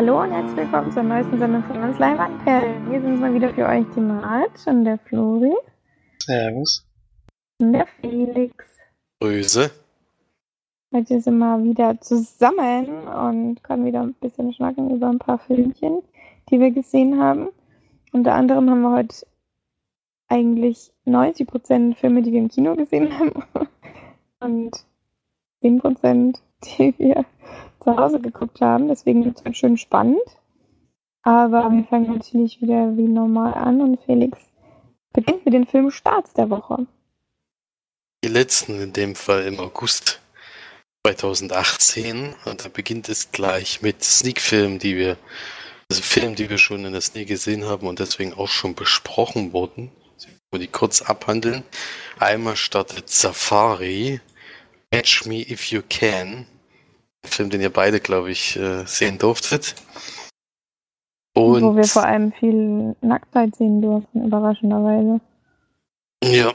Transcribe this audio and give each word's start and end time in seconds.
Hallo 0.00 0.22
und 0.22 0.32
herzlich 0.32 0.56
willkommen 0.56 0.90
zur 0.92 1.02
neuesten 1.02 1.38
Sendung 1.38 1.62
von 1.64 1.76
uns 1.82 1.98
Leinwandperlen. 1.98 2.88
Hier 2.88 3.02
sind 3.02 3.20
mal 3.20 3.34
wieder 3.34 3.52
für 3.52 3.66
euch 3.66 3.84
die 3.94 4.00
Marge 4.00 4.58
und 4.64 4.86
der 4.86 4.96
Flori. 4.96 5.52
Servus. 6.22 6.88
Und 7.58 7.74
der 7.74 7.86
Felix. 8.00 8.64
Grüße. 9.20 9.70
Heute 10.94 11.20
sind 11.20 11.36
wir 11.36 11.62
wieder 11.62 12.00
zusammen 12.00 12.88
und 13.08 13.62
können 13.62 13.84
wieder 13.84 14.00
ein 14.00 14.14
bisschen 14.14 14.54
schnacken 14.54 14.90
über 14.90 15.10
ein 15.10 15.18
paar 15.18 15.38
Filmchen, 15.38 16.02
die 16.48 16.58
wir 16.58 16.70
gesehen 16.70 17.20
haben. 17.20 17.50
Unter 18.10 18.32
anderem 18.32 18.70
haben 18.70 18.80
wir 18.80 18.92
heute 18.92 19.26
eigentlich 20.28 20.94
90% 21.04 21.94
Filme, 21.94 22.22
die 22.22 22.32
wir 22.32 22.40
im 22.40 22.48
Kino 22.48 22.74
gesehen 22.74 23.18
haben 23.18 23.44
und 24.40 24.82
10%, 25.62 26.38
die 26.64 26.94
wir 26.96 27.26
zu 27.80 27.96
Hause 27.96 28.20
geguckt 28.20 28.60
haben. 28.60 28.88
Deswegen 28.88 29.24
wird 29.24 29.38
es 29.38 29.44
ganz 29.44 29.56
schön 29.56 29.76
spannend. 29.76 30.22
Aber 31.22 31.70
wir 31.70 31.84
fangen 31.84 32.14
natürlich 32.14 32.60
wieder 32.60 32.96
wie 32.96 33.08
normal 33.08 33.54
an 33.54 33.80
und 33.80 34.00
Felix 34.02 34.38
beginnt 35.12 35.44
mit 35.44 35.54
den 35.54 35.66
Filmstarts 35.66 36.32
der 36.34 36.50
Woche. 36.50 36.86
Die 38.24 38.28
letzten 38.28 38.80
in 38.80 38.92
dem 38.92 39.14
Fall 39.14 39.44
im 39.44 39.58
August 39.58 40.20
2018. 41.06 42.34
Und 42.44 42.64
da 42.64 42.68
beginnt 42.68 43.08
es 43.08 43.32
gleich 43.32 43.82
mit 43.82 44.02
Sneak-Filmen, 44.04 44.78
die 44.78 44.96
wir, 44.96 45.16
also 45.90 46.02
Filmen, 46.02 46.36
die 46.36 46.50
wir 46.50 46.58
schon 46.58 46.84
in 46.84 46.92
der 46.92 47.00
Sneak 47.00 47.28
gesehen 47.28 47.64
haben 47.64 47.86
und 47.86 47.98
deswegen 47.98 48.34
auch 48.34 48.48
schon 48.48 48.74
besprochen 48.74 49.52
wurden. 49.52 49.90
Ich 50.18 50.58
die 50.58 50.66
kurz 50.66 51.00
abhandeln. 51.00 51.62
Einmal 52.18 52.56
startet 52.56 53.08
Safari, 53.08 54.20
Catch 54.90 55.26
Me 55.26 55.40
If 55.48 55.70
You 55.70 55.80
Can. 55.88 56.46
Ein 57.22 57.30
Film, 57.30 57.50
den 57.50 57.60
ihr 57.60 57.72
beide, 57.72 58.00
glaube 58.00 58.30
ich, 58.30 58.56
äh, 58.56 58.84
sehen 58.86 59.18
durftet. 59.18 59.74
Und 61.34 61.62
Wo 61.62 61.76
wir 61.76 61.84
vor 61.84 62.04
allem 62.04 62.32
viel 62.32 62.96
Nacktheit 63.00 63.54
sehen 63.56 63.80
durften, 63.80 64.26
überraschenderweise. 64.26 65.20
Ja, 66.24 66.52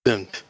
stimmt. 0.00 0.44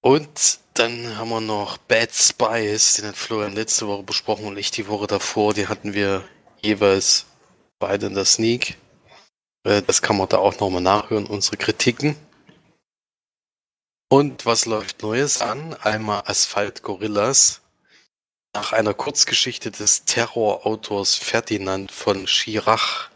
Und 0.00 0.60
dann 0.74 1.16
haben 1.16 1.28
wir 1.30 1.40
noch 1.40 1.78
Bad 1.78 2.12
Spies, 2.12 2.94
den 2.94 3.06
hat 3.06 3.16
Florian 3.16 3.54
letzte 3.54 3.86
Woche 3.88 4.02
besprochen 4.02 4.46
und 4.46 4.56
ich 4.56 4.70
die 4.70 4.88
Woche 4.88 5.06
davor. 5.06 5.54
Die 5.54 5.68
hatten 5.68 5.92
wir 5.94 6.24
jeweils 6.60 7.26
beide 7.78 8.06
in 8.06 8.14
der 8.14 8.24
Sneak. 8.24 8.76
Äh, 9.64 9.82
das 9.82 10.02
kann 10.02 10.16
man 10.16 10.28
da 10.28 10.38
auch 10.38 10.58
nochmal 10.60 10.82
nachhören, 10.82 11.26
unsere 11.26 11.56
Kritiken. 11.56 12.16
Und 14.10 14.46
was 14.46 14.64
läuft 14.64 15.02
Neues 15.02 15.42
an? 15.42 15.74
Einmal 15.82 16.22
Asphalt 16.24 16.82
Gorillas. 16.82 17.60
Nach 18.54 18.72
einer 18.72 18.94
Kurzgeschichte 18.94 19.70
des 19.70 20.06
Terrorautors 20.06 21.14
Ferdinand 21.16 21.92
von 21.92 22.26
Schirach 22.26 23.10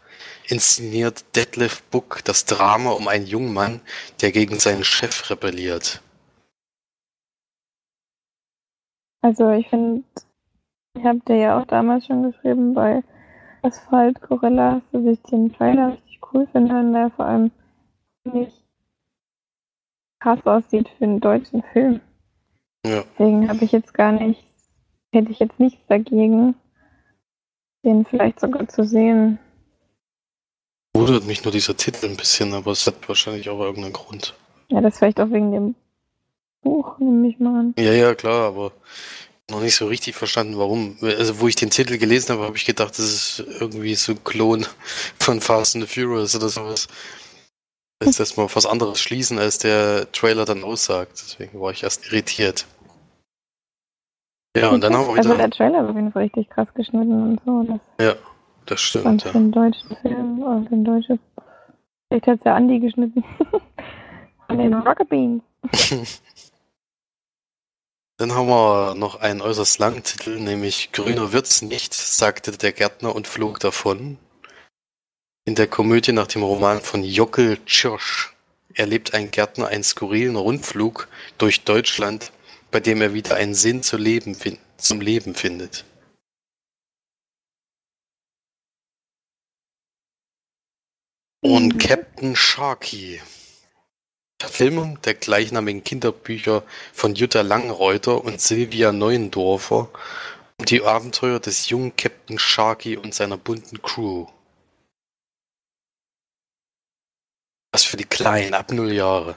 inszeniert 0.47 1.35
Detlef 1.35 1.81
Buck 1.89 2.23
das 2.25 2.45
Drama 2.45 2.91
um 2.91 3.07
einen 3.07 3.25
jungen 3.25 3.53
Mann, 3.53 3.81
der 4.21 4.31
gegen 4.31 4.59
seinen 4.59 4.83
Chef 4.83 5.31
rebelliert. 5.31 6.03
Also 9.21 9.49
ich 9.49 9.67
finde, 9.69 10.03
ich 10.95 11.03
habe 11.03 11.21
dir 11.27 11.37
ja 11.37 11.59
auch 11.59 11.65
damals 11.65 12.05
schon 12.05 12.31
geschrieben 12.31 12.75
bei 12.75 13.01
Asphalt 13.63 14.21
Gorillas, 14.21 14.83
dass 14.91 15.05
ich 15.05 15.21
den 15.23 15.51
Trailer 15.53 15.93
richtig 15.93 16.19
cool 16.31 16.47
finde 16.51 16.75
und 16.75 17.11
vor 17.15 17.25
allem 17.25 17.51
nicht 18.25 18.62
krass 20.23 20.39
aussieht 20.45 20.89
für 20.97 21.03
einen 21.03 21.19
deutschen 21.19 21.63
Film. 21.73 21.99
Ja. 22.85 23.03
Deswegen 23.11 23.49
habe 23.49 23.63
ich 23.63 23.71
jetzt 23.71 23.93
gar 23.93 24.13
nicht, 24.13 24.43
hätte 25.11 25.31
ich 25.31 25.39
jetzt 25.39 25.59
nichts 25.59 25.85
dagegen, 25.87 26.55
den 27.83 28.05
vielleicht 28.05 28.39
sogar 28.39 28.67
zu 28.67 28.85
sehen. 28.85 29.37
Wundert 30.95 31.25
mich 31.25 31.43
nur 31.43 31.51
dieser 31.51 31.75
Titel 31.75 32.05
ein 32.05 32.17
bisschen, 32.17 32.53
aber 32.53 32.71
es 32.71 32.87
hat 32.87 33.07
wahrscheinlich 33.07 33.49
auch 33.49 33.59
irgendeinen 33.59 33.93
Grund. 33.93 34.33
Ja, 34.69 34.79
das 34.79 34.97
vielleicht 34.97 35.19
auch 35.19 35.31
wegen 35.31 35.51
dem 35.51 35.75
Buch, 36.61 36.99
nehme 36.99 37.27
ich 37.27 37.39
mal 37.39 37.59
an. 37.59 37.73
Ja, 37.77 37.91
ja, 37.91 38.15
klar, 38.15 38.47
aber 38.47 38.71
noch 39.49 39.61
nicht 39.61 39.75
so 39.75 39.87
richtig 39.87 40.15
verstanden, 40.15 40.57
warum. 40.57 40.97
Also, 41.01 41.41
wo 41.41 41.47
ich 41.47 41.55
den 41.55 41.69
Titel 41.69 41.97
gelesen 41.97 42.33
habe, 42.33 42.45
habe 42.45 42.55
ich 42.55 42.65
gedacht, 42.65 42.91
das 42.91 42.99
ist 42.99 43.43
irgendwie 43.59 43.95
so 43.95 44.13
ein 44.13 44.23
Klon 44.23 44.65
von 45.19 45.41
Fast 45.41 45.75
and 45.75 45.87
the 45.87 46.01
Furious 46.01 46.35
oder 46.35 46.47
sowas 46.47 46.87
lässt 48.01 48.19
erstmal 48.19 48.45
auf 48.45 48.55
was 48.55 48.65
anderes 48.65 48.99
schließen, 48.99 49.39
als 49.39 49.57
der 49.57 50.11
Trailer 50.11 50.45
dann 50.45 50.63
aussagt. 50.63 51.13
Deswegen 51.13 51.59
war 51.59 51.71
ich 51.71 51.83
erst 51.83 52.07
irritiert. 52.07 52.65
Ja, 54.55 54.69
und 54.69 54.81
dann 54.83 54.93
haben 54.93 55.07
wir 55.07 55.15
wieder... 55.15 55.29
Also 55.29 55.35
der 55.35 55.49
Trailer 55.49 55.83
war 55.83 55.89
auf 55.89 55.95
jeden 55.95 56.11
Fall 56.11 56.23
richtig 56.23 56.49
krass 56.49 56.67
geschnitten 56.75 57.23
und 57.23 57.41
so. 57.45 57.63
Das 57.63 57.79
ja, 58.05 58.15
das 58.65 58.81
stimmt. 58.81 59.23
Ja. 59.23 59.31
Für 59.31 59.37
den 59.39 59.51
deutschen 59.51 59.95
Film 60.01 60.43
für 60.63 60.69
den 60.69 60.85
deutschen... 60.85 61.19
Vielleicht 62.07 62.27
hat 62.27 62.39
es 62.39 62.45
ja 62.45 62.55
Andi 62.55 62.79
geschnitten. 62.79 63.23
Von 64.47 64.57
den 64.57 64.73
Rocket 64.73 65.09
Beans. 65.09 65.43
Dann 68.17 68.35
haben 68.35 68.47
wir 68.47 68.93
noch 68.95 69.19
einen 69.19 69.41
äußerst 69.41 69.79
langen 69.79 70.03
Titel, 70.03 70.39
nämlich 70.39 70.91
Grüner 70.91 71.33
wird's 71.33 71.63
nicht, 71.63 71.93
sagte 71.93 72.51
der 72.51 72.71
Gärtner 72.71 73.15
und 73.15 73.27
flog 73.27 73.59
davon. 73.59 74.19
In 75.45 75.55
der 75.55 75.67
Komödie 75.67 76.13
nach 76.13 76.27
dem 76.27 76.41
Roman 76.41 76.79
von 76.79 77.03
Jockel 77.03 77.57
Tschirsch 77.65 78.33
erlebt 78.75 79.13
ein 79.13 79.29
Gärtner 79.29 79.67
einen 79.67 79.83
skurrilen 79.83 80.37
Rundflug 80.37 81.09
durch 81.37 81.65
Deutschland, 81.65 82.31
bei 82.71 82.79
dem 82.79 83.01
er 83.01 83.13
wieder 83.13 83.35
einen 83.35 83.53
Sinn 83.53 83.83
zum 83.83 83.99
Leben 84.01 84.35
findet. 85.35 85.83
Und. 91.41 91.77
Captain 91.77 92.37
Sharky. 92.37 93.21
Verfilmung 94.39 95.01
der 95.01 95.13
gleichnamigen 95.13 95.83
Kinderbücher 95.83 96.63
von 96.93 97.15
Jutta 97.15 97.41
Langreuter 97.41 98.23
und 98.23 98.39
Silvia 98.39 98.93
Neuendorfer 98.93 99.89
um 100.57 100.65
die 100.65 100.83
Abenteuer 100.83 101.41
des 101.41 101.67
jungen 101.67 101.97
Captain 101.97 102.39
Sharky 102.39 102.95
und 102.95 103.13
seiner 103.13 103.35
bunten 103.35 103.81
Crew. 103.81 104.27
Was 107.73 107.83
für 107.83 107.97
die 107.97 108.03
Kleinen 108.03 108.53
ab 108.53 108.71
null 108.71 108.93
Jahre. 108.93 109.35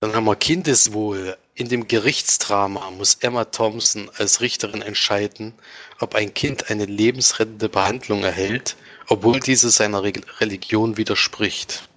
Dann 0.00 0.12
haben 0.12 0.24
wir 0.24 0.34
Kindeswohl. 0.34 1.38
In 1.54 1.68
dem 1.68 1.86
Gerichtsdrama 1.86 2.90
muss 2.90 3.14
Emma 3.14 3.44
Thompson 3.44 4.10
als 4.16 4.40
Richterin 4.40 4.82
entscheiden, 4.82 5.54
ob 6.00 6.16
ein 6.16 6.34
Kind 6.34 6.68
eine 6.68 6.86
lebensrettende 6.86 7.68
Behandlung 7.68 8.24
erhält, 8.24 8.76
obwohl 9.06 9.38
diese 9.38 9.70
seiner 9.70 10.02
Re 10.02 10.14
Religion 10.40 10.96
widerspricht. 10.96 11.88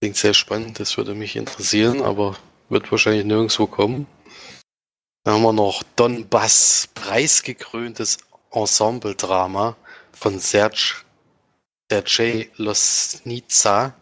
Klingt 0.00 0.16
sehr 0.16 0.34
spannend, 0.34 0.78
das 0.78 0.96
würde 0.96 1.16
mich 1.16 1.34
interessieren, 1.34 2.02
aber 2.02 2.38
wird 2.68 2.88
wahrscheinlich 2.92 3.24
nirgendwo 3.24 3.66
kommen. 3.66 4.06
Dann 5.24 5.34
haben 5.34 5.42
wir 5.42 5.52
noch 5.52 5.82
Donbass, 5.96 6.88
preisgekröntes 6.94 8.18
Ensemble-Drama 8.52 9.76
von 10.20 10.38
Serge 10.38 10.96
Sergej 11.90 12.50
Losnica 12.56 13.94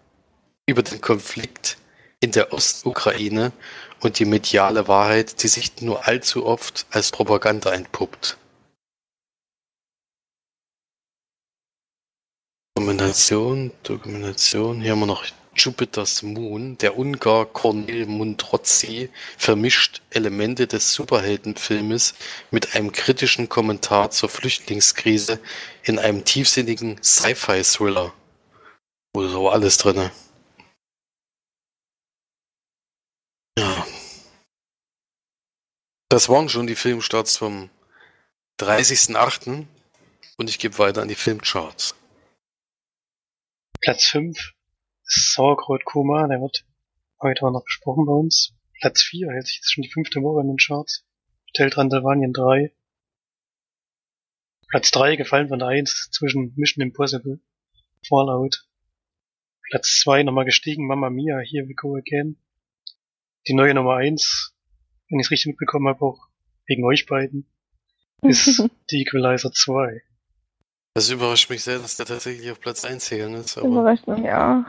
über 0.67 0.83
den 0.83 1.01
Konflikt 1.01 1.79
in 2.19 2.33
der 2.33 2.53
Ostukraine 2.53 3.53
und 4.01 4.19
die 4.19 4.25
mediale 4.25 4.89
Wahrheit, 4.89 5.43
die 5.43 5.49
sich 5.49 5.81
nur 5.81 6.09
allzu 6.09 6.45
oft 6.45 6.87
als 6.91 7.13
Propaganda 7.13 7.73
entpuppt. 7.73 8.37
Dokumentation, 12.77 13.73
Dokumentation, 13.85 14.81
hier 14.81 14.93
haben 14.93 15.01
wir 15.01 15.07
noch 15.07 15.25
Jupiter's 15.59 16.23
Moon, 16.23 16.79
der 16.79 16.97
Ungar 16.97 17.47
Cornel 17.47 18.07
Muntrozzi 18.07 19.11
vermischt 19.37 20.01
Elemente 20.11 20.67
des 20.67 20.93
Superheldenfilmes 20.95 22.15
mit 22.51 22.75
einem 22.75 22.93
kritischen 22.93 23.49
Kommentar 23.49 24.11
zur 24.11 24.29
Flüchtlingskrise 24.29 25.41
in 25.83 25.99
einem 25.99 26.25
tiefsinnigen 26.25 27.03
Sci-Fi-Thriller. 27.03 28.15
Ist 29.17 29.33
so 29.33 29.49
alles 29.49 29.79
drin. 29.79 30.11
Ja. 33.59 33.87
Das 36.09 36.29
waren 36.29 36.49
schon 36.49 36.67
die 36.67 36.77
Filmstarts 36.77 37.37
vom 37.37 37.69
30.08. 38.61 39.67
und 40.37 40.49
ich 40.49 40.59
gebe 40.59 40.79
weiter 40.79 41.03
an 41.03 41.09
die 41.09 41.17
Filmcharts. 41.17 41.95
Platz 43.81 44.05
5 44.07 44.58
Sauerkraut 45.09 45.85
Koma, 45.85 46.29
der 46.29 46.41
wird 46.41 46.65
heute 47.21 47.47
auch 47.47 47.51
noch 47.51 47.65
besprochen 47.65 48.07
bei 48.07 48.13
uns. 48.13 48.55
Platz 48.81 49.03
4 49.03 49.33
hält 49.33 49.47
sich 49.47 49.57
jetzt 49.57 49.73
schon 49.73 49.83
die 49.83 49.91
fünfte 49.91 50.23
Woche 50.23 50.43
in 50.43 50.49
den 50.49 50.57
Charts. 50.59 51.05
Hotel 51.49 51.71
Transylvanien 51.71 52.33
3. 52.33 52.73
Platz 54.69 54.91
3 54.93 55.17
gefallen 55.17 55.49
von 55.49 55.59
der 55.59 55.69
1 55.69 56.11
zwischen 56.13 56.53
Mission 56.57 56.83
Impossible, 56.83 57.41
Fallout. 58.07 58.69
Platz 59.71 59.99
2 60.01 60.23
nochmal 60.23 60.45
gestiegen, 60.45 60.87
Mamma 60.87 61.11
Mia, 61.11 61.39
Here 61.41 61.67
We 61.67 61.75
Go 61.75 61.97
Again. 61.97 62.37
Die 63.49 63.55
neue 63.55 63.75
Nummer 63.75 63.97
1 63.97 64.55
wenn 65.09 65.21
ich 65.21 65.27
es 65.27 65.31
richtig 65.31 65.49
mitbekommen 65.49 65.89
habe, 65.89 66.05
auch 66.05 66.19
wegen 66.67 66.85
euch 66.85 67.07
beiden, 67.07 67.47
ist 68.23 68.65
die 68.91 69.03
Equalizer 69.03 69.53
2. 69.53 70.03
Das 70.95 71.11
überrascht 71.11 71.49
mich 71.51 71.63
sehr, 71.63 71.79
dass 71.79 71.97
der 71.97 72.07
tatsächlich 72.07 72.51
auf 72.51 72.61
Platz 72.61 72.85
1 72.85 73.09
gegangen 73.09 73.37
ist. 73.37 73.57
Aber 73.57 73.69
Überrascht 73.69 74.07
mich 74.07 74.29
auch. 74.31 74.65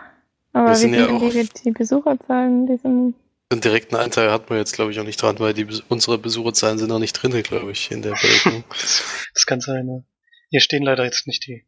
Aber 0.59 0.67
Wir 0.67 0.71
wir 0.71 0.75
sind 0.75 0.93
ja 0.93 1.07
auch- 1.07 1.53
die, 1.63 1.71
Besucherzahlen, 1.71 2.67
die 2.67 2.75
sind 2.75 3.15
einen 3.49 3.61
direkten 3.61 3.95
Anteil 3.95 4.29
hat 4.29 4.49
man 4.49 4.59
jetzt, 4.59 4.73
glaube 4.73 4.91
ich, 4.91 4.99
auch 4.99 5.05
nicht 5.05 5.21
dran, 5.21 5.39
weil 5.39 5.53
die, 5.53 5.65
unsere 5.87 6.17
Besucherzahlen 6.17 6.77
sind 6.77 6.89
noch 6.89 6.99
nicht 6.99 7.13
drin, 7.13 7.31
glaube 7.43 7.71
ich, 7.71 7.89
in 7.91 8.01
der 8.01 8.11
Berechnung. 8.11 8.65
Das, 9.33 9.45
kann 9.45 9.61
sein, 9.61 9.87
ja. 9.87 10.03
Hier 10.49 10.59
stehen 10.59 10.83
leider 10.83 11.05
jetzt 11.05 11.27
nicht 11.27 11.47
die 11.47 11.65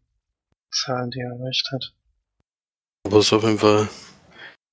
Zahlen, 0.72 1.10
die 1.10 1.22
er 1.22 1.32
erreicht 1.32 1.70
hat. 1.72 1.94
Aber 3.06 3.20
es 3.20 3.28
ist 3.28 3.34
auf 3.34 3.44
jeden 3.44 3.60
Fall. 3.60 3.88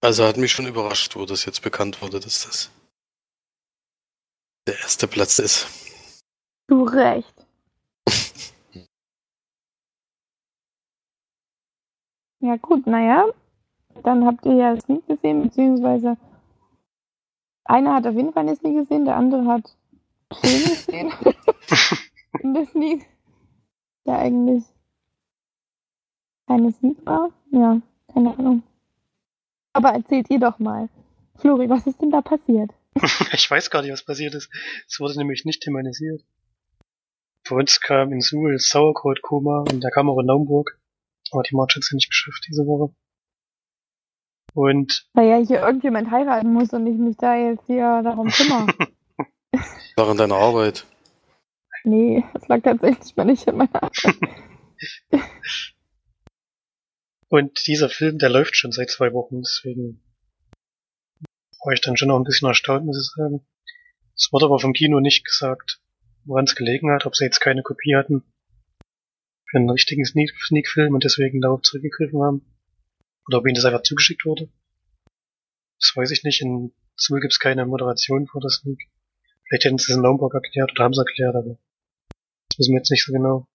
Also 0.01 0.25
hat 0.27 0.37
mich 0.37 0.51
schon 0.51 0.67
überrascht, 0.67 1.15
wo 1.15 1.25
das 1.25 1.45
jetzt 1.45 1.63
bekannt 1.63 2.03
wurde, 2.03 2.19
dass 2.19 2.45
das 2.45 2.71
der 4.67 4.81
erste 4.81 5.07
Platz 5.07 5.39
ist. 5.39 5.69
zu 6.69 6.83
Recht. 6.83 7.35
Ja 12.41 12.57
gut, 12.57 12.87
naja, 12.87 13.27
dann 14.03 14.25
habt 14.27 14.47
ihr 14.47 14.55
ja 14.55 14.81
Sneak 14.81 15.07
gesehen, 15.07 15.43
beziehungsweise 15.43 16.17
einer 17.65 17.95
hat 17.95 18.07
auf 18.07 18.15
jeden 18.15 18.33
Fall 18.33 18.45
eine 18.45 18.57
Sneak 18.57 18.77
gesehen, 18.77 19.05
der 19.05 19.17
andere 19.17 19.47
hat 19.47 19.77
Film 20.33 20.65
gesehen. 20.65 21.13
In 22.43 22.55
der 22.55 22.67
Sneak. 22.67 23.07
Der 24.07 24.19
eigentlich 24.19 24.65
keine 26.47 26.73
Sneak 26.73 27.05
war. 27.05 27.31
Ja, 27.53 27.81
keine 28.13 28.39
Ahnung. 28.39 28.63
Aber 29.73 29.91
erzählt 29.91 30.31
ihr 30.31 30.41
doch 30.41 30.59
mal. 30.59 30.89
Flori, 31.37 31.69
was 31.69 31.87
ist 31.87 32.01
denn 32.01 32.11
da 32.11 32.21
passiert? 32.21 32.71
ich 33.33 33.51
weiß 33.51 33.71
gar 33.71 33.83
nicht, 33.83 33.93
was 33.93 34.05
passiert 34.05 34.35
ist. 34.35 34.51
Es 34.89 34.99
wurde 34.99 35.17
nämlich 35.19 35.45
nicht 35.45 35.63
thematisiert. 35.63 36.25
Bei 37.49 37.57
uns 37.57 37.81
kam 37.81 38.13
in 38.13 38.21
Suhl 38.21 38.59
Sauerkrautkoma 38.59 39.65
und 39.71 39.83
der 39.83 39.91
kam 39.91 40.11
auch 40.11 40.19
in 40.19 40.27
Naumburg. 40.27 40.79
Aber 41.31 41.43
die 41.43 41.55
March 41.55 41.77
hat 41.77 41.83
es 41.83 41.93
nicht 41.93 42.09
geschafft 42.09 42.47
diese 42.49 42.67
Woche. 42.67 42.93
Und 44.59 45.07
Weil 45.15 45.29
ja 45.29 45.37
hier 45.37 45.61
irgendjemand 45.61 46.11
heiraten 46.11 46.53
muss 46.53 46.73
und 46.73 46.85
ich 46.89 46.99
mich 46.99 47.17
da 47.17 47.37
jetzt 47.37 47.65
hier 47.67 48.03
darum 48.03 48.27
kümmere. 48.27 48.67
War 49.97 50.11
in 50.11 50.17
deiner 50.17 50.35
Arbeit. 50.35 50.85
nee, 51.85 52.25
das 52.33 52.49
lag 52.49 52.61
tatsächlich 52.65 53.15
mal 53.15 53.25
nicht 53.25 53.47
in 53.47 53.57
meiner 53.57 53.81
Arbeit. 53.85 54.19
Und 57.29 57.67
dieser 57.69 57.89
Film, 57.89 58.19
der 58.19 58.31
läuft 58.31 58.57
schon 58.57 58.73
seit 58.73 58.91
zwei 58.91 59.13
Wochen, 59.13 59.43
deswegen 59.43 60.03
war 61.63 61.73
ich 61.73 61.81
dann 61.81 61.97
schon 61.97 62.09
noch 62.09 62.17
ein 62.17 62.25
bisschen 62.25 62.49
erstaunt, 62.49 62.85
muss 62.85 62.99
ich 62.99 63.13
sagen. 63.15 63.47
Es 64.17 64.31
wurde 64.33 64.47
aber 64.47 64.59
vom 64.59 64.73
Kino 64.73 64.99
nicht 64.99 65.25
gesagt, 65.25 65.81
woran 66.25 66.47
es 66.47 66.57
gelegen 66.57 66.91
hat, 66.91 67.07
ob 67.07 67.15
sie 67.15 67.25
jetzt 67.27 67.41
keine 67.41 67.63
Kopie 67.63 67.95
hatten 67.95 68.25
für 69.49 69.59
einen 69.59 69.71
richtigen 69.71 70.05
Sneak- 70.05 70.35
Sneak-Film 70.37 70.95
und 70.95 71.05
deswegen 71.05 71.41
darauf 71.41 71.63
zurückgegriffen 71.63 72.21
haben. 72.23 72.58
Oder 73.29 73.39
ob 73.39 73.47
ihnen 73.47 73.55
das 73.55 73.65
einfach 73.65 73.83
zugeschickt 73.83 74.25
wurde. 74.25 74.49
Das 75.79 75.93
weiß 75.95 76.11
ich 76.11 76.25
nicht. 76.25 76.41
In 76.43 76.73
Suhl 76.97 77.21
gibt 77.21 77.33
es 77.33 77.39
keine 77.39 77.65
Moderation 77.67 78.27
vor 78.27 78.41
der 78.41 78.51
Sneak. 78.51 78.89
Vielleicht 79.47 79.65
hätten 79.65 79.79
sie 79.79 79.93
es 79.93 79.97
in 79.97 80.03
Naumburg 80.03 80.35
erklärt 80.35 80.73
oder 80.73 80.85
haben 80.85 80.93
es 80.93 80.99
erklärt, 80.99 81.37
aber 81.37 81.59
das 82.49 82.59
wissen 82.59 82.73
wir 82.73 82.79
jetzt 82.79 82.91
nicht 82.91 83.05
so 83.05 83.13
genau. 83.13 83.47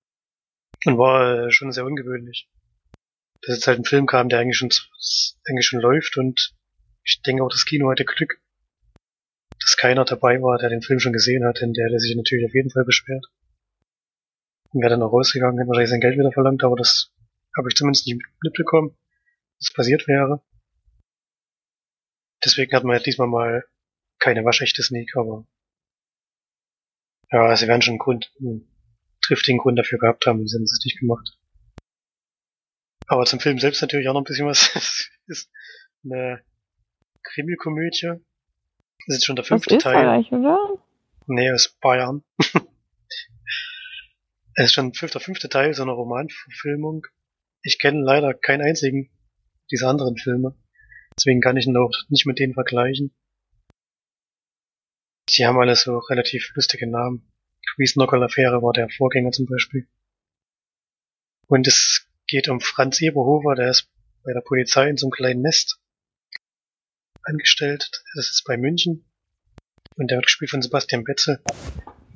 Und 0.85 0.97
war 0.97 1.47
äh, 1.47 1.51
schon 1.51 1.71
sehr 1.71 1.85
ungewöhnlich 1.85 2.47
dass 3.43 3.55
jetzt 3.55 3.67
halt 3.67 3.79
ein 3.79 3.85
Film 3.85 4.05
kam, 4.05 4.29
der 4.29 4.39
eigentlich 4.39 4.57
schon, 4.57 4.69
eigentlich 5.47 5.65
schon 5.65 5.81
läuft 5.81 6.17
und 6.17 6.53
ich 7.03 7.21
denke 7.21 7.43
auch, 7.43 7.49
das 7.49 7.65
Kino 7.65 7.91
hatte 7.91 8.05
Glück, 8.05 8.39
dass 9.59 9.75
keiner 9.77 10.05
dabei 10.05 10.41
war, 10.41 10.57
der 10.57 10.69
den 10.69 10.81
Film 10.81 10.99
schon 10.99 11.13
gesehen 11.13 11.45
hat, 11.45 11.59
denn 11.61 11.73
der 11.73 11.85
hätte 11.85 11.99
sich 11.99 12.15
natürlich 12.15 12.45
auf 12.45 12.53
jeden 12.53 12.69
Fall 12.69 12.85
beschwert. 12.85 13.25
Und 14.71 14.81
wäre 14.81 14.91
dann 14.91 15.03
auch 15.03 15.11
rausgegangen, 15.11 15.57
hätte 15.59 15.67
wahrscheinlich 15.67 15.91
sein 15.91 15.99
Geld 15.99 16.17
wieder 16.17 16.31
verlangt, 16.31 16.63
aber 16.63 16.77
das 16.77 17.11
habe 17.57 17.67
ich 17.69 17.75
zumindest 17.75 18.07
nicht 18.07 18.21
mitbekommen, 18.41 18.95
was 19.63 19.73
passiert 19.73 20.07
wäre. 20.07 20.43
Deswegen 22.43 22.75
hat 22.75 22.83
man 22.83 22.97
ja 22.97 23.03
diesmal 23.03 23.27
mal 23.27 23.65
keine 24.19 24.43
waschechte 24.43 24.83
Sneak, 24.83 25.15
aber 25.15 25.47
ja, 27.31 27.55
sie 27.55 27.67
werden 27.67 27.81
schon 27.81 27.93
einen 27.93 27.99
Grund, 27.99 28.31
einen 28.39 28.67
triftigen 29.21 29.59
Grund 29.59 29.79
dafür 29.79 29.99
gehabt 29.99 30.25
haben, 30.25 30.45
sie 30.45 30.57
haben 30.57 30.63
es 30.63 30.81
nicht 30.83 30.99
gemacht. 30.99 31.37
Aber 33.07 33.25
zum 33.25 33.39
Film 33.39 33.59
selbst 33.59 33.81
natürlich 33.81 34.07
auch 34.07 34.13
noch 34.13 34.21
ein 34.21 34.25
bisschen 34.25 34.47
was. 34.47 34.69
Es 35.25 35.37
ist 35.39 35.49
eine 36.03 36.43
Krimi-Komödie. 37.23 38.19
Das 39.07 39.17
ist 39.17 39.25
schon 39.25 39.37
der 39.37 39.43
Aus 39.43 39.47
fünfte 39.47 39.77
Teil. 39.77 39.95
Österreich, 39.95 40.31
oder? 40.33 40.83
Nee, 41.27 41.49
aus 41.51 41.69
Bayern. 41.79 42.25
es 44.55 44.65
ist 44.65 44.73
schon 44.73 44.91
der 44.91 44.99
fünfte, 44.99 45.21
fünfte 45.21 45.47
Teil 45.47 45.73
so 45.73 45.83
einer 45.83 45.93
Romanverfilmung. 45.93 47.07
Ich 47.61 47.79
kenne 47.79 48.03
leider 48.03 48.33
keinen 48.33 48.61
einzigen 48.63 49.09
dieser 49.71 49.89
anderen 49.89 50.17
Filme. 50.17 50.55
Deswegen 51.17 51.41
kann 51.41 51.57
ich 51.57 51.67
ihn 51.67 51.77
auch 51.77 51.91
nicht 52.09 52.25
mit 52.25 52.39
denen 52.39 52.53
vergleichen. 52.53 53.13
Sie 55.29 55.45
haben 55.45 55.59
alle 55.59 55.75
so 55.75 55.97
relativ 55.97 56.51
lustige 56.55 56.89
Namen. 56.89 57.31
Quiz-Knockerl-Affäre 57.75 58.61
war 58.61 58.73
der 58.73 58.89
Vorgänger 58.89 59.31
zum 59.31 59.45
Beispiel. 59.45 59.87
Und 61.47 61.67
es 61.67 62.07
geht 62.27 62.49
um 62.49 62.59
Franz 62.59 63.01
Eberhofer, 63.01 63.55
der 63.55 63.69
ist 63.69 63.89
bei 64.23 64.33
der 64.33 64.41
Polizei 64.41 64.89
in 64.89 64.97
so 64.97 65.07
einem 65.07 65.11
kleinen 65.11 65.41
Nest 65.41 65.79
angestellt. 67.23 67.89
Das 68.15 68.29
ist 68.29 68.43
bei 68.45 68.57
München. 68.57 69.05
Und 69.95 70.09
der 70.09 70.17
wird 70.17 70.25
gespielt 70.25 70.51
von 70.51 70.61
Sebastian 70.61 71.03
Betzel. 71.03 71.41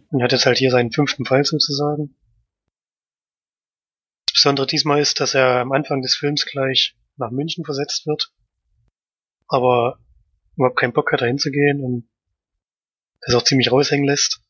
Und 0.09 0.23
hat 0.23 0.31
jetzt 0.31 0.45
halt 0.45 0.57
hier 0.57 0.71
seinen 0.71 0.91
fünften 0.91 1.25
Fall 1.25 1.43
sozusagen. 1.43 2.15
Das 4.27 4.43
Besondere 4.43 4.67
diesmal 4.67 5.01
ist, 5.01 5.19
dass 5.19 5.33
er 5.33 5.61
am 5.61 5.71
Anfang 5.71 6.01
des 6.01 6.15
Films 6.15 6.45
gleich 6.45 6.95
nach 7.17 7.31
München 7.31 7.65
versetzt 7.65 8.05
wird. 8.05 8.31
Aber 9.47 9.99
überhaupt 10.55 10.77
keinen 10.77 10.93
Bock 10.93 11.11
hat, 11.11 11.21
da 11.21 11.25
hinzugehen 11.25 11.83
und 11.83 12.09
das 13.21 13.35
auch 13.35 13.43
ziemlich 13.43 13.71
raushängen 13.71 14.05
lässt. 14.05 14.41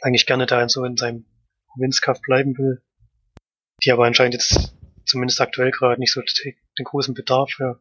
Eigentlich 0.00 0.26
gerne 0.26 0.46
da 0.46 0.62
in 0.62 0.68
so 0.68 0.84
in 0.84 0.96
seinem 0.96 1.26
Provinzkaff 1.72 2.20
bleiben 2.20 2.56
will. 2.56 2.82
Die 3.84 3.92
aber 3.92 4.06
anscheinend 4.06 4.34
jetzt 4.34 4.74
zumindest 5.04 5.40
aktuell 5.40 5.70
gerade 5.70 6.00
nicht 6.00 6.12
so 6.12 6.20
den 6.22 6.84
großen 6.84 7.14
Bedarf 7.14 7.50
für 7.50 7.80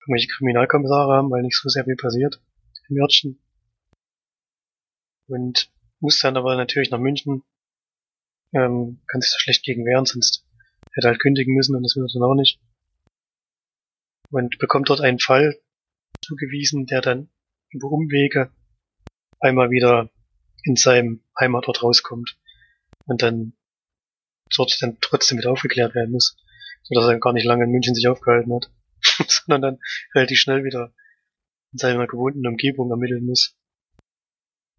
irgendwelche 0.00 0.28
Kriminalkommissare 0.28 1.12
haben, 1.12 1.30
weil 1.30 1.42
nicht 1.42 1.56
so 1.56 1.68
sehr 1.68 1.84
viel 1.84 1.96
passiert 1.96 2.40
im 2.88 3.00
Örtchen. 3.00 3.40
Und 5.26 5.70
muss 6.00 6.20
dann 6.20 6.36
aber 6.36 6.56
natürlich 6.56 6.90
nach 6.90 6.98
München, 6.98 7.42
ähm, 8.54 9.02
kann 9.06 9.20
sich 9.20 9.30
da 9.32 9.38
schlecht 9.38 9.64
gegen 9.64 9.84
wehren, 9.84 10.06
sonst 10.06 10.46
hätte 10.92 11.08
er 11.08 11.10
halt 11.10 11.20
kündigen 11.20 11.54
müssen 11.54 11.76
und 11.76 11.82
das 11.82 11.96
will 11.96 12.04
er 12.04 12.12
dann 12.12 12.22
auch 12.22 12.34
nicht. 12.34 12.60
Und 14.30 14.58
bekommt 14.58 14.88
dort 14.88 15.00
einen 15.00 15.18
Fall 15.18 15.58
zugewiesen, 16.22 16.86
der 16.86 17.00
dann 17.00 17.30
über 17.70 17.90
Umwege 17.90 18.50
einmal 19.40 19.70
wieder 19.70 20.10
in 20.64 20.76
seinem 20.76 21.22
Heimatort 21.38 21.82
rauskommt 21.82 22.38
und 23.06 23.22
dann 23.22 23.54
dort 24.54 24.76
dann 24.82 24.98
trotzdem 25.00 25.38
wieder 25.38 25.50
aufgeklärt 25.50 25.94
werden 25.94 26.12
muss, 26.12 26.36
sodass 26.82 27.08
er 27.08 27.18
gar 27.18 27.32
nicht 27.32 27.44
lange 27.44 27.64
in 27.64 27.70
München 27.70 27.94
sich 27.94 28.08
aufgehalten 28.08 28.54
hat, 28.54 28.70
sondern 29.28 29.62
dann 29.62 29.80
relativ 30.14 30.38
schnell 30.38 30.64
wieder 30.64 30.92
in 31.72 31.78
seiner 31.78 32.06
gewohnten 32.06 32.46
Umgebung 32.46 32.90
ermitteln 32.90 33.24
muss. 33.24 33.56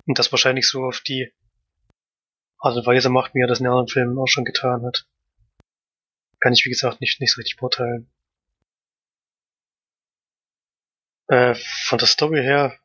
Und 0.05 0.17
das 0.17 0.31
wahrscheinlich 0.31 0.67
so 0.67 0.83
auf 0.83 1.01
die 1.01 1.31
Art 2.57 2.75
und 2.75 2.85
Weise 2.85 3.09
macht, 3.09 3.33
wie 3.35 3.41
er 3.41 3.47
das 3.47 3.59
in 3.59 3.67
anderen 3.67 3.87
Filmen 3.87 4.17
auch 4.17 4.27
schon 4.27 4.43
getan 4.43 4.83
hat. 4.83 5.07
Kann 6.39 6.53
ich, 6.53 6.65
wie 6.65 6.69
gesagt, 6.69 6.99
nicht, 6.99 7.21
nicht 7.21 7.33
so 7.33 7.39
richtig 7.39 7.57
beurteilen. 7.57 8.09
Äh, 11.29 11.55
von 11.85 11.99
der 11.99 12.07
Story 12.07 12.41
her, 12.41 12.77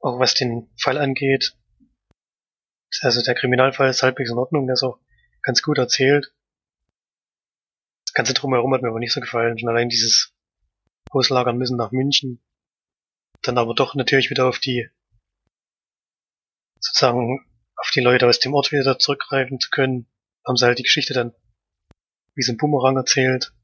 auch 0.00 0.18
was 0.18 0.34
den 0.34 0.70
Fall 0.76 0.98
angeht, 0.98 1.56
also 3.00 3.22
der 3.22 3.34
Kriminalfall 3.34 3.88
ist 3.88 4.02
halbwegs 4.02 4.30
in 4.30 4.38
Ordnung, 4.38 4.66
der 4.66 4.74
ist 4.74 4.82
auch 4.82 4.98
ganz 5.42 5.62
gut 5.62 5.78
erzählt. 5.78 6.34
Das 8.04 8.12
Ganze 8.12 8.34
drumherum 8.34 8.74
hat 8.74 8.82
mir 8.82 8.88
aber 8.88 8.98
nicht 8.98 9.12
so 9.12 9.20
gefallen. 9.20 9.58
Schon 9.58 9.68
allein 9.68 9.88
dieses 9.88 10.34
Auslagern 11.10 11.56
müssen 11.56 11.76
nach 11.76 11.92
München. 11.92 12.42
Dann 13.42 13.56
aber 13.56 13.74
doch 13.74 13.94
natürlich 13.94 14.28
wieder 14.28 14.46
auf 14.46 14.58
die, 14.58 14.88
sozusagen, 16.80 17.46
auf 17.76 17.90
die 17.94 18.00
Leute 18.00 18.26
aus 18.26 18.40
dem 18.40 18.52
Ort 18.52 18.72
wieder 18.72 18.98
zurückgreifen 18.98 19.60
zu 19.60 19.70
können, 19.70 20.06
haben 20.46 20.56
sie 20.56 20.66
halt 20.66 20.78
die 20.78 20.82
Geschichte 20.82 21.14
dann 21.14 21.34
wie 22.34 22.42
so 22.42 22.52
ein 22.52 22.58
Bumerang 22.58 22.96
erzählt, 22.96 23.54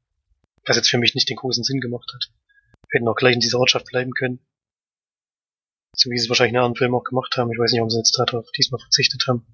was 0.65 0.77
jetzt 0.77 0.89
für 0.89 0.97
mich 0.97 1.13
nicht 1.13 1.29
den 1.29 1.37
großen 1.37 1.63
Sinn 1.63 1.79
gemacht 1.79 2.09
hat. 2.13 2.31
Hätten 2.89 3.07
auch 3.07 3.15
gleich 3.15 3.33
in 3.33 3.39
dieser 3.39 3.59
Ortschaft 3.59 3.87
bleiben 3.87 4.11
können. 4.13 4.39
So 5.95 6.09
wie 6.09 6.17
sie 6.17 6.25
es 6.25 6.29
wahrscheinlich 6.29 6.53
in 6.53 6.57
anderen 6.57 6.75
Filmen 6.75 6.95
auch 6.95 7.03
gemacht 7.03 7.35
haben. 7.37 7.51
Ich 7.51 7.57
weiß 7.57 7.71
nicht, 7.71 7.79
warum 7.79 7.89
sie 7.89 7.97
jetzt 7.97 8.17
darauf 8.17 8.49
diesmal 8.51 8.79
verzichtet 8.79 9.25
haben. 9.27 9.45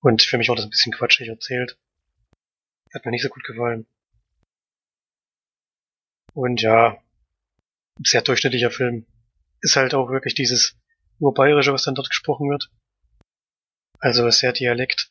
Und 0.00 0.22
für 0.22 0.38
mich 0.38 0.48
war 0.48 0.56
das 0.56 0.64
ein 0.64 0.70
bisschen 0.70 0.92
quatschig 0.92 1.28
erzählt. 1.28 1.78
Hat 2.92 3.04
mir 3.04 3.10
nicht 3.10 3.22
so 3.22 3.28
gut 3.28 3.44
gefallen. 3.44 3.86
Und 6.34 6.60
ja, 6.62 7.02
sehr 8.02 8.22
durchschnittlicher 8.22 8.70
Film. 8.70 9.06
ist 9.60 9.76
halt 9.76 9.94
auch 9.94 10.10
wirklich 10.10 10.34
dieses 10.34 10.76
Urbayerische, 11.20 11.72
was 11.72 11.84
dann 11.84 11.94
dort 11.94 12.10
gesprochen 12.10 12.50
wird. 12.50 12.70
Also 13.98 14.28
sehr 14.30 14.52
Dialekt. 14.52 15.10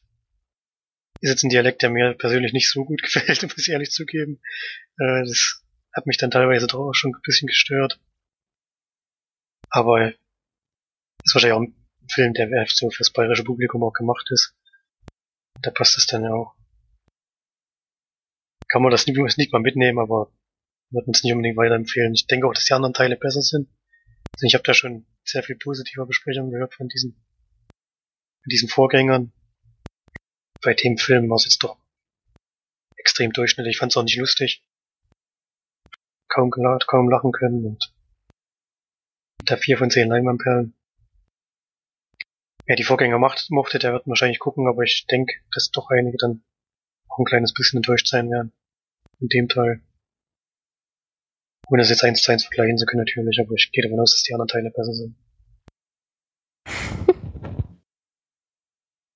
Ist 1.22 1.32
jetzt 1.32 1.44
ein 1.44 1.50
Dialekt, 1.50 1.82
der 1.82 1.90
mir 1.90 2.14
persönlich 2.14 2.54
nicht 2.54 2.70
so 2.70 2.86
gut 2.86 3.02
gefällt, 3.04 3.42
muss 3.44 3.58
ich 3.58 3.70
ehrlich 3.70 3.92
zugeben. 3.92 4.42
Äh, 5.00 5.24
das 5.24 5.63
hat 5.94 6.08
mich 6.08 6.18
dann 6.18 6.32
teilweise 6.32 6.68
doch 6.68 6.80
auch 6.80 6.94
schon 6.94 7.14
ein 7.14 7.22
bisschen 7.22 7.48
gestört. 7.48 8.00
Aber 9.70 10.14
ist 11.24 11.34
wahrscheinlich 11.34 11.54
auch 11.54 11.62
ein 11.62 11.76
Film, 12.10 12.34
der 12.34 12.50
so 12.68 12.90
fürs 12.90 13.12
bayerische 13.12 13.44
Publikum 13.44 13.84
auch 13.84 13.94
gemacht 13.94 14.30
ist. 14.32 14.56
Da 15.62 15.72
passt 15.72 15.98
es 15.98 16.06
dann 16.08 16.24
ja 16.24 16.34
auch. 16.34 16.56
Kann 18.68 18.82
man 18.82 18.92
das 18.92 19.08
nicht 19.08 19.54
mal 19.54 19.62
mitnehmen, 19.62 20.00
aber 20.00 20.32
würde 20.90 21.08
uns 21.08 21.24
nicht 21.24 21.34
unbedingt 21.34 21.58
weiterempfehlen. 21.58 22.14
Ich 22.14 22.28
denke 22.28 22.48
auch, 22.48 22.54
dass 22.54 22.66
die 22.66 22.74
anderen 22.74 22.94
Teile 22.94 23.16
besser 23.16 23.42
sind. 23.42 23.70
Also 24.34 24.46
ich 24.46 24.56
habe 24.56 24.64
da 24.64 24.74
schon 24.74 25.06
sehr 25.24 25.44
viel 25.44 25.56
positive 25.56 26.06
Besprechungen 26.06 26.52
gehört 26.52 26.74
von 26.74 26.88
diesen, 26.88 27.14
von 27.14 28.50
diesen 28.50 28.70
Vorgängern. 28.70 29.32
Bei 30.62 30.74
dem 30.74 30.98
Film 30.98 31.30
war 31.30 31.36
es 31.36 31.46
jetzt 31.46 31.64
doch 31.64 31.78
extrem 32.96 33.32
durchschnittlich. 33.32 33.76
Ich 33.76 33.80
fand 33.80 33.92
es 33.92 33.98
auch 33.98 34.04
nicht 34.04 34.18
lustig. 34.18 34.64
Kaum 36.34 36.50
kaum 36.50 37.10
lachen 37.10 37.32
können 37.32 37.64
und 37.66 37.94
da 39.46 39.56
vier 39.56 39.78
von 39.78 39.92
zehn 39.92 40.10
Leinwandperlen. 40.10 40.74
Wer 42.66 42.76
die 42.76 42.84
Vorgänger 42.84 43.20
macht, 43.20 43.52
mochte, 43.52 43.78
der 43.78 43.94
wird 43.94 44.08
wahrscheinlich 44.08 44.40
gucken, 44.40 44.68
aber 44.68 44.82
ich 44.82 45.06
denke, 45.06 45.36
dass 45.54 45.70
doch 45.70 45.92
einige 45.92 46.18
dann 46.18 46.44
auch 47.08 47.20
ein 47.20 47.26
kleines 47.26 47.54
bisschen 47.54 47.78
enttäuscht 47.78 48.08
sein 48.08 48.32
werden. 48.32 48.52
In 49.20 49.28
dem 49.28 49.48
Teil. 49.48 49.82
Ohne 51.68 51.84
das 51.84 51.90
jetzt 51.90 52.04
eins 52.04 52.24
zu 52.24 52.32
eins 52.32 52.46
vergleichen 52.46 52.78
zu 52.78 52.86
können 52.86 53.04
natürlich, 53.06 53.40
aber 53.40 53.54
ich 53.54 53.72
gehe 53.72 53.84
davon 53.84 54.00
aus, 54.00 54.14
dass 54.14 54.24
die 54.24 54.34
anderen 54.34 54.48
Teile 54.48 54.72
besser 54.72 54.94
sind. 54.94 55.16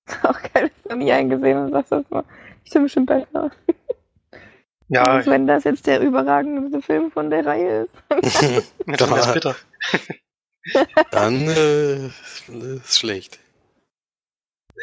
Auch 0.24 0.42
geil, 0.54 0.70
dass 0.70 0.84
du 0.84 0.96
nie 0.96 1.12
eingesehen 1.12 1.72
sagst 1.72 1.92
das 1.92 2.10
mal. 2.12 2.26
Ich 2.64 2.72
bin 2.72 2.84
bestimmt 2.84 3.08
besser. 3.08 3.52
Ja. 4.90 5.04
Also, 5.04 5.32
wenn 5.32 5.48
das 5.48 5.64
jetzt 5.66 5.86
der 5.88 6.00
überragendste 6.02 6.82
Film 6.82 7.12
von 7.12 7.30
der 7.30 7.46
Reihe 7.46 7.88
ist. 8.22 8.42
dann 8.86 9.10
wäre 9.10 9.20
es 9.20 9.34
bitter. 9.34 9.56
Dann 11.12 11.48
äh, 11.48 12.08
ist 12.08 13.00
schlecht. 13.00 13.40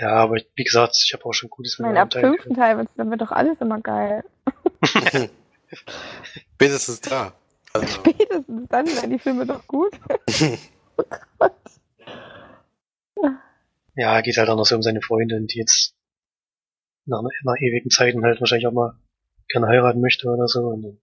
Ja, 0.00 0.14
aber 0.14 0.36
wie 0.54 0.64
gesagt, 0.64 0.96
ich 1.04 1.12
habe 1.12 1.24
auch 1.26 1.34
schon 1.34 1.50
gutes 1.50 1.74
Ich 1.74 1.78
meine, 1.78 2.00
ab 2.00 2.12
fünften 2.12 2.54
Teil 2.54 2.86
dann 2.96 3.10
wird 3.10 3.20
doch 3.20 3.30
alles 3.30 3.60
immer 3.60 3.80
geil. 3.80 4.24
Spätestens 6.54 7.02
da. 7.02 7.32
Also. 7.74 7.86
Spätestens 7.86 8.68
dann 8.70 8.86
werden 8.86 9.10
die 9.10 9.18
Filme 9.18 9.46
doch 9.46 9.66
gut. 9.66 9.92
oh 10.96 11.04
Gott. 11.38 11.52
Ja, 13.96 14.20
geht 14.22 14.36
halt 14.38 14.48
auch 14.48 14.56
noch 14.56 14.66
so 14.66 14.74
um 14.74 14.82
seine 14.82 15.02
Freundin, 15.02 15.46
die 15.46 15.58
jetzt 15.58 15.94
nach, 17.06 17.22
nach 17.44 17.56
ewigen 17.60 17.90
Zeiten 17.90 18.24
halt 18.24 18.40
wahrscheinlich 18.40 18.66
auch 18.66 18.72
mal 18.72 18.98
gerne 19.48 19.68
heiraten 19.68 20.00
möchte 20.00 20.28
oder 20.28 20.48
so. 20.48 20.60
Und 20.60 20.82
dann 20.82 20.98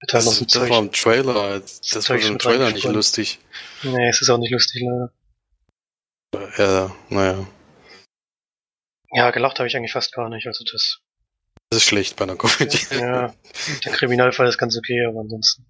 wird 0.00 0.12
halt 0.12 0.26
das, 0.26 0.40
noch 0.40 0.46
das 0.46 0.70
war 0.70 0.78
im 0.78 0.92
Trailer. 0.92 1.60
Das, 1.60 1.80
das 1.80 2.10
war 2.10 2.18
im 2.18 2.38
Trailer 2.38 2.70
nicht 2.70 2.84
lustig. 2.84 3.38
Nee, 3.82 4.08
es 4.08 4.22
ist 4.22 4.30
auch 4.30 4.38
nicht 4.38 4.52
lustig, 4.52 4.82
leider. 4.82 5.12
Ja, 6.58 6.96
naja. 7.08 7.46
Ja, 9.12 9.30
gelacht 9.30 9.58
habe 9.58 9.66
ich 9.66 9.76
eigentlich 9.76 9.92
fast 9.92 10.12
gar 10.12 10.28
nicht, 10.28 10.46
also 10.46 10.64
das. 10.64 11.00
Das 11.70 11.78
ist 11.78 11.84
schlecht 11.84 12.16
bei 12.16 12.24
einer 12.24 12.36
Komödie. 12.36 12.78
Ja, 12.90 13.34
der 13.84 13.92
Kriminalfall 13.92 14.48
ist 14.48 14.58
ganz 14.58 14.76
okay, 14.76 15.04
aber 15.06 15.20
ansonsten 15.20 15.66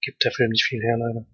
gibt 0.00 0.24
der 0.24 0.32
Film 0.32 0.50
nicht 0.50 0.64
viel 0.64 0.80
her, 0.80 0.96
leider. 0.96 1.26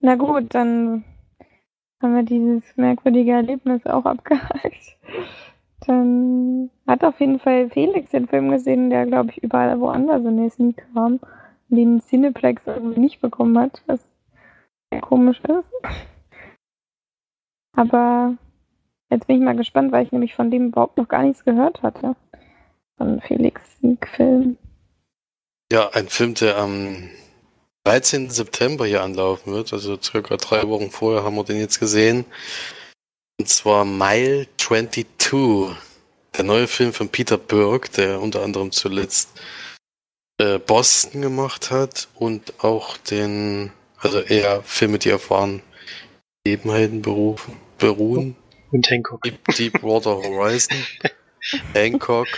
Na 0.00 0.14
gut, 0.14 0.54
dann 0.54 1.04
haben 2.00 2.14
wir 2.14 2.22
dieses 2.22 2.76
merkwürdige 2.76 3.32
Erlebnis 3.32 3.86
auch 3.86 4.04
abgehakt. 4.04 4.96
Dann 5.86 6.70
hat 6.86 7.04
auf 7.04 7.20
jeden 7.20 7.38
Fall 7.38 7.70
Felix 7.70 8.10
den 8.10 8.28
Film 8.28 8.50
gesehen, 8.50 8.90
der, 8.90 9.06
glaube 9.06 9.30
ich, 9.30 9.42
überall 9.42 9.80
woanders 9.80 10.24
in 10.24 10.36
der 10.36 10.50
Sneak 10.50 10.84
kam, 10.92 11.20
den 11.68 12.00
Cineplex 12.00 12.66
irgendwie 12.66 13.00
nicht 13.00 13.20
bekommen 13.20 13.58
hat, 13.58 13.82
was 13.86 14.00
sehr 14.90 15.00
komisch 15.00 15.40
ist. 15.40 15.72
Aber 17.76 18.34
jetzt 19.10 19.26
bin 19.26 19.36
ich 19.36 19.42
mal 19.42 19.56
gespannt, 19.56 19.92
weil 19.92 20.04
ich 20.04 20.12
nämlich 20.12 20.34
von 20.34 20.50
dem 20.50 20.68
überhaupt 20.68 20.98
noch 20.98 21.08
gar 21.08 21.22
nichts 21.22 21.44
gehört 21.44 21.82
hatte. 21.82 22.14
Von 22.98 23.20
Felix 23.22 23.76
Sneak-Film. 23.78 24.58
Ja, 25.72 25.88
ein 25.94 26.08
Film, 26.08 26.34
der 26.34 26.58
am 26.58 27.08
13. 27.84 28.30
September 28.30 28.86
hier 28.86 29.02
anlaufen 29.02 29.52
wird. 29.52 29.72
Also 29.72 29.98
circa 30.00 30.36
drei 30.36 30.68
Wochen 30.68 30.90
vorher 30.90 31.24
haben 31.24 31.36
wir 31.36 31.44
den 31.44 31.58
jetzt 31.58 31.80
gesehen. 31.80 32.24
Und 33.38 33.48
zwar 33.48 33.84
Mile 33.84 34.46
22. 34.58 35.06
Der 36.36 36.44
neue 36.44 36.68
Film 36.68 36.92
von 36.92 37.08
Peter 37.08 37.38
Burke, 37.38 37.90
der 37.90 38.20
unter 38.20 38.42
anderem 38.42 38.70
zuletzt 38.70 39.30
äh, 40.38 40.58
Boston 40.58 41.22
gemacht 41.22 41.70
hat 41.70 42.08
und 42.14 42.62
auch 42.62 42.96
den, 42.96 43.72
also 43.98 44.20
eher 44.20 44.62
Filme, 44.62 44.98
die 44.98 45.12
auf 45.12 45.30
wahren 45.30 45.62
Begebenheiten 46.44 47.02
berufen, 47.02 47.56
beruhen. 47.78 48.36
Und 48.70 48.88
Hancock. 48.88 49.22
Deep, 49.22 49.44
Deepwater 49.56 50.16
Horizon. 50.16 50.76
Hancock. 51.74 52.28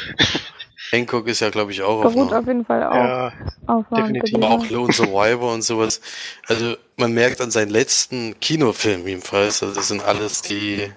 Hancock 0.93 1.27
ist 1.27 1.41
ja, 1.41 1.49
glaube 1.49 1.73
ich, 1.73 1.81
auch 1.83 2.03
Beruht 2.03 2.33
auf, 2.33 2.41
auf 2.41 2.47
jeden 2.47 2.67
Fall 2.67 2.85
auch. 2.85 2.95
Ja, 2.95 3.33
auf 3.67 3.87
definitiv. 3.89 4.35
Aber 4.35 4.51
auch 4.51 4.69
Lone 4.69 4.93
Survivor 4.93 5.55
und 5.55 5.63
sowas. 5.63 6.03
Also 6.49 6.77
man 6.97 7.13
merkt 7.15 7.41
an 7.41 7.51
seinen 7.51 7.71
letzten 7.71 8.39
Kinofilm 8.41 9.07
jedenfalls, 9.09 9.63
also 9.63 9.75
das 9.75 9.89
sind 9.89 10.05
alles 10.05 10.43
die, 10.43 10.93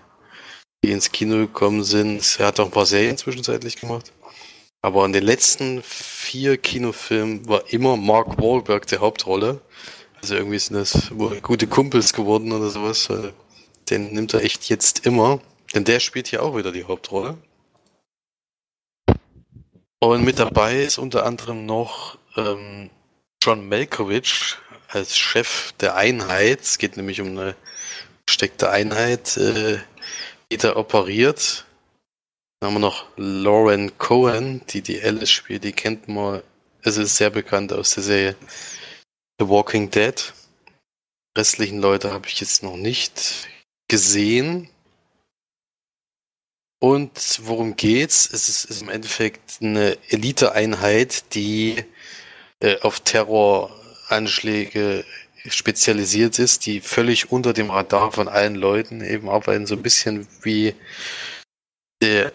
die 0.83 0.91
ins 0.91 1.13
Kino 1.13 1.37
gekommen 1.37 1.85
sind. 1.85 2.35
Er 2.39 2.47
hat 2.47 2.59
auch 2.59 2.65
ein 2.65 2.71
paar 2.71 2.85
Serien 2.85 3.17
zwischenzeitlich 3.17 3.77
gemacht. 3.77 4.11
Aber 4.81 5.05
in 5.05 5.13
den 5.13 5.23
letzten 5.23 5.81
vier 5.81 6.57
Kinofilmen 6.57 7.47
war 7.47 7.63
immer 7.71 7.95
Mark 7.95 8.37
Wahlberg 8.37 8.85
die 8.87 8.97
Hauptrolle. 8.97 9.61
Also 10.21 10.35
irgendwie 10.35 10.59
sind 10.59 10.75
das 10.75 11.11
gute 11.41 11.67
Kumpels 11.67 12.11
geworden 12.11 12.51
oder 12.51 12.69
sowas. 12.69 13.07
Den 13.89 14.11
nimmt 14.11 14.33
er 14.33 14.43
echt 14.43 14.65
jetzt 14.69 15.05
immer. 15.05 15.39
Denn 15.73 15.85
der 15.85 16.01
spielt 16.01 16.27
hier 16.27 16.43
auch 16.43 16.57
wieder 16.57 16.71
die 16.71 16.83
Hauptrolle. 16.83 17.37
Und 19.99 20.23
mit 20.23 20.39
dabei 20.39 20.83
ist 20.83 20.97
unter 20.97 21.25
anderem 21.25 21.65
noch 21.65 22.17
ähm, 22.35 22.89
John 23.41 23.67
Malkovich 23.67 24.57
als 24.89 25.17
Chef 25.17 25.71
der 25.79 25.95
Einheit. 25.95 26.61
Es 26.61 26.77
geht 26.77 26.97
nämlich 26.97 27.21
um 27.21 27.29
eine 27.29 27.55
versteckte 28.27 28.69
Einheit, 28.69 29.37
äh, 29.37 29.79
die 30.51 30.57
da 30.57 30.75
operiert. 30.75 31.65
Dann 32.59 32.69
haben 32.69 32.75
wir 32.75 32.79
noch 32.79 33.05
Lauren 33.17 33.97
Cohen, 33.97 34.61
die 34.69 34.81
die 34.81 35.01
Alice 35.01 35.31
spielt. 35.31 35.63
Die 35.63 35.73
kennt 35.73 36.07
man, 36.07 36.41
es 36.81 36.97
ist 36.97 37.17
sehr 37.17 37.29
bekannt 37.29 37.73
aus 37.73 37.91
der 37.91 38.03
Serie 38.03 38.35
The 39.39 39.47
Walking 39.47 39.89
Dead. 39.89 40.33
Die 41.35 41.39
restlichen 41.39 41.79
Leute 41.79 42.11
habe 42.11 42.27
ich 42.27 42.39
jetzt 42.39 42.63
noch 42.63 42.77
nicht 42.77 43.47
gesehen. 43.87 44.69
Und 46.79 47.39
worum 47.43 47.75
geht's? 47.75 48.29
Es 48.31 48.49
ist, 48.49 48.65
ist 48.65 48.81
im 48.81 48.89
Endeffekt 48.89 49.59
eine 49.61 49.97
Eliteeinheit, 50.09 51.33
die 51.33 51.83
äh, 52.59 52.79
auf 52.81 52.99
Terroranschläge 52.99 55.05
spezialisiert 55.47 56.39
ist, 56.39 56.65
die 56.65 56.81
völlig 56.81 57.31
unter 57.31 57.53
dem 57.53 57.69
Radar 57.69 58.11
von 58.11 58.27
allen 58.27 58.55
Leuten 58.55 59.01
eben 59.01 59.29
arbeiten, 59.29 59.67
so 59.67 59.75
ein 59.75 59.83
bisschen 59.83 60.27
wie 60.41 60.73
der, 62.01 62.33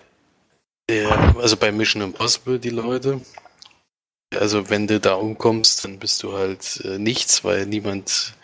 der 0.88 1.36
also 1.36 1.56
bei 1.56 1.72
Mission 1.72 2.02
Impossible 2.02 2.58
die 2.58 2.70
Leute. 2.70 3.20
Also 4.34 4.70
wenn 4.70 4.86
du 4.86 5.00
da 5.00 5.14
umkommst, 5.14 5.84
dann 5.84 5.98
bist 5.98 6.22
du 6.22 6.32
halt 6.32 6.80
äh, 6.84 6.98
nichts, 6.98 7.42
weil 7.42 7.66
niemand 7.66 8.34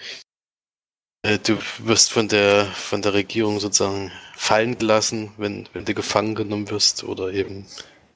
du 1.23 1.59
wirst 1.79 2.13
von 2.13 2.29
der, 2.29 2.67
von 2.67 3.03
der 3.03 3.15
Regierung 3.15 3.61
sozusagen 3.61 4.13
fallen 4.37 4.79
gelassen, 4.79 5.33
wenn, 5.37 5.69
wenn 5.73 5.85
du 5.85 5.95
gefangen 5.95 6.35
genommen 6.35 6.71
wirst 6.71 7.05
oder 7.05 7.33
eben 7.33 7.67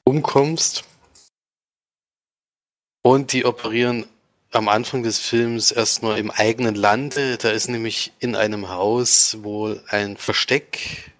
umkommst. 0.05 0.83
Und 3.03 3.33
die 3.33 3.45
operieren 3.45 4.05
am 4.51 4.67
Anfang 4.67 5.03
des 5.03 5.19
Films 5.19 5.71
erstmal 5.71 6.19
im 6.19 6.29
eigenen 6.29 6.75
Lande. 6.75 7.37
Da 7.37 7.51
ist 7.51 7.69
nämlich 7.69 8.11
in 8.19 8.35
einem 8.35 8.69
Haus 8.69 9.37
wohl 9.41 9.83
ein 9.87 10.17
Versteck 10.17 11.11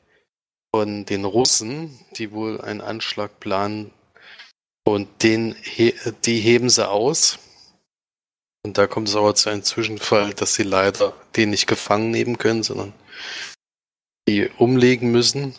von 0.74 1.06
den 1.06 1.26
Russen, 1.26 2.00
die 2.18 2.32
wohl 2.32 2.62
einen 2.62 2.82
Anschlag 2.82 3.40
planen. 3.40 3.92
Und 4.84 5.24
den, 5.24 5.56
die 6.26 6.40
heben 6.40 6.70
sie 6.70 6.88
aus 6.88 7.40
und 8.66 8.78
da 8.78 8.88
kommt 8.88 9.10
es 9.10 9.16
aber 9.16 9.36
zu 9.36 9.50
einem 9.50 9.64
Zwischenfall, 9.64 10.34
dass 10.34 10.56
sie 10.56 10.64
leider 10.64 11.14
den 11.36 11.50
nicht 11.50 11.68
gefangen 11.68 12.12
nehmen 12.12 12.38
können, 12.38 12.64
sondern 12.64 12.94
die 14.28 14.50
umlegen 14.58 15.12
müssen. 15.12 15.56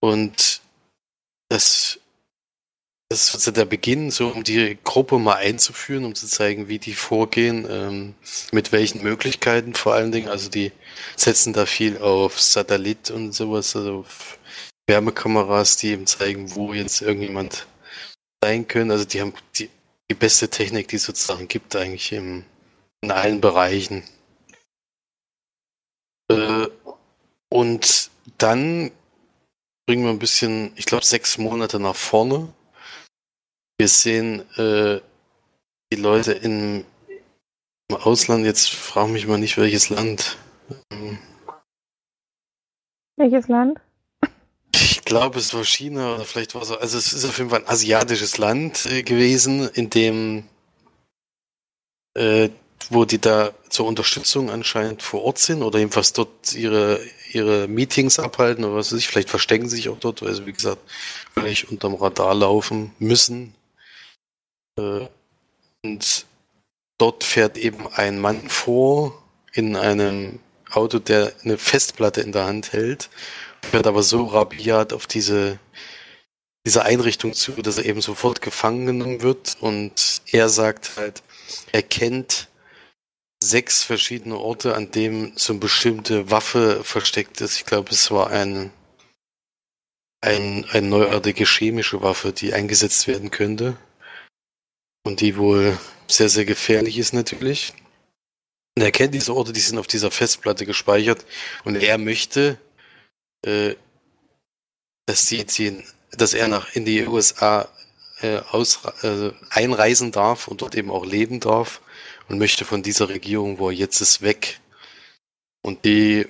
Und 0.00 0.60
das 1.48 1.98
das 3.14 3.34
ist 3.34 3.56
der 3.56 3.64
Beginn, 3.64 4.10
so 4.10 4.28
um 4.28 4.42
die 4.44 4.76
Gruppe 4.82 5.18
mal 5.18 5.36
einzuführen, 5.36 6.04
um 6.04 6.14
zu 6.14 6.26
zeigen, 6.26 6.68
wie 6.68 6.78
die 6.78 6.94
vorgehen, 6.94 7.66
ähm, 7.70 8.14
mit 8.50 8.72
welchen 8.72 9.02
Möglichkeiten 9.02 9.74
vor 9.74 9.94
allen 9.94 10.10
Dingen. 10.10 10.28
Also 10.28 10.50
die 10.50 10.72
setzen 11.16 11.52
da 11.52 11.66
viel 11.66 11.98
auf 11.98 12.40
Satellit 12.40 13.10
und 13.10 13.32
sowas, 13.32 13.76
also 13.76 14.00
auf 14.00 14.38
Wärmekameras, 14.88 15.76
die 15.76 15.90
eben 15.90 16.06
zeigen, 16.06 16.54
wo 16.56 16.72
jetzt 16.72 17.02
irgendjemand 17.02 17.66
sein 18.42 18.66
können. 18.66 18.90
Also 18.90 19.04
die 19.04 19.20
haben 19.20 19.34
die, 19.56 19.70
die 20.10 20.14
beste 20.14 20.48
Technik, 20.48 20.88
die 20.88 20.96
es 20.96 21.04
sozusagen 21.04 21.48
gibt, 21.48 21.74
eigentlich 21.76 22.12
im, 22.12 22.44
in 23.02 23.10
allen 23.10 23.40
Bereichen. 23.40 24.02
Äh, 26.30 26.68
und 27.50 28.10
dann 28.38 28.90
bringen 29.86 30.04
wir 30.04 30.10
ein 30.10 30.18
bisschen, 30.18 30.72
ich 30.76 30.86
glaube, 30.86 31.04
sechs 31.04 31.38
Monate 31.38 31.78
nach 31.78 31.96
vorne. 31.96 32.52
Wir 33.78 33.88
sehen 33.88 34.40
äh, 34.56 35.00
die 35.92 36.00
Leute 36.00 36.32
in, 36.32 36.84
im 37.88 37.96
Ausland, 37.96 38.44
jetzt 38.44 38.70
frage 38.70 39.10
mich 39.10 39.26
mal 39.26 39.38
nicht, 39.38 39.58
welches 39.58 39.90
Land. 39.90 40.38
Ähm, 40.90 41.18
Welches 43.16 43.48
Land? 43.48 43.80
Ich 45.14 45.20
glaube, 45.20 45.38
es 45.38 45.54
war 45.54 45.64
China 45.64 46.16
oder 46.16 46.24
vielleicht 46.24 46.56
war 46.56 46.62
es, 46.62 46.72
also 46.72 46.98
es 46.98 47.12
ist 47.12 47.24
auf 47.24 47.38
jeden 47.38 47.48
Fall 47.48 47.60
ein 47.60 47.68
asiatisches 47.68 48.36
Land 48.38 48.86
äh, 48.86 49.04
gewesen, 49.04 49.68
in 49.68 49.88
dem, 49.88 50.42
äh, 52.14 52.48
wo 52.90 53.04
die 53.04 53.20
da 53.20 53.52
zur 53.68 53.86
Unterstützung 53.86 54.50
anscheinend 54.50 55.04
vor 55.04 55.22
Ort 55.22 55.38
sind 55.38 55.62
oder 55.62 55.78
jedenfalls 55.78 56.14
dort 56.14 56.52
ihre, 56.54 56.98
ihre 57.32 57.68
Meetings 57.68 58.18
abhalten 58.18 58.64
oder 58.64 58.74
was 58.74 58.92
weiß 58.92 58.98
ich, 58.98 59.06
vielleicht 59.06 59.30
verstecken 59.30 59.68
sie 59.68 59.76
sich 59.76 59.88
auch 59.88 60.00
dort, 60.00 60.20
weil 60.20 60.34
sie, 60.34 60.46
wie 60.46 60.52
gesagt, 60.52 60.80
völlig 61.32 61.70
unterm 61.70 61.94
Radar 61.94 62.34
laufen 62.34 62.90
müssen. 62.98 63.54
Äh, 64.76 65.06
und 65.84 66.26
dort 66.98 67.22
fährt 67.22 67.56
eben 67.56 67.86
ein 67.92 68.18
Mann 68.18 68.48
vor 68.48 69.22
in 69.52 69.76
einem 69.76 70.40
Auto, 70.72 70.98
der 70.98 71.32
eine 71.44 71.56
Festplatte 71.56 72.20
in 72.20 72.32
der 72.32 72.46
Hand 72.46 72.72
hält 72.72 73.10
fährt 73.64 73.86
aber 73.86 74.02
so 74.02 74.26
rabiat 74.26 74.92
auf 74.92 75.06
diese, 75.06 75.58
diese 76.66 76.84
Einrichtung 76.84 77.32
zu, 77.32 77.52
dass 77.52 77.78
er 77.78 77.84
eben 77.84 78.00
sofort 78.00 78.40
gefangen 78.40 78.86
genommen 78.86 79.22
wird. 79.22 79.56
Und 79.60 80.22
er 80.30 80.48
sagt 80.48 80.92
halt, 80.96 81.22
er 81.72 81.82
kennt 81.82 82.48
sechs 83.42 83.82
verschiedene 83.82 84.38
Orte, 84.38 84.74
an 84.74 84.90
dem 84.90 85.32
so 85.36 85.52
eine 85.52 85.60
bestimmte 85.60 86.30
Waffe 86.30 86.82
versteckt 86.84 87.40
ist. 87.40 87.56
Ich 87.56 87.66
glaube, 87.66 87.90
es 87.90 88.10
war 88.10 88.30
ein, 88.30 88.70
ein, 90.20 90.64
eine 90.70 90.88
neuartige 90.88 91.44
chemische 91.44 92.02
Waffe, 92.02 92.32
die 92.32 92.54
eingesetzt 92.54 93.06
werden 93.06 93.30
könnte. 93.30 93.76
Und 95.06 95.20
die 95.20 95.36
wohl 95.36 95.78
sehr, 96.08 96.30
sehr 96.30 96.46
gefährlich 96.46 96.98
ist 96.98 97.12
natürlich. 97.12 97.74
Und 98.76 98.82
er 98.82 98.90
kennt 98.90 99.14
diese 99.14 99.34
Orte, 99.34 99.52
die 99.52 99.60
sind 99.60 99.78
auf 99.78 99.86
dieser 99.86 100.10
Festplatte 100.10 100.66
gespeichert. 100.66 101.24
Und 101.64 101.76
er 101.76 101.98
möchte 101.98 102.58
äh, 103.44 103.76
dass 105.06 105.26
sie 105.26 105.46
ziehen, 105.46 105.84
dass 106.12 106.34
er 106.34 106.48
nach 106.48 106.74
in 106.74 106.84
die 106.84 107.06
USA 107.06 107.68
äh, 108.20 108.38
aus, 108.50 108.80
äh, 109.02 109.30
einreisen 109.50 110.12
darf 110.12 110.48
und 110.48 110.62
dort 110.62 110.74
eben 110.74 110.90
auch 110.90 111.04
leben 111.04 111.40
darf 111.40 111.80
und 112.28 112.38
möchte 112.38 112.64
von 112.64 112.82
dieser 112.82 113.08
Regierung, 113.08 113.58
wo 113.58 113.68
er 113.70 113.76
jetzt 113.76 114.00
ist, 114.00 114.22
weg. 114.22 114.60
Und 115.62 115.84
die 115.84 116.26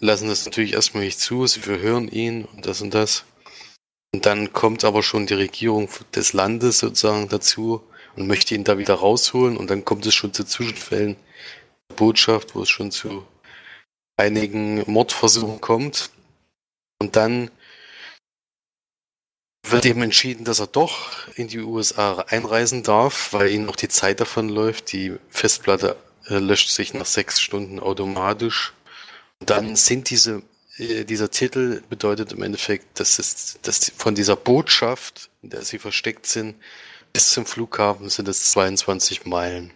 lassen 0.00 0.28
das 0.28 0.44
natürlich 0.44 0.74
erstmal 0.74 1.04
nicht 1.04 1.20
zu, 1.20 1.46
sie 1.46 1.60
verhören 1.60 2.08
ihn 2.08 2.44
und 2.44 2.66
das 2.66 2.80
und 2.80 2.94
das. 2.94 3.24
Und 4.12 4.26
dann 4.26 4.52
kommt 4.52 4.84
aber 4.84 5.02
schon 5.02 5.26
die 5.26 5.34
Regierung 5.34 5.88
des 6.14 6.32
Landes 6.32 6.78
sozusagen 6.78 7.28
dazu 7.28 7.82
und 8.16 8.26
möchte 8.26 8.54
ihn 8.54 8.64
da 8.64 8.78
wieder 8.78 8.94
rausholen 8.94 9.56
und 9.56 9.70
dann 9.70 9.84
kommt 9.84 10.06
es 10.06 10.14
schon 10.14 10.32
zu 10.32 10.44
Zwischenfällen 10.44 11.16
Botschaft, 11.96 12.54
wo 12.54 12.62
es 12.62 12.68
schon 12.68 12.90
zu 12.90 13.26
einigen 14.16 14.90
Mordversuchen 14.90 15.60
kommt. 15.60 16.10
Und 16.98 17.16
dann 17.16 17.50
wird 19.70 19.84
eben 19.84 20.02
entschieden, 20.02 20.44
dass 20.44 20.60
er 20.60 20.66
doch 20.66 21.28
in 21.34 21.48
die 21.48 21.58
USA 21.58 22.20
einreisen 22.28 22.82
darf, 22.82 23.32
weil 23.32 23.50
ihm 23.50 23.64
noch 23.64 23.76
die 23.76 23.88
Zeit 23.88 24.20
davon 24.20 24.48
läuft. 24.48 24.92
Die 24.92 25.16
Festplatte 25.28 25.96
äh, 26.26 26.38
löscht 26.38 26.70
sich 26.70 26.94
nach 26.94 27.06
sechs 27.06 27.40
Stunden 27.40 27.80
automatisch. 27.80 28.72
Und 29.40 29.50
dann 29.50 29.76
sind 29.76 30.10
diese, 30.10 30.42
äh, 30.78 31.04
dieser 31.04 31.30
Titel 31.30 31.82
bedeutet 31.88 32.32
im 32.32 32.42
Endeffekt, 32.42 33.00
dass 33.00 33.18
es, 33.18 33.58
dass 33.62 33.90
von 33.96 34.14
dieser 34.14 34.36
Botschaft, 34.36 35.30
in 35.42 35.50
der 35.50 35.62
sie 35.62 35.78
versteckt 35.78 36.26
sind, 36.26 36.54
bis 37.12 37.30
zum 37.30 37.46
Flughafen 37.46 38.08
sind 38.08 38.28
es 38.28 38.52
22 38.52 39.26
Meilen. 39.26 39.72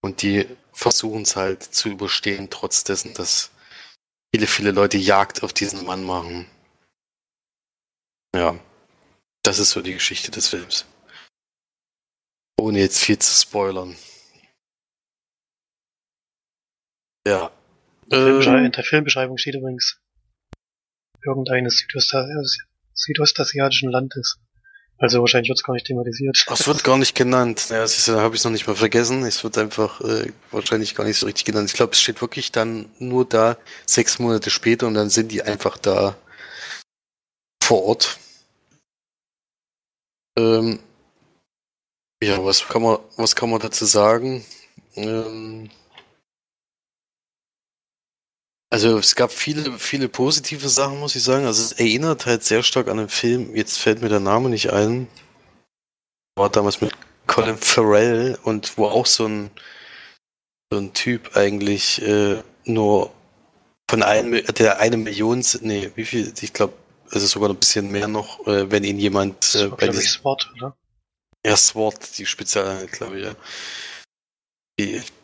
Und 0.00 0.22
die 0.22 0.46
versuchen 0.72 1.22
es 1.22 1.36
halt 1.36 1.62
zu 1.62 1.90
überstehen, 1.90 2.48
trotz 2.50 2.84
dessen, 2.84 3.12
dass 3.14 3.50
viele, 4.34 4.46
viele 4.46 4.70
Leute 4.70 4.98
Jagd 4.98 5.42
auf 5.42 5.52
diesen 5.52 5.84
Mann 5.84 6.04
machen. 6.04 6.46
Ja, 8.34 8.58
das 9.42 9.58
ist 9.58 9.70
so 9.70 9.80
die 9.80 9.94
Geschichte 9.94 10.30
des 10.30 10.48
Films. 10.48 10.86
Ohne 12.60 12.78
jetzt 12.80 12.98
viel 12.98 13.18
zu 13.18 13.32
spoilern. 13.34 13.96
Ja. 17.26 17.50
Ähm, 18.10 18.40
in 18.40 18.72
der 18.72 18.84
Filmbeschreibung 18.84 19.38
steht 19.38 19.54
übrigens 19.54 20.00
irgendeines 21.24 21.86
südostasiatischen 22.94 23.90
Landes. 23.90 24.38
Also 25.00 25.20
wahrscheinlich 25.20 25.48
wird 25.48 25.58
es 25.58 25.64
gar 25.64 25.72
nicht 25.72 25.86
thematisiert. 25.86 26.44
Es 26.50 26.66
wird 26.66 26.84
gar 26.84 26.98
nicht 26.98 27.14
genannt. 27.14 27.68
Ja, 27.70 27.80
das 27.80 28.06
habe 28.08 28.36
ich 28.36 28.44
noch 28.44 28.50
nicht 28.50 28.66
mal 28.66 28.76
vergessen. 28.76 29.24
Es 29.24 29.42
wird 29.42 29.56
einfach 29.56 30.02
äh, 30.02 30.30
wahrscheinlich 30.50 30.94
gar 30.94 31.04
nicht 31.04 31.18
so 31.18 31.24
richtig 31.26 31.46
genannt. 31.46 31.70
Ich 31.70 31.74
glaube, 31.74 31.92
es 31.92 32.00
steht 32.00 32.20
wirklich 32.20 32.52
dann 32.52 32.90
nur 32.98 33.24
da 33.24 33.56
sechs 33.86 34.18
Monate 34.18 34.50
später 34.50 34.86
und 34.86 34.94
dann 34.94 35.08
sind 35.08 35.32
die 35.32 35.42
einfach 35.42 35.78
da 35.78 36.16
vor 37.64 37.84
Ort. 37.84 38.18
Ähm, 40.38 40.80
ja, 42.22 42.44
was 42.44 42.68
kann 42.68 42.82
man, 42.82 42.98
was 43.16 43.34
kann 43.34 43.48
man 43.48 43.60
dazu 43.60 43.86
sagen? 43.86 44.44
Ähm, 44.96 45.70
also 48.70 48.98
es 48.98 49.16
gab 49.16 49.32
viele, 49.32 49.78
viele 49.78 50.08
positive 50.08 50.68
Sachen, 50.68 51.00
muss 51.00 51.16
ich 51.16 51.24
sagen. 51.24 51.44
Also 51.44 51.62
es 51.62 51.72
erinnert 51.72 52.26
halt 52.26 52.44
sehr 52.44 52.62
stark 52.62 52.88
an 52.88 53.00
einen 53.00 53.08
Film, 53.08 53.54
jetzt 53.56 53.78
fällt 53.78 54.00
mir 54.00 54.08
der 54.08 54.20
Name 54.20 54.48
nicht 54.48 54.72
ein. 54.72 55.08
War 56.36 56.48
damals 56.48 56.80
mit 56.80 56.92
Colin 57.26 57.58
Farrell 57.58 58.38
und 58.44 58.78
wo 58.78 58.86
auch 58.86 59.06
so 59.06 59.26
ein, 59.26 59.50
so 60.72 60.78
ein 60.78 60.92
Typ 60.92 61.36
eigentlich 61.36 62.00
äh, 62.02 62.42
nur 62.64 63.12
von 63.90 64.04
einem, 64.04 64.44
der 64.54 64.78
eine 64.78 64.96
Million, 64.96 65.44
nee, 65.62 65.90
wie 65.96 66.04
viel, 66.04 66.32
ich 66.40 66.52
glaube, 66.52 66.74
es 67.10 67.24
ist 67.24 67.32
sogar 67.32 67.50
ein 67.50 67.56
bisschen 67.56 67.90
mehr 67.90 68.06
noch, 68.06 68.46
äh, 68.46 68.70
wenn 68.70 68.84
ihn 68.84 69.00
jemand 69.00 69.56
äh, 69.56 69.66
bei 69.66 69.88
diesem... 69.88 70.02
Sword, 70.02 70.48
oder? 70.56 70.76
Ja, 71.44 71.56
Sword, 71.56 72.18
die 72.18 72.26
Spezialeinheit, 72.26 72.92
glaube 72.92 73.18
ich, 73.18 73.24
ja 73.24 73.34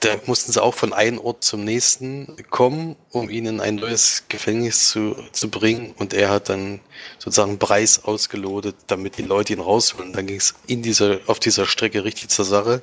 da 0.01 0.17
mussten 0.27 0.53
sie 0.53 0.63
auch 0.63 0.75
von 0.75 0.93
einem 0.93 1.19
Ort 1.19 1.45
zum 1.45 1.65
nächsten 1.65 2.37
kommen, 2.51 2.97
um 3.11 3.31
ihn 3.31 3.47
in 3.47 3.61
ein 3.61 3.77
neues 3.77 4.25
Gefängnis 4.29 4.89
zu, 4.89 5.17
zu 5.33 5.51
bringen. 5.51 5.95
Und 5.99 6.15
er 6.15 6.31
hat 6.31 6.49
dann 6.49 6.81
sozusagen 7.19 7.51
einen 7.51 7.59
Preis 7.59 8.05
ausgelotet, 8.05 8.77
damit 8.87 9.19
die 9.19 9.23
Leute 9.23 9.53
ihn 9.53 9.61
rausholen. 9.61 10.13
Dann 10.13 10.27
ging 10.27 10.39
es 10.39 10.55
in 10.67 10.83
dieser, 10.83 11.21
auf 11.27 11.39
dieser 11.39 11.67
Strecke 11.67 12.05
richtig 12.05 12.31
zur 12.31 12.45
Sache. 12.45 12.83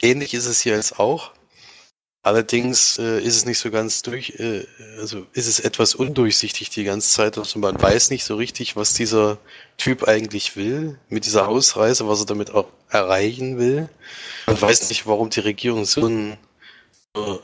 Ähnlich 0.00 0.34
ist 0.34 0.46
es 0.46 0.60
hier 0.60 0.76
jetzt 0.76 0.98
auch. 0.98 1.32
Allerdings 2.22 2.98
äh, 2.98 3.20
ist 3.20 3.36
es 3.36 3.44
nicht 3.46 3.58
so 3.58 3.70
ganz 3.70 4.02
durch, 4.02 4.30
äh, 4.38 4.66
also 4.98 5.26
ist 5.32 5.46
es 5.46 5.60
etwas 5.60 5.94
undurchsichtig 5.94 6.68
die 6.70 6.84
ganze 6.84 7.10
Zeit. 7.10 7.38
Also 7.38 7.58
man 7.58 7.80
weiß 7.80 8.10
nicht 8.10 8.24
so 8.24 8.36
richtig, 8.36 8.76
was 8.76 8.94
dieser 8.94 9.38
Typ 9.76 10.04
eigentlich 10.04 10.56
will 10.56 10.98
mit 11.08 11.24
dieser 11.26 11.48
Ausreise, 11.48 12.08
was 12.08 12.20
er 12.20 12.26
damit 12.26 12.50
auch 12.50 12.66
erreichen 12.90 13.58
will. 13.58 13.88
Man 14.46 14.60
weiß 14.60 14.88
nicht, 14.88 15.06
warum 15.06 15.30
die 15.30 15.40
Regierung 15.40 15.84
so 15.84 16.06
ein 16.06 16.36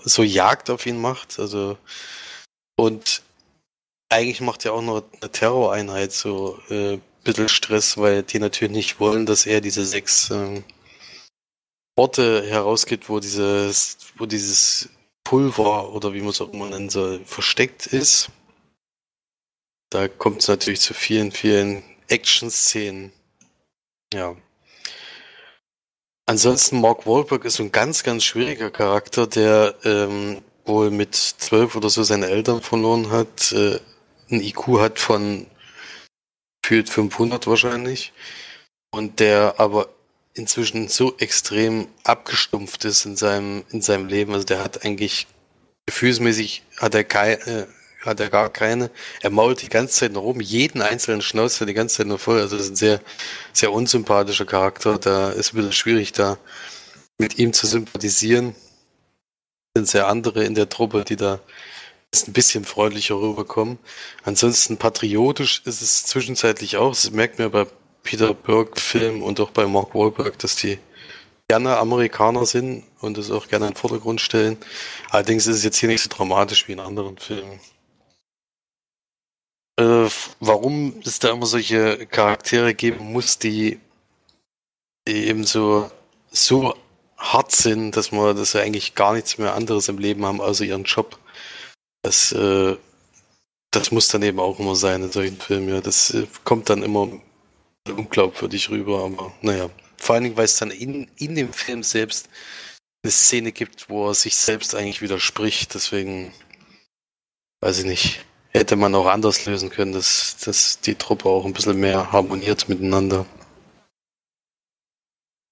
so 0.05 0.23
Jagd 0.23 0.71
auf 0.71 0.87
ihn 0.87 1.01
macht. 1.01 1.39
Also 1.39 1.79
und 2.77 3.23
eigentlich 4.09 4.41
macht 4.41 4.65
ja 4.65 4.73
auch 4.73 4.83
noch 4.83 5.05
eine 5.21 5.31
Terroreinheit 5.31 6.13
so 6.13 6.59
äh, 6.69 6.99
bisschen 7.25 7.49
Stress, 7.49 7.97
weil 7.97 8.23
die 8.23 8.39
natürlich 8.39 8.75
nicht 8.75 9.01
wollen, 9.01 9.27
dass 9.27 9.47
er 9.47 9.61
diese 9.61 9.85
sechs 9.87 10.31
äh, 10.31 10.63
Orte 11.97 12.45
herausgibt, 12.47 13.09
wo 13.09 13.21
dieses, 13.21 13.99
wo 14.17 14.27
dieses 14.27 14.89
Pulver 15.23 15.93
oder 15.93 16.13
wie 16.13 16.21
man 16.21 16.31
es 16.31 16.41
auch 16.41 16.53
immer 16.53 16.69
nennen 16.69 16.91
soll, 16.91 17.25
versteckt 17.25 17.87
ist. 17.87 18.31
Da 19.91 20.09
kommt 20.09 20.43
es 20.43 20.49
natürlich 20.49 20.81
zu 20.81 20.93
vielen, 20.93 21.31
vielen 21.31 21.83
Action-Szenen. 22.09 23.13
Ja. 24.13 24.37
Ansonsten 26.27 26.81
Mark 26.81 27.07
Wahlberg 27.07 27.45
ist 27.45 27.61
ein 27.61 27.71
ganz, 27.71 28.03
ganz 28.03 28.25
schwieriger 28.25 28.71
Charakter, 28.71 29.27
der 29.27 29.75
ähm, 29.85 30.43
wohl 30.65 30.91
mit 30.91 31.15
zwölf 31.15 31.77
oder 31.77 31.91
so 31.91 32.03
seine 32.03 32.27
Eltern 32.27 32.63
verloren 32.63 33.11
hat, 33.11 33.53
äh, 33.53 33.79
ein 34.31 34.41
IQ 34.41 34.81
hat 34.81 34.99
von 34.99 35.47
gefühlt 36.63 36.89
500 36.89 37.47
wahrscheinlich 37.47 38.13
und 38.91 39.21
der 39.21 39.57
aber 39.59 39.94
inzwischen 40.35 40.89
so 40.89 41.17
extrem 41.19 41.89
abgestumpft 42.03 42.85
ist 42.85 43.05
in 43.05 43.17
seinem, 43.17 43.65
in 43.71 43.83
seinem 43.83 44.07
Leben. 44.07 44.33
Also 44.33 44.45
der 44.45 44.63
hat 44.63 44.85
eigentlich 44.85 45.27
gefühlsmäßig 45.87 46.63
hat 46.79 46.95
er 46.95 47.05
kein, 47.05 47.41
äh, 47.43 47.67
hat 48.03 48.21
er 48.21 48.31
gar 48.31 48.51
keine. 48.51 48.91
Er 49.23 49.31
mault 49.31 49.63
die 49.63 49.69
ganze 49.69 49.95
Zeit 49.95 50.13
noch 50.13 50.23
rum, 50.23 50.41
jeden 50.41 50.83
einzelnen 50.83 51.23
Schnauze 51.23 51.65
er 51.65 51.67
die 51.67 51.75
ganze 51.75 51.99
Zeit 51.99 52.07
noch 52.09 52.21
voll. 52.21 52.41
Also 52.41 52.57
das 52.57 52.67
ist 52.67 52.73
ein 52.73 52.77
sehr, 52.77 53.01
sehr 53.53 53.73
unsympathischer 53.73 54.45
Charakter. 54.45 54.99
Da 54.99 55.31
ist 55.31 55.53
ein 55.53 55.57
bisschen 55.57 55.73
schwierig, 55.73 56.13
da 56.13 56.39
mit 57.19 57.39
ihm 57.39 57.53
zu 57.53 57.67
sympathisieren. 57.67 58.55
Sind 59.77 59.89
sehr 59.89 60.09
andere 60.09 60.45
in 60.45 60.55
der 60.55 60.69
Truppe, 60.69 61.05
die 61.05 61.17
da 61.17 61.41
ein 62.27 62.33
bisschen 62.33 62.65
freundlicher 62.65 63.17
rüberkommen. 63.17 63.79
Ansonsten 64.23 64.77
patriotisch 64.77 65.63
ist 65.65 65.83
es 65.83 66.05
zwischenzeitlich 66.05 66.77
auch. 66.77 66.91
Das 66.91 67.11
merkt 67.11 67.39
man 67.39 67.51
bei 67.51 67.67
Peter 68.05 68.35
Berg-Filmen 68.35 69.23
und 69.23 69.41
auch 69.41 69.51
bei 69.51 69.67
Mark 69.67 69.95
Wahlberg, 69.95 70.39
dass 70.39 70.55
die 70.55 70.79
gerne 71.49 71.77
Amerikaner 71.79 72.47
sind 72.47 72.85
und 73.01 73.19
das 73.19 73.31
auch 73.31 73.49
gerne 73.49 73.67
in 73.67 73.73
den 73.73 73.79
Vordergrund 73.79 74.21
stellen. 74.21 74.57
Allerdings 75.11 75.47
ist 75.47 75.57
es 75.57 75.65
jetzt 75.65 75.79
hier 75.79 75.89
nicht 75.89 76.03
so 76.03 76.09
dramatisch 76.09 76.69
wie 76.69 76.73
in 76.73 76.81
anderen 76.81 77.19
Filmen. 77.19 77.61
Äh, 79.77 80.09
warum 80.39 81.01
es 81.05 81.19
da 81.19 81.31
immer 81.31 81.47
solche 81.47 82.07
Charaktere 82.07 82.75
geben 82.75 83.13
muss, 83.13 83.39
die, 83.39 83.81
die 85.09 85.27
eben 85.27 85.45
so, 85.45 85.91
so 86.31 86.75
hart 87.19 87.53
sind, 87.53 87.97
dass 87.97 88.13
man, 88.13 88.37
dass 88.37 88.53
sie 88.53 88.61
eigentlich 88.61 88.95
gar 88.95 89.15
nichts 89.15 89.39
mehr 89.39 89.55
anderes 89.55 89.89
im 89.89 89.99
Leben 89.99 90.25
haben, 90.25 90.41
außer 90.41 90.65
ihren 90.65 90.85
Job. 90.85 91.19
Das, 92.03 92.33
äh, 92.33 92.77
das 93.71 93.91
muss 93.91 94.09
dann 94.09 94.23
eben 94.23 94.39
auch 94.39 94.61
immer 94.61 94.77
sein 94.77 95.03
in 95.03 95.11
solchen 95.11 95.41
Filmen, 95.41 95.69
ja. 95.69 95.81
Das 95.81 96.11
äh, 96.11 96.27
kommt 96.45 96.71
dann 96.71 96.83
immer 96.83 97.09
unglaubwürdig 97.93 98.71
rüber, 98.71 99.05
aber 99.05 99.33
naja. 99.43 99.71
Vor 99.97 100.15
allen 100.15 100.25
Dingen, 100.25 100.37
weil 100.37 100.45
es 100.45 100.57
dann 100.57 100.71
in, 100.71 101.09
in 101.17 101.35
dem 101.35 101.53
Film 101.53 101.83
selbst 101.83 102.29
eine 103.03 103.11
Szene 103.11 103.53
gibt, 103.53 103.89
wo 103.89 104.09
er 104.09 104.15
sich 104.15 104.37
selbst 104.37 104.75
eigentlich 104.75 105.03
widerspricht. 105.03 105.75
Deswegen, 105.75 106.33
weiß 107.61 107.81
ich 107.81 107.85
nicht, 107.85 108.25
hätte 108.51 108.77
man 108.77 108.95
auch 108.95 109.07
anders 109.07 109.45
lösen 109.47 109.71
können, 109.71 109.93
dass, 109.93 110.37
dass 110.45 110.81
die 110.81 110.95
Truppe 110.95 111.29
auch 111.29 111.45
ein 111.45 111.53
bisschen 111.53 111.79
mehr 111.79 112.13
harmoniert 112.13 112.69
miteinander. 112.69 113.27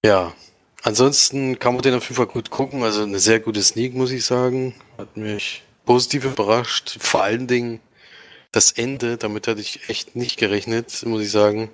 Ja, 0.05 0.33
ansonsten 0.81 1.57
kann 1.59 1.73
man 1.73 1.83
den 1.83 1.95
auf 1.95 2.03
jeden 2.03 2.15
Fall 2.15 2.27
gut 2.27 2.49
gucken. 2.49 2.83
Also 2.83 3.03
eine 3.03 3.19
sehr 3.19 3.39
gute 3.39 3.63
Sneak, 3.63 3.93
muss 3.93 4.11
ich 4.11 4.25
sagen. 4.25 4.75
Hat 4.97 5.15
mich 5.15 5.63
positiv 5.85 6.25
überrascht. 6.25 6.97
Vor 6.99 7.23
allen 7.23 7.47
Dingen 7.47 7.79
das 8.51 8.71
Ende, 8.71 9.17
damit 9.17 9.47
hatte 9.47 9.61
ich 9.61 9.89
echt 9.89 10.15
nicht 10.15 10.37
gerechnet, 10.37 11.03
muss 11.05 11.21
ich 11.21 11.31
sagen. 11.31 11.69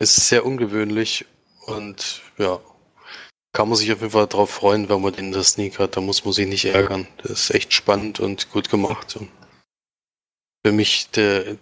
Ist 0.00 0.28
sehr 0.28 0.46
ungewöhnlich 0.46 1.26
und 1.66 2.22
ja, 2.38 2.60
kann 3.52 3.68
man 3.68 3.76
sich 3.76 3.92
auf 3.92 4.00
jeden 4.00 4.12
Fall 4.12 4.28
darauf 4.28 4.50
freuen, 4.50 4.88
wenn 4.88 5.02
man 5.02 5.12
den 5.12 5.26
in 5.26 5.32
der 5.32 5.42
Sneak 5.42 5.78
hat. 5.78 5.96
Da 5.96 6.00
muss 6.00 6.24
man 6.24 6.32
sich 6.32 6.46
nicht 6.46 6.66
ärgern. 6.66 7.08
Das 7.18 7.32
ist 7.32 7.50
echt 7.50 7.72
spannend 7.72 8.20
und 8.20 8.50
gut 8.52 8.70
gemacht. 8.70 9.16
Und 9.16 9.28
für 10.64 10.72
mich 10.72 11.10
der, 11.10 11.56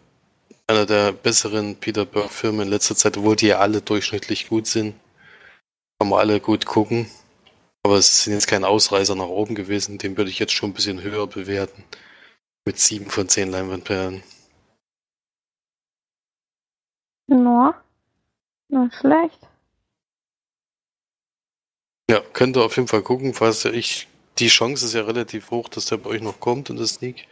einer 0.67 0.85
der 0.85 1.13
besseren 1.13 1.77
Peter 1.77 2.05
Burke-Filme 2.05 2.65
in 2.65 2.69
letzter 2.69 2.97
Zeit, 2.97 3.17
obwohl 3.17 3.37
die 3.37 3.47
ja 3.47 3.61
alle 3.61 3.81
durchschnittlich 3.81 4.49
gut 4.49 4.67
sind. 4.67 4.95
Kann 5.99 6.11
man 6.11 6.19
alle 6.19 6.41
gut 6.41 6.67
gucken. 6.67 7.11
Aber 7.83 7.97
es 7.97 8.25
sind 8.25 8.35
jetzt 8.35 8.49
kein 8.49 8.65
Ausreißer 8.65 9.15
nach 9.15 9.29
oben 9.29 9.55
gewesen. 9.55 9.97
Den 9.97 10.17
würde 10.19 10.31
ich 10.31 10.39
jetzt 10.39 10.53
schon 10.53 10.71
ein 10.71 10.75
bisschen 10.75 11.03
höher 11.03 11.27
bewerten. 11.27 11.85
Mit 12.67 12.79
sieben 12.79 13.09
von 13.09 13.29
zehn 13.29 13.51
Leinwandperlen. 13.51 14.23
Ja. 17.29 17.86
Na, 18.77 18.91
schlecht. 18.93 19.39
Ja, 22.11 22.21
könnt 22.35 22.59
ihr 22.59 22.63
auf 22.63 22.77
jeden 22.77 22.89
Fall 22.89 23.01
gucken, 23.01 23.33
falls 23.33 23.65
ich. 23.65 24.07
Die 24.39 24.49
Chance 24.49 24.85
ist 24.85 24.93
ja 24.93 25.01
relativ 25.01 25.51
hoch, 25.51 25.71
dass 25.71 25.87
der 25.87 25.97
bei 25.97 26.11
euch 26.11 26.21
noch 26.21 26.41
kommt 26.41 26.69
in 26.69 26.77
der 26.77 26.87
Sneak. 26.87 27.27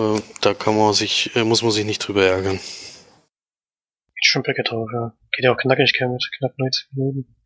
Äh, 0.00 0.20
da 0.40 0.54
kann 0.54 0.76
man 0.76 0.92
sich, 0.92 1.36
äh, 1.36 1.44
muss 1.44 1.62
man 1.62 1.70
sich 1.70 1.84
nicht 1.84 2.00
drüber 2.00 2.26
ärgern. 2.26 2.56
Geht 2.56 4.24
schon 4.26 4.42
Böcke 4.42 4.64
drauf, 4.64 4.90
ja. 4.92 5.16
Geht 5.30 5.44
ja 5.44 5.52
auch 5.52 5.56
knackig 5.56 5.92
mit 6.00 6.30
knapp 6.36 6.58
90 6.58 6.88
Minuten. 6.90 7.36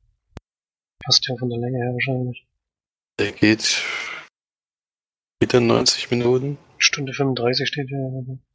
Passt 1.05 1.29
ja 1.29 1.37
von 1.37 1.50
der 1.50 1.59
Länge 1.59 1.76
her 1.76 1.92
wahrscheinlich. 1.92 2.46
Der 3.18 3.33
geht 3.33 3.85
wieder 5.42 5.61
90 5.61 6.11
Minuten. 6.11 6.57
Stunde 6.82 7.12
35 7.12 7.68
steht 7.68 7.90
ja. 7.90 7.98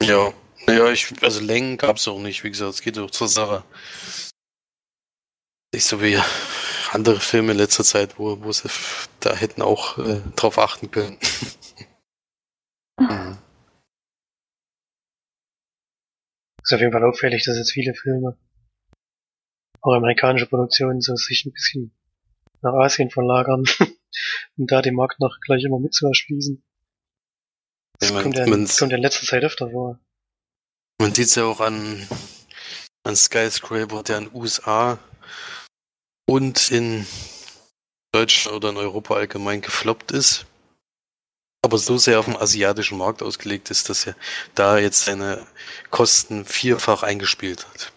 Ja, 0.02 0.32
naja, 0.66 0.90
ich, 0.90 1.12
also 1.22 1.40
Längen 1.40 1.76
gab 1.76 1.96
es 1.96 2.08
auch 2.08 2.18
nicht, 2.18 2.44
wie 2.44 2.50
gesagt, 2.50 2.74
es 2.74 2.82
geht 2.82 2.98
auch 2.98 3.10
zur 3.10 3.28
Sache. 3.28 3.64
Nicht 5.72 5.84
so 5.84 6.02
wie 6.02 6.18
andere 6.92 7.20
Filme 7.20 7.52
in 7.52 7.58
letzter 7.58 7.84
Zeit, 7.84 8.18
wo, 8.18 8.42
wo 8.42 8.52
sie 8.52 8.68
da 9.20 9.34
hätten 9.34 9.62
auch 9.62 9.98
äh, 9.98 10.20
drauf 10.34 10.58
achten 10.58 10.90
können. 10.90 11.18
mhm. 12.98 13.38
Ist 16.62 16.72
auf 16.72 16.80
jeden 16.80 16.92
Fall 16.92 17.04
auffällig, 17.04 17.44
dass 17.44 17.56
jetzt 17.56 17.72
viele 17.72 17.94
Filme, 17.94 18.36
auch 19.82 19.94
amerikanische 19.94 20.46
Produktionen, 20.46 21.00
so 21.00 21.14
sich 21.14 21.44
ein 21.44 21.52
bisschen 21.52 21.92
nach 22.62 22.74
Asien 22.74 23.10
verlagern 23.10 23.64
und 24.56 24.72
da 24.72 24.82
den 24.82 24.96
Markt 24.96 25.20
noch 25.20 25.38
gleich 25.40 25.62
immer 25.64 25.78
mit 25.78 25.94
zu 25.94 26.08
erschließen. 26.08 26.65
Das 27.98 28.10
ja, 28.10 28.22
kommt, 28.22 28.36
ja, 28.36 28.44
kommt 28.44 28.90
ja 28.92 28.96
in 28.96 29.02
letzter 29.02 29.26
Zeit 29.26 29.44
öfter 29.44 29.70
vor. 29.70 29.98
Man 31.00 31.14
sieht 31.14 31.26
es 31.26 31.34
ja 31.34 31.44
auch 31.44 31.60
an, 31.60 32.06
an 33.04 33.16
Skyscraper, 33.16 34.02
der 34.02 34.18
in 34.18 34.24
den 34.24 34.34
USA 34.34 34.98
und 36.28 36.70
in 36.70 37.06
Deutschland 38.12 38.56
oder 38.56 38.70
in 38.70 38.76
Europa 38.76 39.14
allgemein 39.14 39.60
gefloppt 39.60 40.12
ist. 40.12 40.46
Aber 41.62 41.78
so 41.78 41.98
sehr 41.98 42.20
auf 42.20 42.26
dem 42.26 42.36
asiatischen 42.36 42.98
Markt 42.98 43.22
ausgelegt 43.22 43.70
ist, 43.70 43.88
dass 43.88 44.06
er 44.06 44.16
da 44.54 44.78
jetzt 44.78 45.04
seine 45.04 45.46
Kosten 45.90 46.44
vierfach 46.44 47.02
eingespielt 47.02 47.66
hat. 47.68 47.92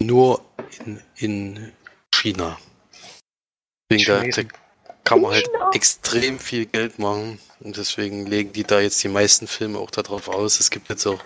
Nur 0.00 0.44
in, 0.84 1.02
in 1.16 1.72
China. 2.14 2.58
Deswegen 3.90 4.30
da, 4.30 4.42
da 4.42 4.65
kann 5.06 5.20
man 5.20 5.30
halt 5.30 5.48
extrem 5.72 6.38
viel 6.38 6.66
Geld 6.66 6.98
machen. 6.98 7.38
Und 7.60 7.76
deswegen 7.76 8.26
legen 8.26 8.52
die 8.52 8.64
da 8.64 8.80
jetzt 8.80 9.02
die 9.02 9.08
meisten 9.08 9.46
Filme 9.46 9.78
auch 9.78 9.90
darauf 9.90 10.28
aus. 10.28 10.60
Es 10.60 10.70
gibt 10.70 10.90
jetzt 10.90 11.06
auch 11.06 11.22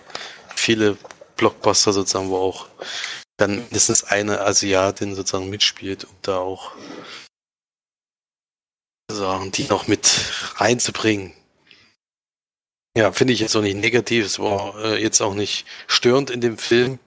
viele 0.55 0.97
Blockbuster 1.35 1.91
sozusagen, 1.91 2.29
wo 2.29 2.37
auch 2.37 2.67
dann 3.37 3.55
mindestens 3.55 4.03
eine 4.03 4.41
Asiatin 4.41 5.15
sozusagen 5.15 5.49
mitspielt, 5.49 6.05
um 6.05 6.15
da 6.21 6.37
auch 6.37 6.73
Sachen, 9.11 9.51
die 9.51 9.63
noch 9.63 9.87
mit 9.87 10.09
reinzubringen. 10.55 11.33
Ja, 12.95 13.11
finde 13.11 13.33
ich 13.33 13.39
jetzt 13.39 13.55
auch 13.55 13.61
nicht 13.61 13.77
negativ. 13.77 14.25
Es 14.25 14.37
war 14.37 14.75
äh, 14.83 15.01
jetzt 15.01 15.21
auch 15.21 15.33
nicht 15.33 15.65
störend 15.87 16.29
in 16.29 16.39
dem 16.39 16.57
Film. 16.57 16.99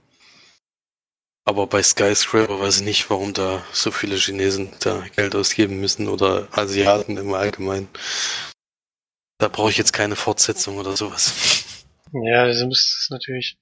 Aber 1.47 1.67
bei 1.67 1.83
Skyscraper 1.83 2.59
weiß 2.59 2.79
ich 2.79 2.85
nicht, 2.85 3.11
warum 3.11 3.35
da 3.35 3.63
so 3.73 3.91
viele 3.91 4.17
Chinesen 4.17 4.73
da 4.81 5.05
Geld 5.15 5.35
ausgeben 5.35 5.79
müssen 5.79 6.09
oder 6.09 6.49
Asiaten 6.53 7.19
im 7.19 7.35
Allgemeinen. 7.35 7.89
Da 9.39 9.49
brauche 9.49 9.71
ich 9.71 9.77
jetzt 9.77 9.93
keine 9.93 10.17
Fortsetzung 10.17 10.79
oder 10.79 10.97
sowas. 10.97 11.85
Ja, 12.13 12.45
also 12.45 12.67
muss 12.67 12.99
es 13.03 13.11
natürlich, 13.11 13.59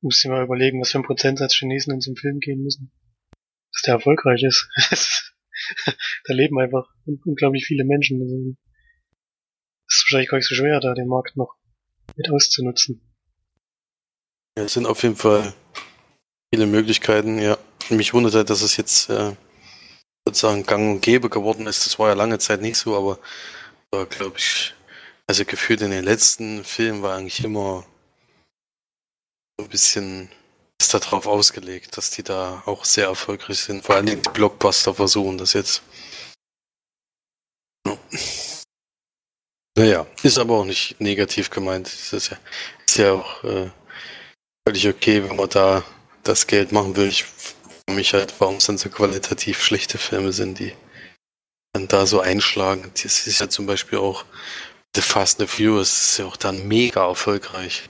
muss 0.00 0.24
ich 0.24 0.30
mal 0.30 0.44
überlegen, 0.44 0.80
was 0.80 0.92
für 0.92 0.98
ein 0.98 1.04
Prozentsatz 1.04 1.54
Chinesen 1.54 1.92
in 1.92 2.00
so 2.00 2.10
einen 2.10 2.16
Film 2.16 2.40
gehen 2.40 2.62
müssen. 2.62 2.90
Dass 3.72 3.82
der 3.82 3.94
erfolgreich 3.94 4.42
ist. 4.42 4.68
da 6.24 6.32
leben 6.32 6.58
einfach 6.58 6.86
unglaublich 7.04 7.66
viele 7.66 7.84
Menschen. 7.84 8.18
Deswegen 8.18 8.56
ist 9.88 10.04
wahrscheinlich 10.04 10.30
gar 10.30 10.38
nicht 10.38 10.48
so 10.48 10.54
schwer, 10.54 10.80
da 10.80 10.94
den 10.94 11.08
Markt 11.08 11.36
noch 11.36 11.54
mit 12.16 12.30
auszunutzen. 12.30 13.02
Ja, 14.56 14.64
es 14.64 14.74
sind 14.74 14.86
auf 14.86 15.02
jeden 15.02 15.16
Fall 15.16 15.52
viele 16.52 16.66
Möglichkeiten, 16.66 17.38
ja. 17.38 17.56
Mich 17.88 18.14
wundert 18.14 18.34
halt, 18.34 18.50
dass 18.50 18.62
es 18.62 18.76
jetzt 18.76 19.08
äh, 19.10 19.34
sozusagen 20.26 20.64
gang 20.64 20.94
und 20.94 21.00
gäbe 21.00 21.28
geworden 21.28 21.66
ist. 21.66 21.86
Das 21.86 21.98
war 21.98 22.08
ja 22.08 22.14
lange 22.14 22.38
Zeit 22.38 22.60
nicht 22.60 22.76
so, 22.76 22.96
aber 22.96 23.18
war, 23.90 24.06
glaube 24.06 24.38
ich, 24.38 24.74
also 25.26 25.44
gefühlt 25.44 25.80
in 25.80 25.90
den 25.90 26.04
letzten 26.04 26.64
Filmen 26.64 27.02
war 27.02 27.16
eigentlich 27.16 27.44
immer 27.44 27.84
ein 29.60 29.68
bisschen 29.68 30.30
ist 30.80 30.92
da 30.92 30.98
drauf 30.98 31.26
ausgelegt, 31.26 31.96
dass 31.96 32.10
die 32.10 32.24
da 32.24 32.62
auch 32.66 32.84
sehr 32.84 33.06
erfolgreich 33.06 33.60
sind. 33.60 33.84
Vor 33.84 33.94
allem 33.94 34.06
die 34.06 34.16
Blockbuster 34.16 34.94
versuchen 34.94 35.38
das 35.38 35.52
jetzt. 35.52 35.82
Ja. 37.86 37.96
Naja, 39.78 40.06
ist 40.22 40.38
aber 40.38 40.58
auch 40.58 40.64
nicht 40.64 41.00
negativ 41.00 41.50
gemeint. 41.50 41.86
Ist 41.86 42.30
ja, 42.30 42.36
ist 42.86 42.98
ja 42.98 43.12
auch 43.12 43.44
äh, 43.44 43.70
völlig 44.66 44.88
okay, 44.88 45.22
wenn 45.22 45.36
man 45.36 45.48
da 45.48 45.84
das 46.22 46.46
Geld 46.46 46.72
machen 46.72 46.96
will. 46.96 47.08
Ich 47.08 47.24
frage 47.24 47.96
mich 47.96 48.14
halt, 48.14 48.34
warum 48.38 48.56
es 48.56 48.66
dann 48.66 48.78
so 48.78 48.88
qualitativ 48.88 49.62
schlechte 49.62 49.98
Filme 49.98 50.32
sind, 50.32 50.58
die 50.58 50.74
dann 51.72 51.88
da 51.88 52.06
so 52.06 52.20
einschlagen. 52.20 52.90
Das 53.02 53.26
ist 53.26 53.40
ja 53.40 53.48
zum 53.48 53.66
Beispiel 53.66 53.98
auch 53.98 54.24
The 54.94 55.02
Fast 55.02 55.40
and 55.40 55.50
the 55.50 55.56
Furious, 55.56 56.00
ist 56.00 56.18
ja 56.18 56.26
auch 56.26 56.36
dann 56.36 56.68
mega 56.68 57.06
erfolgreich. 57.06 57.88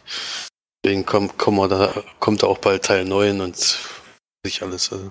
Deswegen 0.84 1.04
kommt, 1.04 1.38
kommt, 1.38 1.70
da, 1.70 2.02
kommt 2.20 2.42
da 2.42 2.46
auch 2.46 2.58
bald 2.58 2.84
Teil 2.84 3.04
9 3.04 3.40
und 3.40 3.56
sich 4.44 4.62
alles. 4.62 4.92
Also 4.92 5.10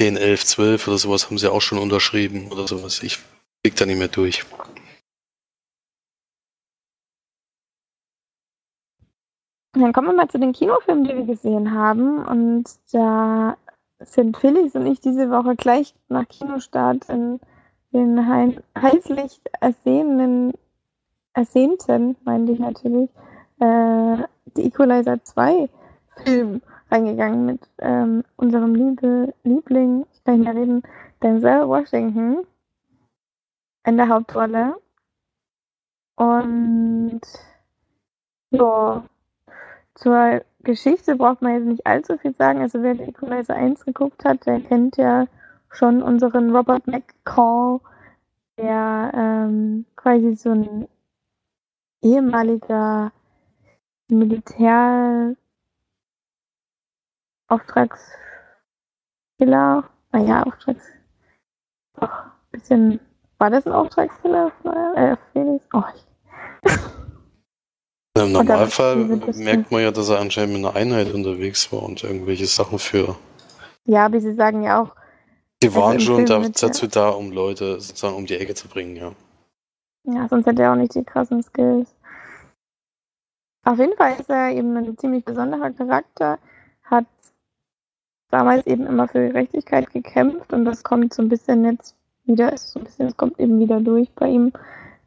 10, 0.00 0.16
11, 0.16 0.44
12 0.44 0.88
oder 0.88 0.98
sowas 0.98 1.26
haben 1.26 1.38
sie 1.38 1.50
auch 1.50 1.62
schon 1.62 1.78
unterschrieben 1.78 2.50
oder 2.52 2.68
sowas. 2.68 3.02
Ich 3.02 3.18
blick 3.62 3.76
da 3.76 3.86
nicht 3.86 3.98
mehr 3.98 4.08
durch. 4.08 4.44
Dann 9.78 9.92
kommen 9.92 10.08
wir 10.08 10.14
mal 10.14 10.28
zu 10.28 10.38
den 10.38 10.52
Kinofilmen, 10.52 11.04
die 11.04 11.14
wir 11.14 11.26
gesehen 11.26 11.74
haben. 11.74 12.24
Und 12.24 12.64
da 12.92 13.58
sind 14.00 14.36
Felix 14.38 14.74
und 14.74 14.86
ich 14.86 15.00
diese 15.00 15.30
Woche 15.30 15.54
gleich 15.54 15.94
nach 16.08 16.26
Kinostart 16.26 17.08
in 17.10 17.40
den 17.92 18.26
heißlich 18.26 19.40
ersehenen, 19.60 20.54
ersehnten, 21.34 22.16
meinte 22.24 22.52
ich 22.52 22.58
natürlich, 22.58 23.10
äh, 23.60 24.16
die 24.56 24.64
Equalizer 24.64 25.22
2 25.22 25.68
Film 26.24 26.62
reingegangen 26.90 27.44
mit 27.44 27.60
ähm, 27.78 28.24
unserem 28.36 28.74
Liebe, 28.74 29.34
Liebling, 29.44 30.06
ich 30.14 30.24
kann 30.24 30.38
nicht 30.38 30.44
mehr 30.44 30.54
reden, 30.54 30.82
Denzel 31.22 31.68
Washington 31.68 32.46
in 33.84 33.96
der 33.98 34.08
Hauptrolle. 34.08 34.76
Und 36.16 37.20
ja, 38.50 39.04
zur 39.96 40.42
Geschichte 40.60 41.16
braucht 41.16 41.42
man 41.42 41.54
jetzt 41.54 41.66
nicht 41.66 41.86
allzu 41.86 42.18
viel 42.18 42.34
sagen. 42.34 42.60
Also 42.60 42.82
wer 42.82 42.94
die 42.94 43.04
Equalizer 43.04 43.54
1 43.54 43.84
geguckt 43.84 44.24
hat, 44.24 44.46
der 44.46 44.60
kennt 44.60 44.96
ja 44.96 45.26
schon 45.70 46.02
unseren 46.02 46.54
Robert 46.54 46.86
McCall, 46.86 47.80
der 48.58 49.12
ähm, 49.14 49.86
quasi 49.96 50.34
so 50.36 50.50
ein 50.50 50.88
ehemaliger 52.02 53.12
Militär 54.08 55.34
Auftragskiller. 57.48 59.84
Naja, 60.12 60.42
Auftrags. 60.42 60.86
Doch, 61.94 62.24
bisschen. 62.50 63.00
War 63.38 63.50
das 63.50 63.66
ein 63.66 63.72
Auftragskiller? 63.72 64.52
Äh, 64.96 65.16
Felix? 65.32 65.64
Oh, 65.72 65.82
ich 65.94 66.04
im 68.24 68.32
Normalfall 68.32 68.96
merkt 69.34 69.70
man 69.70 69.82
ja, 69.82 69.90
dass 69.90 70.08
er 70.08 70.20
anscheinend 70.20 70.54
mit 70.54 70.64
einer 70.64 70.76
Einheit 70.76 71.12
unterwegs 71.12 71.72
war 71.72 71.82
und 71.82 72.02
irgendwelche 72.04 72.46
Sachen 72.46 72.78
für. 72.78 73.16
Ja, 73.84 74.06
aber 74.06 74.20
sie 74.20 74.34
sagen 74.34 74.62
ja 74.62 74.82
auch. 74.82 74.94
Sie 75.62 75.68
also 75.68 75.80
waren 75.80 76.00
schon 76.00 76.26
da, 76.26 76.40
dazu 76.40 76.86
da, 76.86 77.10
um 77.10 77.32
Leute 77.32 77.80
sozusagen 77.80 78.16
um 78.16 78.26
die 78.26 78.36
Ecke 78.36 78.54
zu 78.54 78.68
bringen, 78.68 78.96
ja. 78.96 79.12
Ja, 80.04 80.28
sonst 80.28 80.46
hätte 80.46 80.62
er 80.62 80.72
auch 80.72 80.76
nicht 80.76 80.94
die 80.94 81.04
krassen 81.04 81.42
Skills. 81.42 81.94
Auf 83.64 83.78
jeden 83.78 83.96
Fall 83.96 84.12
ist 84.20 84.30
er 84.30 84.50
eben 84.50 84.76
ein 84.76 84.96
ziemlich 84.96 85.24
besonderer 85.24 85.72
Charakter, 85.72 86.38
hat 86.84 87.06
damals 88.30 88.64
eben 88.66 88.86
immer 88.86 89.08
für 89.08 89.26
Gerechtigkeit 89.26 89.90
gekämpft 89.92 90.52
und 90.52 90.64
das 90.64 90.84
kommt 90.84 91.12
so 91.12 91.22
ein 91.22 91.28
bisschen 91.28 91.64
jetzt 91.64 91.96
wieder, 92.26 92.56
so 92.56 92.78
ein 92.78 92.84
bisschen, 92.84 93.08
es 93.08 93.16
kommt 93.16 93.40
eben 93.40 93.58
wieder 93.58 93.80
durch 93.80 94.08
bei 94.14 94.28
ihm. 94.28 94.52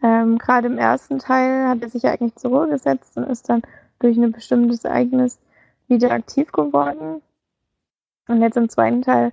Ähm, 0.02 0.38
Gerade 0.38 0.68
im 0.68 0.78
ersten 0.78 1.20
Teil 1.20 1.68
hat 1.68 1.82
er 1.82 1.90
sich 1.90 2.04
ja 2.04 2.12
eigentlich 2.12 2.36
zur 2.36 2.52
Ruhe 2.52 2.70
gesetzt 2.70 3.18
und 3.18 3.24
ist 3.24 3.50
dann 3.50 3.62
durch 4.00 4.18
ein 4.18 4.32
bestimmtes 4.32 4.86
Ereignis 4.86 5.40
wieder 5.88 6.12
aktiv 6.12 6.52
geworden. 6.52 7.22
Und 8.28 8.42
jetzt 8.42 8.58
im 8.58 8.70
zweiten 8.70 9.02
Teil 9.02 9.32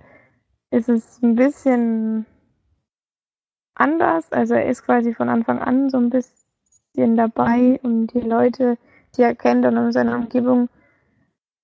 ist 0.71 0.89
es 0.89 1.21
ein 1.21 1.35
bisschen 1.35 2.25
anders. 3.75 4.31
Also 4.31 4.55
er 4.55 4.67
ist 4.67 4.83
quasi 4.83 5.13
von 5.13 5.29
Anfang 5.29 5.59
an 5.59 5.89
so 5.89 5.97
ein 5.97 6.09
bisschen 6.09 7.15
dabei, 7.15 7.79
um 7.83 8.07
die 8.07 8.19
Leute, 8.19 8.77
die 9.15 9.21
er 9.21 9.35
kennt 9.35 9.65
und 9.65 9.77
um 9.77 9.91
seine 9.91 10.15
Umgebung 10.15 10.69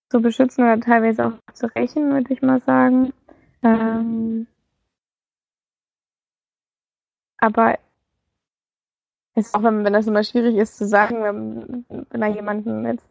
zu 0.09 0.21
beschützen 0.21 0.63
oder 0.63 0.79
teilweise 0.79 1.25
auch 1.25 1.53
zu 1.53 1.65
rächen, 1.75 2.11
würde 2.11 2.31
ich 2.33 2.41
mal 2.41 2.61
sagen. 2.61 3.13
Ähm, 3.63 4.47
aber 7.37 7.79
ist 9.35 9.55
auch 9.55 9.63
wenn, 9.63 9.83
wenn 9.83 9.93
das 9.93 10.07
immer 10.07 10.23
schwierig 10.23 10.55
ist 10.55 10.77
zu 10.77 10.87
sagen, 10.87 11.23
wenn, 11.23 11.85
wenn 12.09 12.21
da 12.21 12.27
jemanden 12.27 12.85
jetzt 12.85 13.07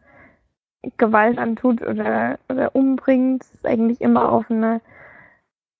Gewalt 0.97 1.39
antut 1.39 1.83
oder, 1.83 2.39
oder 2.49 2.75
umbringt, 2.75 3.45
ist 3.55 3.67
eigentlich 3.67 4.01
immer 4.01 4.31
auf 4.33 4.51
eine, 4.51 4.81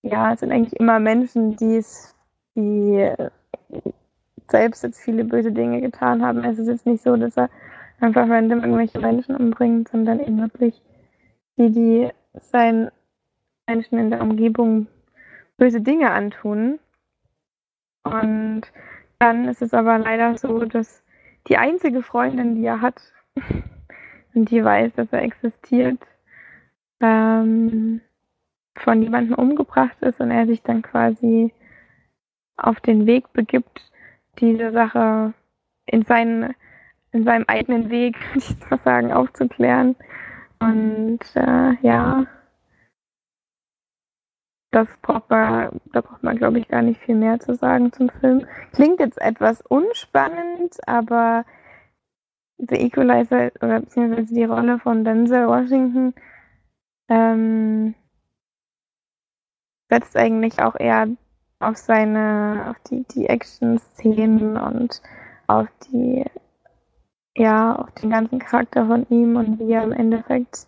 ja, 0.03 0.33
es 0.33 0.41
sind 0.41 0.53
eigentlich 0.53 0.79
immer 0.79 1.01
Menschen, 1.01 1.57
die 1.57 1.77
es, 1.77 2.15
die 2.55 3.13
selbst 4.49 4.83
jetzt 4.83 5.01
viele 5.01 5.25
böse 5.25 5.53
Dinge 5.53 5.81
getan 5.81 6.23
haben. 6.23 6.45
Es 6.45 6.59
ist 6.59 6.69
jetzt 6.69 6.87
nicht 6.87 7.03
so, 7.03 7.17
dass 7.17 7.37
er 7.37 7.51
einfach 8.01 8.29
random 8.29 8.61
irgendwelche 8.61 9.01
Menschen 9.01 9.37
umbringt, 9.37 9.89
sondern 9.89 10.21
eben 10.21 10.41
wirklich 10.41 10.81
die, 11.57 11.71
die 11.71 12.11
seinen 12.35 12.91
Menschen 13.67 13.99
in 13.99 14.11
der 14.11 14.21
Umgebung 14.21 14.87
böse 15.57 15.81
Dinge 15.81 16.11
antun. 16.11 16.79
Und 18.05 18.63
dann 19.23 19.47
ist 19.47 19.63
es 19.63 19.73
aber 19.73 19.99
leider 19.99 20.37
so, 20.37 20.65
dass 20.65 21.05
die 21.47 21.57
einzige 21.57 22.03
Freundin, 22.03 22.57
die 22.57 22.65
er 22.65 22.81
hat, 22.81 23.01
und 24.35 24.51
die 24.51 24.65
weiß, 24.65 24.95
dass 24.95 25.13
er 25.13 25.23
existiert, 25.23 26.01
ähm, 27.01 28.01
von 28.77 29.01
jemandem 29.01 29.37
umgebracht 29.37 29.97
ist 30.01 30.21
und 30.21 30.33
er 30.33 30.47
sich 30.47 30.63
dann 30.63 30.83
quasi 30.83 31.53
auf 32.57 32.81
den 32.81 33.07
Weg 33.07 33.33
begibt, 33.33 33.93
diese 34.41 34.73
Sache 34.73 35.35
in, 35.87 36.03
seinen, 36.03 36.55
in 37.13 37.23
seinem 37.23 37.45
eigenen 37.47 37.91
Weg, 37.91 38.17
würde 38.35 38.75
ich 38.75 38.83
sagen, 38.83 39.13
aufzuklären. 39.13 39.95
Und 40.59 41.21
äh, 41.37 41.75
ja, 41.83 42.27
das 44.73 44.89
braucht 45.03 45.29
man, 45.29 45.81
da 45.93 46.01
braucht 46.01 46.23
man, 46.23 46.37
glaube 46.37 46.59
ich, 46.59 46.67
gar 46.67 46.81
nicht 46.83 47.01
viel 47.03 47.15
mehr 47.15 47.39
zu 47.39 47.55
sagen 47.55 47.93
zum 47.93 48.09
Film. 48.09 48.47
Klingt 48.73 49.01
jetzt 49.01 49.21
etwas 49.21 49.61
unspannend, 49.61 50.77
aber 50.87 51.45
The 52.57 52.77
Equalizer 52.77 53.53
oder 53.61 53.81
beziehungsweise 53.81 54.35
die 54.35 54.45
Rolle 54.45 54.79
von 54.79 55.05
Denzel 55.05 55.47
Washington 55.47 56.15
ähm, 57.09 57.95
setzt 59.91 60.17
eigentlich 60.17 60.59
auch 60.61 60.77
eher 60.81 61.09
auf 61.61 61.77
seine, 61.77 62.69
auf 62.71 62.79
die, 62.89 63.05
die 63.15 63.27
Action-Szenen 63.27 64.57
und 64.57 65.03
auf 65.49 65.69
die, 65.91 66.25
ja, 67.37 67.77
auf 67.77 67.91
den 67.93 68.09
ganzen 68.09 68.39
Charakter 68.39 68.87
von 68.87 69.07
ihm 69.11 69.37
und 69.37 69.59
wie 69.59 69.73
er 69.73 69.83
im 69.83 69.93
Endeffekt 69.93 70.67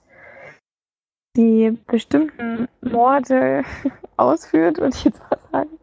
die 1.37 1.79
bestimmten 1.87 2.69
Morde 2.81 3.63
ausführt, 4.17 4.79
würde 4.79 4.97
ich 4.97 5.05
jetzt 5.05 5.21
mal 5.31 5.39
sagen. 5.53 5.79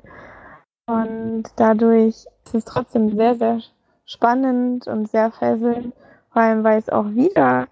Und 0.86 1.44
dadurch 1.56 2.26
ist 2.46 2.56
es 2.56 2.66
trotzdem 2.66 3.16
sehr, 3.16 3.36
sehr 3.36 3.62
spannend 4.06 4.88
und 4.88 5.10
sehr 5.10 5.32
fesselnd, 5.32 5.94
vor 6.32 6.42
allem 6.42 6.64
weil 6.64 6.80
es 6.80 6.90
auch 6.90 7.10
wieder 7.12 7.68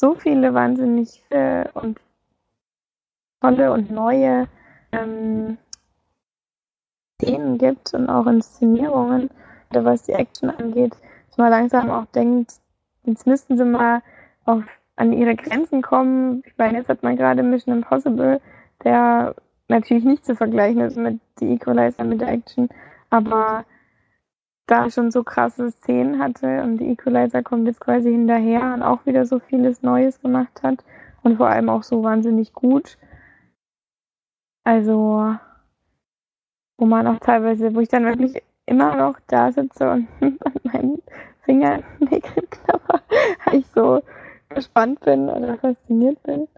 so 0.00 0.14
viele 0.14 0.54
wahnsinnig 0.54 1.22
äh, 1.30 1.68
und 1.74 2.00
tolle 3.40 3.72
und 3.72 3.90
neue 3.90 4.48
ähm, 4.92 5.58
Szenen 7.20 7.58
gibt 7.58 7.94
und 7.94 8.08
auch 8.08 8.26
Inszenierungen, 8.26 9.30
was 9.70 10.04
die 10.04 10.12
Action 10.12 10.50
angeht, 10.50 10.96
dass 11.28 11.38
man 11.38 11.50
langsam 11.50 11.90
auch 11.90 12.06
denkt, 12.06 12.54
jetzt 13.04 13.26
müssten 13.26 13.56
sie 13.56 13.64
mal 13.64 14.02
auf 14.44 14.62
an 14.96 15.12
ihre 15.12 15.34
Grenzen 15.34 15.82
kommen. 15.82 16.42
Ich 16.46 16.56
meine, 16.56 16.78
jetzt 16.78 16.88
hat 16.88 17.02
man 17.02 17.16
gerade 17.16 17.42
Mission 17.42 17.76
Impossible, 17.76 18.40
der 18.84 19.34
natürlich 19.68 20.04
nicht 20.04 20.24
zu 20.24 20.36
vergleichen 20.36 20.80
ist 20.82 20.96
mit 20.96 21.20
die 21.40 21.52
Equalizer 21.52 22.04
mit 22.04 22.20
der 22.20 22.28
Action, 22.28 22.68
aber 23.10 23.64
da 24.66 24.90
schon 24.90 25.10
so 25.10 25.22
krasse 25.22 25.70
Szenen 25.70 26.18
hatte 26.18 26.62
und 26.62 26.78
die 26.78 26.90
Equalizer 26.90 27.42
kommt 27.42 27.66
jetzt 27.66 27.80
quasi 27.80 28.10
hinterher 28.10 28.74
und 28.74 28.82
auch 28.82 29.04
wieder 29.04 29.26
so 29.26 29.38
vieles 29.38 29.82
Neues 29.82 30.20
gemacht 30.20 30.62
hat 30.62 30.84
und 31.22 31.36
vor 31.36 31.48
allem 31.48 31.68
auch 31.68 31.82
so 31.82 32.02
wahnsinnig 32.02 32.52
gut. 32.52 32.98
Also, 34.64 35.34
wo 36.78 36.86
man 36.86 37.06
auch 37.06 37.18
teilweise, 37.18 37.74
wo 37.74 37.80
ich 37.80 37.88
dann 37.88 38.06
wirklich 38.06 38.42
immer 38.66 38.96
noch 38.96 39.18
da 39.26 39.52
sitze 39.52 39.90
und 39.90 40.08
an 40.20 40.38
meinen 40.62 41.02
Fingernägeln 41.42 42.48
knapper, 42.50 43.02
ich 43.52 43.66
so 43.74 44.02
gespannt 44.48 45.00
bin 45.00 45.28
oder 45.28 45.58
fasziniert 45.58 46.22
bin. 46.22 46.48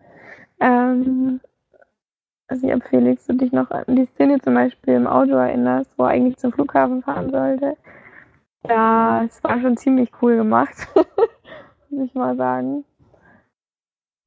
Ähm, 0.61 1.41
also 2.49 2.67
ich 2.67 2.75
ob 2.75 2.85
Felix, 2.85 3.27
du 3.27 3.35
dich 3.35 3.53
noch 3.53 3.71
an 3.71 3.97
die 3.97 4.07
Szene 4.07 4.41
zum 4.41 4.55
Beispiel 4.55 4.95
im 4.95 5.07
Auto 5.07 5.33
erinnerst, 5.33 5.91
wo 5.99 6.05
er 6.05 6.11
eigentlich 6.11 6.37
zum 6.37 6.53
Flughafen 6.53 7.03
fahren 7.03 7.31
sollte. 7.31 7.77
Ja, 8.69 9.25
es 9.25 9.43
war 9.45 9.61
schon 9.61 9.77
ziemlich 9.77 10.11
cool 10.23 10.37
gemacht, 10.37 10.75
muss 11.91 12.09
ich 12.09 12.15
mal 12.15 12.37
sagen. 12.37 12.85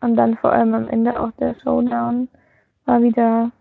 Und 0.01 0.15
dann 0.15 0.37
vor 0.37 0.51
allem 0.51 0.73
am 0.73 0.87
Ende 0.87 1.19
auch 1.19 1.31
der 1.39 1.55
Showdown 1.55 2.29
war 2.85 3.01
wieder 3.01 3.51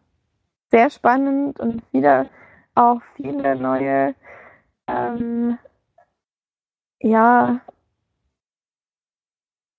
sehr 0.71 0.91
spannend 0.91 1.59
und 1.59 1.83
wieder 1.93 2.27
auch 2.75 3.01
viele 3.17 3.57
neue 3.57 4.15
ähm, 4.87 5.59
ja, 7.01 7.61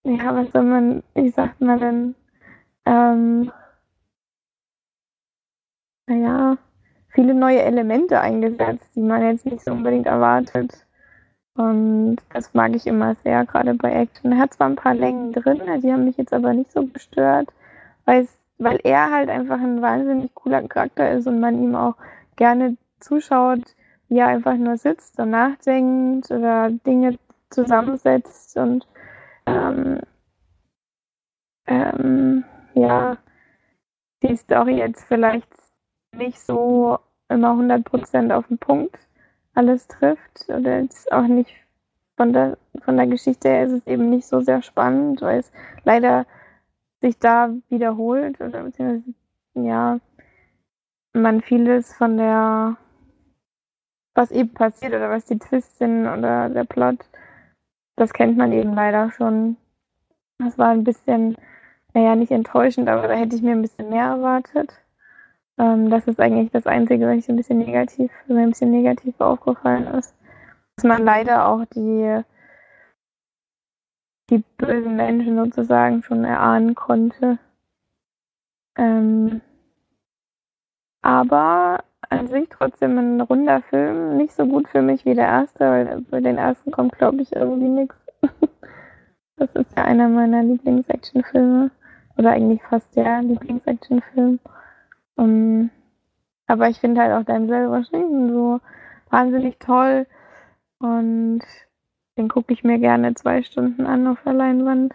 ja, 0.04 0.36
was 0.36 0.52
soll 0.52 0.64
man, 0.64 1.04
wie 1.14 1.30
sagt 1.30 1.62
man 1.62 1.80
denn, 1.80 2.16
ähm, 2.86 3.52
naja, 6.08 6.58
viele 7.10 7.34
neue 7.34 7.62
Elemente 7.62 8.20
eingesetzt, 8.20 8.96
die 8.96 9.02
man 9.02 9.22
jetzt 9.22 9.46
nicht 9.46 9.64
so 9.64 9.72
unbedingt 9.72 10.08
erwartet. 10.08 10.86
Und 11.56 12.18
das 12.34 12.54
mag 12.54 12.74
ich 12.76 12.88
immer 12.88 13.16
sehr, 13.16 13.46
gerade 13.46 13.74
bei 13.74 13.92
Action. 13.92 14.32
Er 14.32 14.40
hat 14.40 14.54
zwar 14.54 14.68
ein 14.70 14.76
paar 14.76 14.94
Längen 14.96 15.34
drin, 15.34 15.62
die 15.84 15.92
haben 15.92 16.06
mich 16.06 16.18
jetzt 16.18 16.34
aber 16.34 16.54
nicht 16.54 16.72
so 16.72 16.86
gestört, 16.86 17.50
weil, 18.06 18.28
er 18.84 19.12
halt 19.12 19.30
einfach 19.30 19.60
ein 19.60 19.82
wahnsinnig 19.82 20.34
cooler 20.36 20.68
Charakter 20.68 21.12
ist 21.12 21.28
und 21.28 21.40
man 21.40 21.62
ihm 21.62 21.76
auch 21.76 21.96
gerne 22.36 22.78
zuschaut, 23.00 23.76
wie 24.08 24.20
er 24.20 24.28
einfach 24.28 24.56
nur 24.56 24.78
sitzt 24.78 25.20
und 25.20 25.32
nachdenkt 25.32 26.32
oder 26.32 26.70
Dinge 26.70 27.18
zusammensetzt 27.50 28.58
und 28.58 28.88
ähm, 29.50 30.00
ähm, 31.68 32.44
ja, 32.74 33.18
die 34.24 34.36
Story 34.36 34.78
jetzt 34.78 35.06
vielleicht 35.06 35.48
nicht 36.16 36.40
so 36.40 37.00
immer 37.30 37.52
100% 37.54 38.34
auf 38.34 38.48
den 38.48 38.58
Punkt 38.58 38.98
alles 39.54 39.88
trifft 39.88 40.50
oder 40.50 40.82
jetzt 40.82 41.12
auch 41.12 41.28
nicht 41.28 41.54
von 42.18 42.34
der, 42.34 42.58
von 42.84 42.98
der 42.98 43.08
Geschichte 43.08 43.50
her 43.50 43.66
ist 43.66 43.72
es 43.72 43.88
eben 43.88 44.10
nicht 44.10 44.28
so 44.28 44.42
sehr 44.42 44.62
spannend, 44.62 45.22
weil 45.22 45.40
es 45.40 45.52
leider 45.84 46.26
sich 47.02 47.18
da 47.20 47.54
wiederholt 47.70 48.42
oder 48.42 48.64
beziehungsweise 48.64 49.14
ja, 49.56 50.00
man 51.14 51.42
vieles 51.42 51.96
von 51.96 52.18
der 52.18 52.78
was 54.16 54.32
eben 54.32 54.54
passiert 54.54 54.94
oder 54.94 55.10
was 55.10 55.26
die 55.26 55.40
Twists 55.40 55.78
sind 55.78 56.06
oder 56.08 56.50
der 56.50 56.66
Plot, 56.66 56.98
das 58.00 58.14
kennt 58.14 58.38
man 58.38 58.52
eben 58.52 58.74
leider 58.74 59.12
schon. 59.12 59.58
Das 60.40 60.58
war 60.58 60.70
ein 60.70 60.84
bisschen, 60.84 61.36
naja, 61.94 62.16
nicht 62.16 62.32
enttäuschend, 62.32 62.88
aber 62.88 63.08
da 63.08 63.14
hätte 63.14 63.36
ich 63.36 63.42
mir 63.42 63.52
ein 63.52 63.62
bisschen 63.62 63.90
mehr 63.90 64.06
erwartet. 64.06 64.74
Ähm, 65.58 65.90
das 65.90 66.08
ist 66.08 66.20
eigentlich 66.20 66.52
das 66.52 66.66
Einzige, 66.66 67.08
was 67.08 67.18
ich 67.18 67.30
ein 67.30 67.36
bisschen 67.36 67.60
negativ, 67.60 68.12
mir 68.28 68.40
ein 68.40 68.52
bisschen 68.52 68.72
negativ 68.72 69.20
aufgefallen 69.20 69.88
ist. 69.88 70.16
Dass 70.78 70.86
man 70.86 71.04
leider 71.04 71.48
auch 71.48 71.66
die, 71.66 72.24
die 74.30 74.44
bösen 74.58 74.96
Menschen 74.96 75.36
sozusagen 75.36 76.02
schon 76.04 76.24
erahnen 76.24 76.76
konnte. 76.76 77.38
Ähm, 78.78 79.42
aber 81.02 81.84
an 82.10 82.28
sich 82.28 82.50
trotzdem 82.50 82.98
ein 82.98 83.22
runder 83.22 83.62
Film. 83.62 84.18
Nicht 84.18 84.34
so 84.34 84.46
gut 84.46 84.68
für 84.70 84.82
mich 84.82 85.06
wie 85.06 85.16
der 85.16 85.28
erste, 85.28 85.60
weil 85.60 86.06
für 86.10 86.22
den 86.22 86.38
ersten 86.38 86.72
kommt, 86.72 86.98
glaube 86.98 87.22
ich, 87.22 87.36
irgendwie 87.36 87.70
nichts. 87.70 87.96
Das 89.38 89.56
ist 89.56 89.78
ja 89.78 89.86
einer 89.86 90.10
meiner 90.10 90.44
Lieblings-Action-Filme. 90.44 91.72
Oder 92.18 92.32
eigentlich 92.32 92.62
fast 92.64 92.94
der 92.94 93.22
Lieblings-Action-Film. 93.22 94.38
Um, 95.16 95.70
aber 96.46 96.68
ich 96.68 96.80
finde 96.80 97.00
halt 97.00 97.14
auch 97.14 97.24
Denzel 97.24 97.70
Washington 97.70 98.34
so 98.34 98.60
wahnsinnig 99.10 99.58
toll 99.60 100.08
und 100.80 101.42
den 102.18 102.28
gucke 102.28 102.54
ich 102.54 102.64
mir 102.64 102.80
gerne 102.80 103.14
zwei 103.14 103.44
Stunden 103.44 103.86
an 103.86 104.08
auf 104.08 104.18
der 104.24 104.34
Leinwand. 104.34 104.94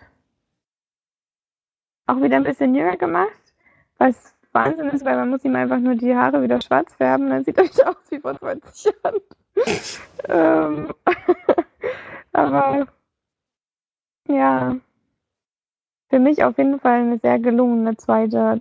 Auch 2.06 2.20
wieder 2.20 2.36
ein 2.36 2.44
bisschen 2.44 2.74
jünger 2.74 2.96
gemacht, 2.96 3.54
was 3.98 4.33
Wahnsinn 4.54 4.88
ist, 4.90 5.04
weil 5.04 5.16
man 5.16 5.30
muss 5.30 5.44
ihm 5.44 5.56
einfach 5.56 5.78
nur 5.78 5.94
die 5.96 6.16
Haare 6.16 6.42
wieder 6.42 6.60
schwarz 6.60 6.94
färben, 6.94 7.30
dann 7.30 7.44
sieht 7.44 7.58
er 7.58 7.64
wieder 7.64 7.90
aus 7.90 8.10
wie 8.10 8.20
vor 8.20 8.38
20 8.38 8.92
Jahren. 9.02 9.20
ähm, 10.28 10.94
aber 12.32 12.86
ja, 14.28 14.76
für 16.08 16.18
mich 16.18 16.44
auf 16.44 16.56
jeden 16.58 16.80
Fall 16.80 17.00
eine 17.00 17.18
sehr 17.18 17.38
gelungene 17.38 17.96
zweite 17.96 18.60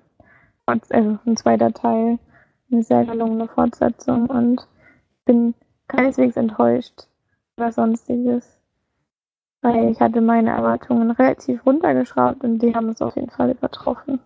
also 0.65 1.19
ein 1.25 1.37
zweiter 1.37 1.73
Teil, 1.73 2.19
eine 2.71 2.83
sehr 2.83 3.05
gelungene 3.05 3.47
Fortsetzung 3.47 4.27
und 4.27 4.67
bin 5.25 5.53
keineswegs 5.87 6.37
enttäuscht 6.37 7.07
über 7.57 7.71
sonstiges. 7.71 8.59
Weil 9.61 9.89
ich 9.89 10.01
hatte 10.01 10.21
meine 10.21 10.51
Erwartungen 10.51 11.11
relativ 11.11 11.65
runtergeschraubt 11.65 12.43
und 12.43 12.59
die 12.59 12.75
haben 12.75 12.89
es 12.89 13.01
auf 13.01 13.15
jeden 13.15 13.29
Fall 13.29 13.51
übertroffen. 13.51 14.19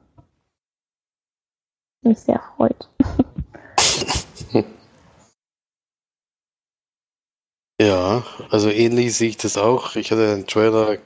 Mich 2.01 2.19
sehr 2.19 2.41
freut. 2.55 2.89
Ja, 7.79 8.25
also 8.49 8.69
ähnlich 8.71 9.15
sehe 9.15 9.29
ich 9.29 9.37
das 9.37 9.55
auch. 9.55 9.95
Ich 9.95 10.11
hatte 10.11 10.35
den 10.35 10.47
Trailer 10.47 10.97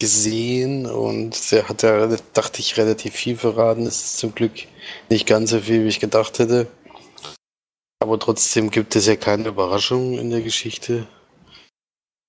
gesehen 0.00 0.86
und 0.86 1.52
der 1.52 1.68
hat 1.68 1.82
ja, 1.82 2.06
dachte 2.32 2.60
ich, 2.60 2.78
relativ 2.78 3.14
viel 3.14 3.36
verraten. 3.36 3.86
Es 3.86 4.02
ist 4.02 4.16
zum 4.18 4.34
Glück 4.34 4.52
nicht 5.10 5.26
ganz 5.26 5.50
so 5.50 5.60
viel, 5.60 5.84
wie 5.84 5.88
ich 5.88 6.00
gedacht 6.00 6.38
hätte. 6.38 6.66
Aber 8.00 8.18
trotzdem 8.18 8.70
gibt 8.70 8.96
es 8.96 9.06
ja 9.06 9.16
keine 9.16 9.48
Überraschung 9.48 10.18
in 10.18 10.30
der 10.30 10.40
Geschichte. 10.40 11.06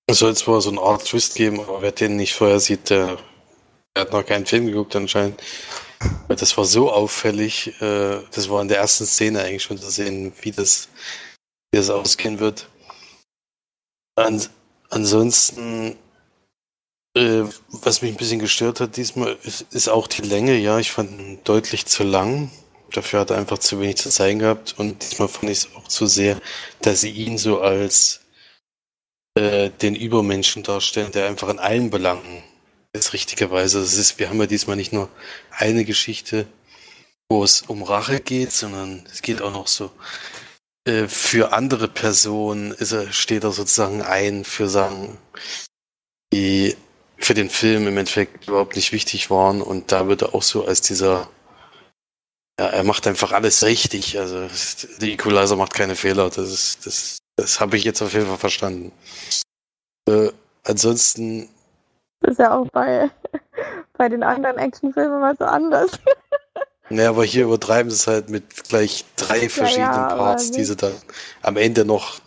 Es 0.07 0.19
soll 0.19 0.35
zwar 0.35 0.59
so 0.59 0.69
eine 0.69 0.81
Art 0.81 1.05
Twist 1.05 1.35
geben, 1.35 1.61
aber 1.61 1.81
wer 1.81 1.93
den 1.93 2.17
nicht 2.17 2.33
vorher 2.33 2.59
sieht, 2.59 2.89
der, 2.89 3.17
der 3.95 4.01
hat 4.03 4.11
noch 4.11 4.25
keinen 4.25 4.45
Film 4.45 4.67
geguckt 4.67 4.95
anscheinend. 4.95 5.41
Das 6.27 6.57
war 6.57 6.65
so 6.65 6.91
auffällig. 6.91 7.79
Äh, 7.81 8.19
das 8.31 8.49
war 8.49 8.61
in 8.61 8.67
der 8.67 8.77
ersten 8.77 9.05
Szene 9.05 9.41
eigentlich 9.41 9.63
schon 9.63 9.77
zu 9.77 9.89
sehen, 9.89 10.33
wie 10.41 10.51
das, 10.51 10.89
wie 11.71 11.77
das 11.77 11.89
ausgehen 11.89 12.39
wird. 12.39 12.67
An, 14.15 14.41
ansonsten 14.89 15.97
äh, 17.15 17.43
was 17.67 18.01
mich 18.01 18.11
ein 18.11 18.17
bisschen 18.17 18.39
gestört 18.39 18.79
hat 18.79 18.97
diesmal, 18.97 19.37
ist, 19.43 19.67
ist, 19.71 19.87
auch 19.87 20.07
die 20.07 20.23
Länge. 20.23 20.57
Ja, 20.57 20.79
ich 20.79 20.91
fand 20.91 21.11
ihn 21.11 21.39
deutlich 21.43 21.85
zu 21.85 22.03
lang. 22.03 22.51
Dafür 22.91 23.21
hat 23.21 23.29
er 23.29 23.37
einfach 23.37 23.59
zu 23.59 23.79
wenig 23.79 23.97
zu 23.97 24.09
zeigen 24.09 24.39
gehabt. 24.39 24.75
Und 24.77 25.03
diesmal 25.03 25.27
fand 25.27 25.51
ich 25.51 25.59
es 25.59 25.75
auch 25.75 25.87
zu 25.87 26.07
sehr, 26.07 26.39
dass 26.81 27.01
sie 27.01 27.11
ihn 27.11 27.37
so 27.37 27.61
als 27.61 28.21
äh, 29.35 29.69
den 29.69 29.95
Übermenschen 29.95 30.63
darstellen, 30.63 31.11
der 31.11 31.27
einfach 31.27 31.49
in 31.49 31.59
allen 31.59 31.89
Belangen 31.89 32.43
ist 32.93 33.13
richtigerweise. 33.13 33.79
Das 33.79 33.93
ist, 33.95 34.19
wir 34.19 34.29
haben 34.29 34.39
ja 34.39 34.47
diesmal 34.47 34.75
nicht 34.75 34.93
nur 34.93 35.09
eine 35.51 35.85
Geschichte, 35.85 36.47
wo 37.29 37.43
es 37.43 37.63
um 37.63 37.83
Rache 37.83 38.19
geht, 38.19 38.51
sondern 38.51 39.05
es 39.11 39.21
geht 39.21 39.41
auch 39.41 39.51
noch 39.51 39.67
so 39.67 39.91
äh, 40.85 41.07
für 41.07 41.53
andere 41.53 41.87
Personen 41.87 42.71
ist 42.71 42.91
er, 42.91 43.11
steht 43.13 43.43
er 43.43 43.51
sozusagen 43.51 44.01
ein 44.01 44.43
für 44.43 44.67
Sachen, 44.67 45.17
die 46.33 46.75
für 47.17 47.33
den 47.33 47.49
Film 47.49 47.87
im 47.87 47.97
Endeffekt 47.97 48.47
überhaupt 48.47 48.75
nicht 48.75 48.91
wichtig 48.91 49.29
waren. 49.29 49.61
Und 49.61 49.91
da 49.91 50.07
wird 50.07 50.23
er 50.23 50.35
auch 50.35 50.43
so 50.43 50.65
als 50.65 50.81
dieser, 50.81 51.29
ja, 52.59 52.67
er 52.67 52.83
macht 52.83 53.07
einfach 53.07 53.31
alles 53.31 53.63
richtig. 53.63 54.19
Also 54.19 54.49
der 54.99 55.09
Equalizer 55.09 55.55
macht 55.55 55.73
keine 55.73 55.95
Fehler. 55.95 56.29
Das 56.29 56.49
ist, 56.49 56.85
das, 56.85 57.19
das 57.37 57.59
habe 57.59 57.77
ich 57.77 57.85
jetzt 57.85 58.01
auf 58.01 58.13
jeden 58.13 58.27
Fall 58.27 58.37
verstanden. 58.37 58.91
Äh, 60.07 60.29
ansonsten. 60.63 61.49
Das 62.23 62.33
ist 62.33 62.39
ja 62.39 62.57
auch 62.57 62.67
bei, 62.69 63.11
bei 63.97 64.09
den 64.09 64.23
anderen 64.23 64.57
Actionfilmen 64.57 65.19
mal 65.19 65.35
so 65.37 65.45
anders. 65.45 65.91
Naja, 66.89 67.09
aber 67.09 67.23
hier 67.23 67.45
übertreiben 67.45 67.89
sie 67.89 67.95
es 67.95 68.07
halt 68.07 68.29
mit 68.29 68.65
gleich 68.65 69.05
drei 69.15 69.49
verschiedenen 69.49 69.93
ja, 69.93 70.09
ja, 70.09 70.15
Parts, 70.15 70.51
die 70.51 70.65
sie 70.65 70.75
dann 70.75 70.93
am 71.41 71.55
Ende 71.55 71.85
noch, 71.85 72.19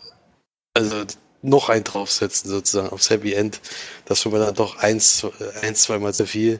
also 0.73 1.05
noch 1.43 1.69
einen 1.69 1.83
draufsetzen, 1.83 2.49
sozusagen, 2.49 2.89
aufs 2.89 3.09
Happy 3.09 3.33
End. 3.33 3.61
Das 4.05 4.25
war 4.25 4.31
mir 4.33 4.39
dann 4.39 4.55
doch 4.55 4.77
eins, 4.77 5.25
ein, 5.61 5.75
zweimal 5.75 6.13
zu 6.13 6.25
viel. 6.25 6.59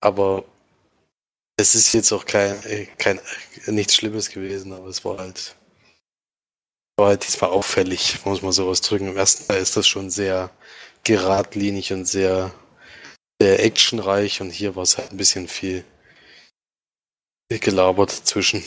Aber 0.00 0.44
es 1.56 1.74
ist 1.74 1.92
jetzt 1.92 2.12
auch 2.12 2.24
kein, 2.24 2.56
kein, 2.96 3.20
nichts 3.66 3.96
Schlimmes 3.96 4.30
gewesen, 4.30 4.72
aber 4.72 4.86
es 4.86 5.04
war 5.04 5.18
halt, 5.18 5.56
war 6.96 7.08
halt 7.08 7.26
diesmal 7.26 7.50
auffällig, 7.50 8.24
muss 8.24 8.40
man 8.40 8.52
so 8.52 8.68
ausdrücken. 8.68 9.08
Im 9.08 9.16
ersten 9.16 9.48
Teil 9.48 9.60
ist 9.60 9.76
das 9.76 9.86
schon 9.86 10.10
sehr 10.10 10.50
geradlinig 11.04 11.92
und 11.92 12.06
sehr, 12.06 12.52
sehr 13.40 13.64
actionreich 13.64 14.40
und 14.40 14.50
hier 14.50 14.76
war 14.76 14.82
es 14.82 14.98
halt 14.98 15.10
ein 15.12 15.16
bisschen 15.16 15.48
viel 15.48 15.84
gelabert 17.48 18.10
zwischen. 18.10 18.62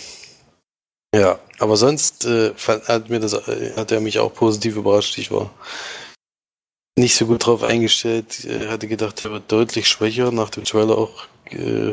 Ja, 1.15 1.39
aber 1.59 1.77
sonst 1.77 2.25
äh, 2.25 2.53
hat 2.87 3.09
mir 3.09 3.19
das, 3.19 3.33
äh, 3.33 3.73
hat 3.75 3.91
er 3.91 4.01
mich 4.01 4.17
auch 4.19 4.33
positiv 4.33 4.75
überrascht. 4.75 5.17
Ich 5.19 5.31
war 5.31 5.51
nicht 6.97 7.15
so 7.15 7.27
gut 7.27 7.45
drauf 7.45 7.63
eingestellt. 7.63 8.43
Ich 8.43 8.67
hatte 8.67 8.87
gedacht, 8.87 9.23
er 9.23 9.31
wird 9.31 9.51
deutlich 9.51 9.87
schwächer 9.87 10.31
nach 10.31 10.49
dem 10.49 10.63
Trailer 10.63 10.97
auch, 10.97 11.27
äh, 11.51 11.91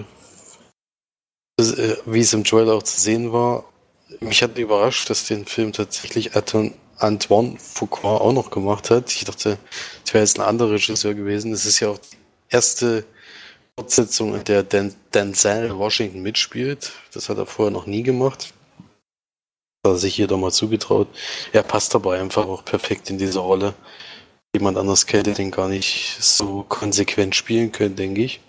äh, 1.58 1.96
wie 2.06 2.20
es 2.20 2.32
im 2.32 2.44
Trailer 2.44 2.74
auch 2.74 2.82
zu 2.82 2.98
sehen 2.98 3.32
war. 3.32 3.64
Mich 4.20 4.42
hat 4.42 4.56
überrascht, 4.58 5.10
dass 5.10 5.26
den 5.26 5.46
Film 5.46 5.72
tatsächlich 5.72 6.34
Antoine 7.00 7.56
Foucault 7.58 8.20
auch 8.20 8.32
noch 8.32 8.50
gemacht 8.50 8.90
hat. 8.90 9.10
Ich 9.12 9.24
dachte, 9.24 9.58
es 10.04 10.14
wäre 10.14 10.24
jetzt 10.24 10.38
ein 10.38 10.46
anderer 10.46 10.72
Regisseur 10.72 11.14
gewesen. 11.14 11.52
Es 11.52 11.66
ist 11.66 11.80
ja 11.80 11.88
auch 11.88 11.98
die 11.98 12.16
erste 12.48 13.04
Fortsetzung, 13.76 14.34
in 14.34 14.44
der 14.44 14.62
Dan 14.62 14.94
Denzel 15.14 15.76
Washington 15.76 16.22
mitspielt. 16.22 16.92
Das 17.12 17.28
hat 17.28 17.38
er 17.38 17.46
vorher 17.46 17.72
noch 17.72 17.86
nie 17.86 18.02
gemacht 18.02 18.52
hat 19.84 19.94
er 19.94 19.98
sich 19.98 20.14
hier 20.14 20.26
doch 20.26 20.38
mal 20.38 20.52
zugetraut. 20.52 21.08
Er 21.52 21.62
passt 21.62 21.94
dabei 21.94 22.20
einfach 22.20 22.46
auch 22.46 22.64
perfekt 22.64 23.08
in 23.08 23.16
diese 23.16 23.38
Rolle. 23.38 23.74
Jemand 24.54 24.76
anders 24.76 25.06
hätte 25.08 25.32
den 25.32 25.50
gar 25.50 25.68
nicht 25.68 26.18
so 26.20 26.64
konsequent 26.68 27.34
spielen 27.34 27.72
können, 27.72 27.96
denke 27.96 28.22
ich. 28.22 28.40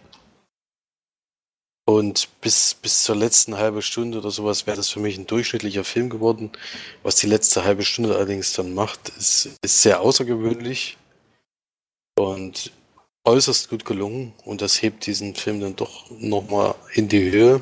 Und 1.92 2.30
bis, 2.40 2.74
bis 2.74 3.04
zur 3.04 3.18
letzten 3.18 3.58
halben 3.58 3.82
Stunde 3.82 4.20
oder 4.20 4.32
sowas 4.32 4.66
wäre 4.66 4.78
das 4.78 4.90
für 4.90 5.02
mich 5.02 5.18
ein 5.18 5.28
durchschnittlicher 5.28 5.84
Film 5.84 6.10
geworden. 6.10 6.50
Was 7.04 7.18
die 7.18 7.28
letzte 7.28 7.66
halbe 7.66 7.84
Stunde 7.84 8.16
allerdings 8.16 8.54
dann 8.54 8.74
macht, 8.74 9.10
ist, 9.10 9.50
ist 9.62 9.82
sehr 9.82 10.00
außergewöhnlich 10.00 10.96
und 12.18 12.72
äußerst 13.26 13.70
gut 13.70 13.84
gelungen. 13.84 14.32
Und 14.46 14.62
das 14.62 14.82
hebt 14.82 15.06
diesen 15.06 15.36
Film 15.36 15.60
dann 15.60 15.76
doch 15.76 16.10
nochmal 16.12 16.76
in 16.94 17.10
die 17.10 17.30
Höhe. 17.30 17.62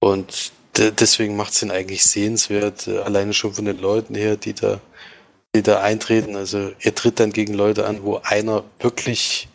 Und 0.00 0.52
deswegen 0.76 1.36
macht 1.36 1.54
es 1.54 1.62
ihn 1.62 1.70
eigentlich 1.70 2.04
sehenswert, 2.04 2.88
äh, 2.88 2.98
alleine 2.98 3.32
schon 3.32 3.54
von 3.54 3.64
den 3.64 3.78
Leuten 3.78 4.14
her, 4.14 4.36
die 4.36 4.52
da, 4.52 4.82
die 5.54 5.62
da 5.62 5.80
eintreten. 5.80 6.36
Also 6.36 6.72
er 6.78 6.94
tritt 6.94 7.20
dann 7.20 7.32
gegen 7.32 7.54
Leute 7.54 7.86
an, 7.86 8.02
wo 8.02 8.16
einer 8.16 8.64
wirklich 8.80 9.48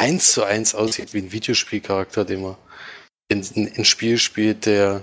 eins 0.00 0.32
zu 0.32 0.42
eins 0.44 0.74
aussieht 0.74 1.12
wie 1.14 1.18
ein 1.18 1.32
Videospielcharakter, 1.32 2.24
den 2.24 2.42
man 2.42 2.56
in, 3.28 3.42
in, 3.54 3.72
ein 3.76 3.84
Spiel 3.84 4.18
spielt, 4.18 4.66
der 4.66 5.02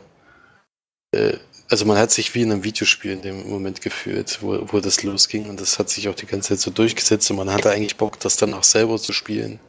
äh, 1.14 1.38
also 1.70 1.86
man 1.86 1.98
hat 1.98 2.12
sich 2.12 2.34
wie 2.34 2.44
in 2.44 2.52
einem 2.52 2.64
Videospiel 2.64 3.12
in 3.12 3.22
dem 3.22 3.50
Moment 3.50 3.82
gefühlt, 3.82 4.42
wo, 4.42 4.68
wo 4.72 4.80
das 4.80 5.04
losging 5.04 5.50
und 5.50 5.60
das 5.60 5.80
hat 5.80 5.90
sich 5.90 6.08
auch 6.08 6.16
die 6.16 6.26
ganze 6.26 6.50
Zeit 6.50 6.60
so 6.60 6.72
durchgesetzt 6.72 7.30
und 7.30 7.38
man 7.38 7.52
hatte 7.52 7.72
eigentlich 7.72 7.98
Bock, 7.98 8.20
das 8.20 8.38
dann 8.38 8.54
auch 8.54 8.64
selber 8.64 8.98
zu 8.98 9.14
spielen. 9.14 9.60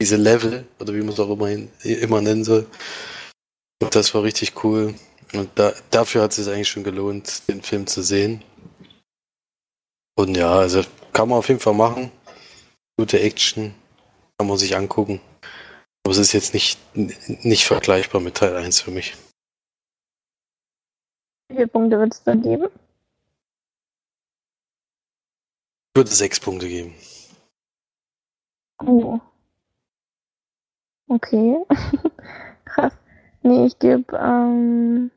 Diese 0.00 0.16
Level, 0.16 0.66
oder 0.78 0.94
wie 0.94 1.00
man 1.00 1.10
es 1.10 1.20
auch 1.20 1.30
immer, 1.30 1.50
immer 1.84 2.20
nennen 2.20 2.44
soll. 2.44 2.66
Und 3.82 3.94
das 3.94 4.14
war 4.14 4.22
richtig 4.22 4.64
cool. 4.64 4.94
Und 5.32 5.50
da, 5.54 5.72
dafür 5.90 6.22
hat 6.22 6.30
es 6.30 6.36
sich 6.36 6.48
eigentlich 6.48 6.68
schon 6.68 6.84
gelohnt, 6.84 7.42
den 7.48 7.62
Film 7.62 7.86
zu 7.86 8.02
sehen. 8.02 8.42
Und 10.16 10.36
ja, 10.36 10.52
also 10.52 10.82
kann 11.12 11.28
man 11.28 11.38
auf 11.38 11.48
jeden 11.48 11.60
Fall 11.60 11.74
machen. 11.74 12.10
Gute 12.96 13.20
Action, 13.20 13.74
kann 14.40 14.46
man 14.46 14.56
sich 14.56 14.74
angucken. 14.74 15.20
Aber 16.02 16.12
es 16.12 16.16
ist 16.16 16.32
jetzt 16.32 16.54
nicht, 16.54 16.80
nicht 17.44 17.66
vergleichbar 17.66 18.22
mit 18.22 18.38
Teil 18.38 18.56
1 18.56 18.80
für 18.80 18.90
mich. 18.90 19.14
Wie 21.48 21.56
viele 21.56 21.68
Punkte 21.68 21.98
wird 21.98 22.14
es 22.14 22.22
dann 22.22 22.40
geben? 22.40 22.70
Ich 25.90 25.94
würde 25.94 26.10
sechs 26.10 26.40
Punkte 26.40 26.68
geben. 26.68 26.94
Oh. 28.82 29.20
Okay. 31.08 31.58
Krass. 32.64 32.94
Nee, 33.42 33.66
ich 33.66 33.78
gebe, 33.78 34.16
ähm, 34.16 35.10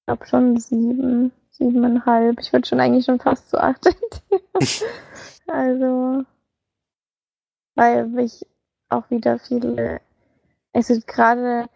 ich 0.00 0.06
glaube 0.08 0.26
schon 0.26 0.60
sieben, 0.60 1.32
siebeneinhalb. 1.52 2.38
Ich 2.38 2.52
würde 2.52 2.68
schon 2.68 2.80
eigentlich 2.80 3.06
schon 3.06 3.18
fast 3.18 3.48
zu 3.48 3.56
acht. 3.58 3.82
also, 5.46 6.26
weil 7.78 8.18
ich 8.18 8.44
auch 8.88 9.08
wieder 9.10 9.38
viele, 9.38 10.00
also 10.72 10.94
gerade, 11.06 11.66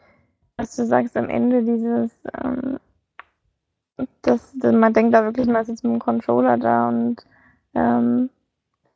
was 0.57 0.77
du 0.77 0.85
sagst 0.85 1.17
am 1.17 1.29
Ende, 1.29 1.63
dieses, 1.63 2.11
ähm, 2.43 2.79
das, 4.23 4.55
man 4.63 4.93
denkt 4.93 5.15
da 5.15 5.25
wirklich, 5.25 5.47
man 5.47 5.65
sitzt 5.65 5.85
mit 5.85 5.93
dem 5.93 6.01
Controller 6.01 6.57
da 6.57 6.89
und 6.89 7.25
ähm, 7.75 8.31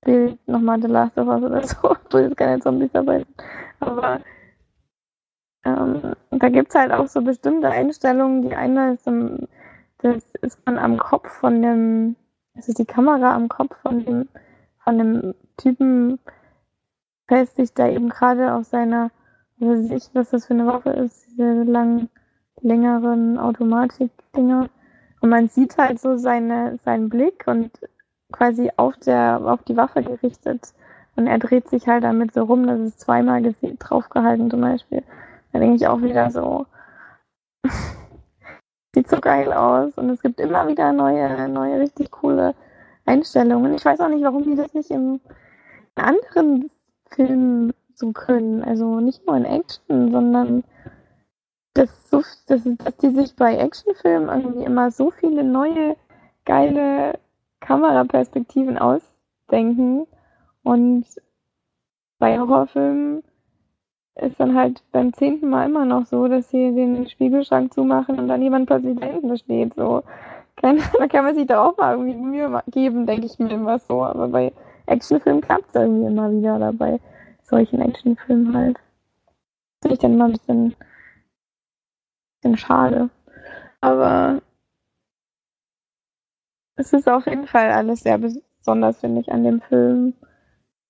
spielt 0.00 0.48
nochmal 0.48 0.80
The 0.80 0.88
Last 0.88 1.16
of 1.18 1.28
Us 1.28 1.42
oder 1.42 1.62
so, 1.62 1.76
obwohl 1.82 2.22
es 2.22 2.36
keine 2.36 2.60
Zombies 2.60 2.90
dabei 2.92 3.18
sind. 3.18 3.34
Aber 3.80 4.20
ähm, 5.64 6.14
da 6.30 6.48
gibt 6.48 6.70
es 6.70 6.74
halt 6.74 6.92
auch 6.92 7.06
so 7.06 7.22
bestimmte 7.22 7.68
Einstellungen. 7.68 8.42
Die 8.42 8.54
eine 8.54 8.94
ist, 8.94 9.06
um, 9.06 9.46
das 9.98 10.24
ist 10.42 10.64
man 10.66 10.78
am 10.78 10.98
Kopf 10.98 11.30
von 11.30 11.62
dem, 11.62 12.16
das 12.54 12.68
ist 12.68 12.78
die 12.78 12.84
Kamera 12.84 13.34
am 13.34 13.48
Kopf 13.48 13.76
von 13.82 14.04
dem, 14.04 14.28
von 14.82 14.98
dem 14.98 15.34
Typen 15.56 16.18
festigt 17.28 17.78
da 17.78 17.88
eben 17.88 18.08
gerade 18.08 18.54
auf 18.54 18.64
seiner, 18.64 19.10
weiß 19.58 19.90
ich, 19.90 20.10
was 20.14 20.30
das 20.30 20.46
für 20.46 20.54
eine 20.54 20.66
Waffe 20.66 20.90
ist, 20.90 21.26
diese 21.30 21.62
langen, 21.64 22.08
längeren 22.60 23.38
Automatik-Dinger. 23.38 24.68
Und 25.20 25.28
man 25.28 25.48
sieht 25.48 25.76
halt 25.78 26.00
so 26.00 26.16
seine, 26.16 26.78
seinen 26.84 27.08
Blick 27.08 27.44
und 27.46 27.70
quasi 28.32 28.70
auf 28.76 28.96
der, 28.98 29.40
auf 29.44 29.62
die 29.64 29.76
Waffe 29.76 30.02
gerichtet. 30.02 30.72
Und 31.16 31.26
er 31.26 31.38
dreht 31.38 31.68
sich 31.68 31.88
halt 31.88 32.04
damit 32.04 32.34
so 32.34 32.44
rum, 32.44 32.66
dass 32.66 32.78
es 32.80 32.98
zweimal 32.98 33.42
draufgehalten 33.78 34.50
zum 34.50 34.60
Beispiel. 34.60 35.02
Da 35.52 35.58
denke 35.58 35.76
ich 35.76 35.86
auch 35.88 36.02
wieder 36.02 36.30
so, 36.30 36.66
sieht 38.94 39.08
so 39.08 39.20
geil 39.20 39.52
aus. 39.52 39.96
Und 39.96 40.10
es 40.10 40.20
gibt 40.20 40.40
immer 40.40 40.68
wieder 40.68 40.92
neue, 40.92 41.48
neue, 41.48 41.80
richtig 41.80 42.10
coole 42.10 42.54
Einstellungen. 43.06 43.74
Ich 43.74 43.84
weiß 43.84 44.00
auch 44.00 44.08
nicht, 44.08 44.24
warum 44.24 44.42
die 44.42 44.56
das 44.56 44.74
nicht 44.74 44.90
im, 44.90 45.20
in 45.96 46.04
anderen 46.04 46.70
Filmen 47.10 47.72
so 47.94 48.12
können. 48.12 48.62
Also 48.62 49.00
nicht 49.00 49.26
nur 49.26 49.36
in 49.36 49.44
Action, 49.44 50.10
sondern 50.10 50.64
dass, 51.74 52.10
dass, 52.46 52.62
dass 52.64 52.96
die 52.98 53.10
sich 53.10 53.36
bei 53.36 53.56
Actionfilmen 53.56 54.28
irgendwie 54.28 54.64
immer 54.64 54.90
so 54.90 55.10
viele 55.10 55.44
neue, 55.44 55.96
geile 56.44 57.18
Kameraperspektiven 57.60 58.78
ausdenken 58.78 60.06
und 60.62 61.04
bei 62.18 62.38
Horrorfilmen 62.38 63.22
ist 64.16 64.40
dann 64.40 64.56
halt 64.56 64.82
beim 64.92 65.12
zehnten 65.12 65.50
Mal 65.50 65.66
immer 65.66 65.84
noch 65.84 66.06
so, 66.06 66.26
dass 66.28 66.48
sie 66.48 66.74
den 66.74 67.08
Spiegelschrank 67.08 67.74
zumachen 67.74 68.18
und 68.18 68.28
dann 68.28 68.40
jemand 68.40 68.66
plötzlich 68.66 68.98
da 68.98 69.06
hinten 69.06 69.36
steht. 69.36 69.74
So. 69.74 70.02
Da 70.62 71.06
kann 71.08 71.24
man 71.24 71.34
sich 71.34 71.46
da 71.46 71.62
auch 71.62 71.76
mal 71.76 71.92
irgendwie 71.96 72.16
Mühe 72.16 72.62
geben, 72.68 73.04
denke 73.04 73.26
ich 73.26 73.38
mir 73.38 73.50
immer 73.50 73.78
so. 73.78 74.02
Aber 74.02 74.28
bei 74.28 74.52
Actionfilmen 74.86 75.42
klappt 75.42 75.68
es 75.68 75.74
irgendwie 75.74 76.06
immer 76.06 76.30
wieder 76.30 76.58
dabei. 76.58 77.00
Solchen 77.42 77.80
Actionfilmen 77.80 78.56
halt. 78.56 78.78
Finde 79.82 79.94
ich 79.94 80.00
dann 80.00 80.14
immer 80.14 80.26
ein 80.26 80.32
bisschen 80.32 80.74
bisschen 82.46 82.56
schade. 82.56 83.10
Aber 83.80 84.42
es 86.76 86.92
ist 86.92 87.08
auf 87.08 87.26
jeden 87.26 87.46
Fall 87.46 87.70
alles 87.70 88.00
sehr 88.00 88.18
besonders, 88.18 89.00
finde 89.00 89.20
ich, 89.20 89.32
an 89.32 89.44
dem 89.44 89.60
Film. 89.62 90.14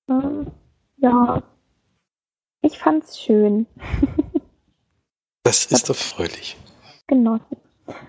Ähm, 0.08 0.50
ja, 0.96 1.42
ich 2.62 2.78
fand's 2.78 3.20
schön. 3.20 3.66
das 5.42 5.66
ist 5.66 5.88
doch 5.88 5.96
fröhlich. 5.96 6.56
Genossen. 7.06 7.56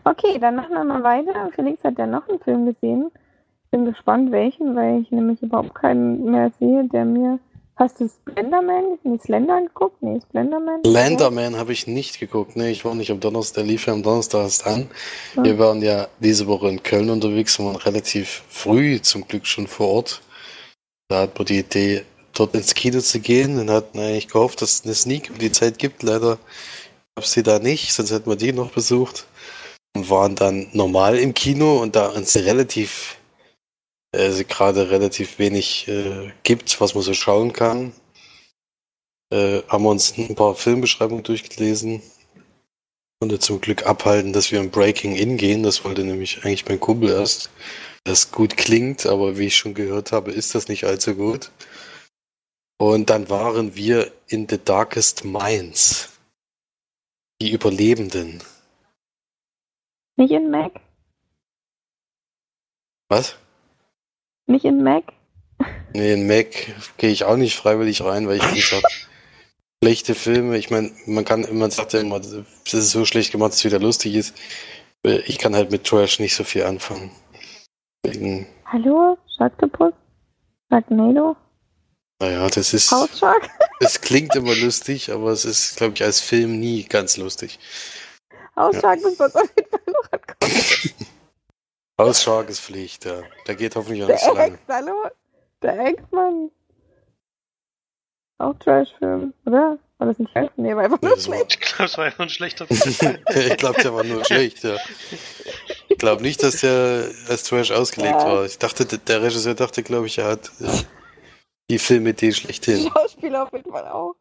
Okay, 0.04 0.40
dann 0.40 0.56
machen 0.56 0.74
wir 0.74 0.84
mal 0.84 1.04
weiter. 1.04 1.52
Felix 1.52 1.84
hat 1.84 2.00
ja 2.00 2.08
noch 2.08 2.28
einen 2.28 2.40
Film 2.40 2.66
gesehen. 2.66 3.12
Bin 3.72 3.86
gespannt, 3.86 4.32
welchen, 4.32 4.76
weil 4.76 5.02
ich 5.02 5.12
nämlich 5.12 5.42
überhaupt 5.42 5.76
keinen 5.76 6.32
mehr 6.32 6.52
sehe, 6.60 6.86
der 6.86 7.06
mir 7.06 7.40
Hast 7.78 8.00
du 8.00 8.10
Slenderman, 8.10 8.98
nee, 9.04 9.20
Slender 9.24 9.62
geguckt? 9.62 10.02
Nee, 10.02 10.20
Slenderman? 10.32 10.82
Slenderman 10.84 11.58
habe 11.58 11.74
ich 11.74 11.86
nicht 11.86 12.20
geguckt. 12.20 12.56
Nee, 12.56 12.72
ich 12.72 12.84
war 12.84 12.96
nicht 12.96 13.12
am 13.12 13.20
Donnerstag, 13.20 13.62
der 13.62 13.66
lief 13.66 13.86
ja 13.86 13.94
am 13.94 14.02
Donnerstag 14.02 14.42
erst 14.42 14.66
an. 14.66 14.90
Ja. 15.36 15.44
Wir 15.44 15.60
waren 15.60 15.84
ja 15.84 16.08
diese 16.20 16.48
Woche 16.48 16.70
in 16.70 16.82
Köln 16.82 17.12
unterwegs 17.12 17.60
und 17.60 17.68
waren 17.68 17.76
relativ 17.76 18.44
früh 18.50 19.00
zum 19.00 19.28
Glück 19.28 19.46
schon 19.46 19.68
vor 19.68 19.90
Ort. 19.90 20.22
Da 21.08 21.22
hat 21.22 21.38
man 21.38 21.46
die 21.46 21.60
Idee, 21.60 22.04
dort 22.34 22.56
ins 22.56 22.74
Kino 22.74 23.00
zu 23.00 23.20
gehen 23.20 23.60
und 23.60 23.70
hatten 23.70 24.00
eigentlich 24.00 24.28
gehofft, 24.28 24.64
dass 24.64 24.74
es 24.74 24.86
eine 24.86 24.96
Sneak 24.96 25.30
um 25.30 25.38
die 25.38 25.52
Zeit 25.52 25.78
gibt. 25.78 26.02
Leider 26.02 26.40
gab 27.16 27.26
es 27.26 27.34
sie 27.34 27.44
da 27.44 27.60
nicht, 27.60 27.94
sonst 27.94 28.10
hätten 28.10 28.30
wir 28.30 28.38
die 28.38 28.54
noch 28.54 28.72
besucht. 28.72 29.28
Und 29.96 30.10
waren 30.10 30.34
dann 30.34 30.68
normal 30.74 31.20
im 31.20 31.36
Kino 31.36 31.80
und 31.80 31.96
da 31.96 32.08
uns 32.08 32.36
relativ 32.36 33.17
äh, 34.12 34.44
gerade 34.44 34.90
relativ 34.90 35.40
wenig 35.40 35.88
äh, 35.88 36.32
gibt, 36.44 36.80
was 36.82 36.96
man 36.96 37.04
so 37.04 37.14
schauen 37.14 37.54
kann. 37.54 37.94
Äh, 39.32 39.62
haben 39.68 39.84
wir 39.84 39.90
uns 39.90 40.18
ein 40.18 40.36
paar 40.36 40.56
Filmbeschreibungen 40.56 41.24
durchgelesen. 41.24 42.02
Konnte 43.20 43.40
zum 43.40 43.60
Glück 43.60 43.86
abhalten, 43.86 44.32
dass 44.32 44.52
wir 44.52 44.60
im 44.60 44.70
Breaking 44.70 45.16
In 45.16 45.38
gehen. 45.38 45.64
Das 45.64 45.84
wollte 45.84 46.04
nämlich 46.04 46.44
eigentlich 46.44 46.68
mein 46.68 46.80
Kumpel 46.80 47.10
erst. 47.10 47.50
Das 48.04 48.32
gut 48.32 48.56
klingt, 48.56 49.06
aber 49.06 49.38
wie 49.38 49.48
ich 49.48 49.58
schon 49.58 49.74
gehört 49.74 50.12
habe, 50.12 50.32
ist 50.32 50.56
das 50.56 50.68
nicht 50.68 50.86
allzu 50.86 51.16
gut. 51.16 51.52
Und 52.80 53.10
dann 53.10 53.30
waren 53.30 53.76
wir 53.76 54.14
in 54.28 54.48
The 54.48 54.60
Darkest 54.64 55.26
Minds. 55.26 56.14
Die 57.42 57.52
Überlebenden. 57.52 58.42
Nicht 60.16 60.32
in 60.32 60.50
Mac? 60.50 60.72
Was? 63.10 63.36
Nicht 64.48 64.66
in 64.66 64.84
Mac? 64.84 65.04
Nee, 65.94 66.14
in 66.14 66.28
Mac 66.28 66.48
gehe 66.98 67.12
ich 67.12 67.24
auch 67.26 67.38
nicht 67.38 67.56
freiwillig 67.56 68.04
rein, 68.04 68.28
weil 68.28 68.38
ich 68.38 68.54
gesagt 68.54 69.08
schlechte 69.84 70.16
Filme, 70.16 70.58
ich 70.58 70.70
meine, 70.70 70.92
man 71.06 71.24
kann, 71.24 71.46
man 71.52 71.72
sagt 71.72 71.94
ja 71.94 72.00
immer, 72.00 72.20
das 72.20 72.74
ist 72.74 72.92
so 72.92 73.06
schlecht 73.06 73.32
gemacht, 73.32 73.52
dass 73.52 73.60
es 73.60 73.66
wieder 73.66 73.80
lustig 73.80 74.16
ist. 74.16 74.36
Ich 75.04 75.38
kann 75.38 75.56
halt 75.56 75.72
mit 75.72 75.86
Trash 75.86 76.20
nicht 76.20 76.36
so 76.36 76.44
viel 76.44 76.64
anfangen. 76.64 77.12
Deswegen, 78.04 78.48
Hallo, 78.66 79.18
Sharktopus? 79.38 79.94
Sharknado? 80.70 81.36
Naja, 82.20 82.48
das 82.48 82.74
ist. 82.74 82.92
House 82.92 83.20
Shark? 83.20 83.50
Es 83.80 84.02
klingt 84.02 84.36
immer 84.36 84.56
lustig, 84.56 85.12
aber 85.12 85.30
es 85.30 85.46
ist, 85.46 85.78
glaube 85.78 85.94
ich, 85.94 86.04
als 86.04 86.20
Film 86.20 86.60
nie 86.60 86.84
ganz 86.84 87.16
lustig. 87.18 87.60
House 88.56 88.76
Shark 88.82 89.00
ja. 89.00 89.08
muss 89.08 89.20
man 89.20 89.32
auf 89.32 89.52
jeden 89.56 89.70
Fall 89.70 89.82
noch 89.86 90.12
angucken. 90.12 91.07
Hausschark 92.00 92.50
ist 92.50 92.60
Pflicht, 92.62 93.06
ja. 93.06 93.22
Der 93.48 93.56
geht 93.56 93.76
hoffentlich 93.76 94.04
auch 94.04 94.08
nicht 94.08 94.24
so 94.24 94.34
lange. 94.34 94.58
Hallo? 94.68 94.94
Der 95.62 95.80
Ex-Mann. 95.88 96.52
Auch 98.40 98.54
Trash-Film, 98.60 99.34
oder? 99.46 99.80
War 99.98 100.08
das 100.08 100.20
ein 100.20 100.28
Trash? 100.28 100.50
Nee, 100.58 100.76
war 100.76 100.84
einfach 100.84 101.02
Nee, 101.02 101.08
nur 101.08 101.16
das 101.18 101.28
war- 101.28 101.36
schlecht. 101.38 101.54
Ich 101.56 101.60
glaube, 101.62 101.86
es 101.86 101.98
war 101.98 102.06
einfach 102.06 102.20
ein 102.24 102.30
schlechter 102.30 102.68
Film. 102.72 103.18
ich 103.36 103.58
glaube, 103.58 103.82
der 103.82 103.94
war 103.96 104.04
nur 104.04 104.24
schlecht, 104.26 104.64
ja. 104.64 104.78
Ich 105.90 105.98
glaube 105.98 106.22
nicht, 106.22 106.44
dass 106.44 106.62
der 106.62 107.10
als 107.30 107.44
Trash 107.46 107.72
ausgelegt 107.72 108.14
Ja. 108.22 108.26
war. 108.28 108.46
Ich 108.46 108.60
dachte, 108.60 108.86
der- 108.86 109.24
Regisseur 109.24 109.56
dachte, 109.56 109.82
glaube 109.82 110.06
ich, 110.06 110.20
er 110.20 110.26
hat 110.28 110.52
äh, 110.62 110.84
die 111.72 111.80
Filmidee 111.80 112.32
schlechthin. 112.32 112.92
Schauspieler 112.92 113.44
auf 113.44 113.54
jeden 113.54 113.72
Fall 113.72 113.88
auch. 113.88 114.14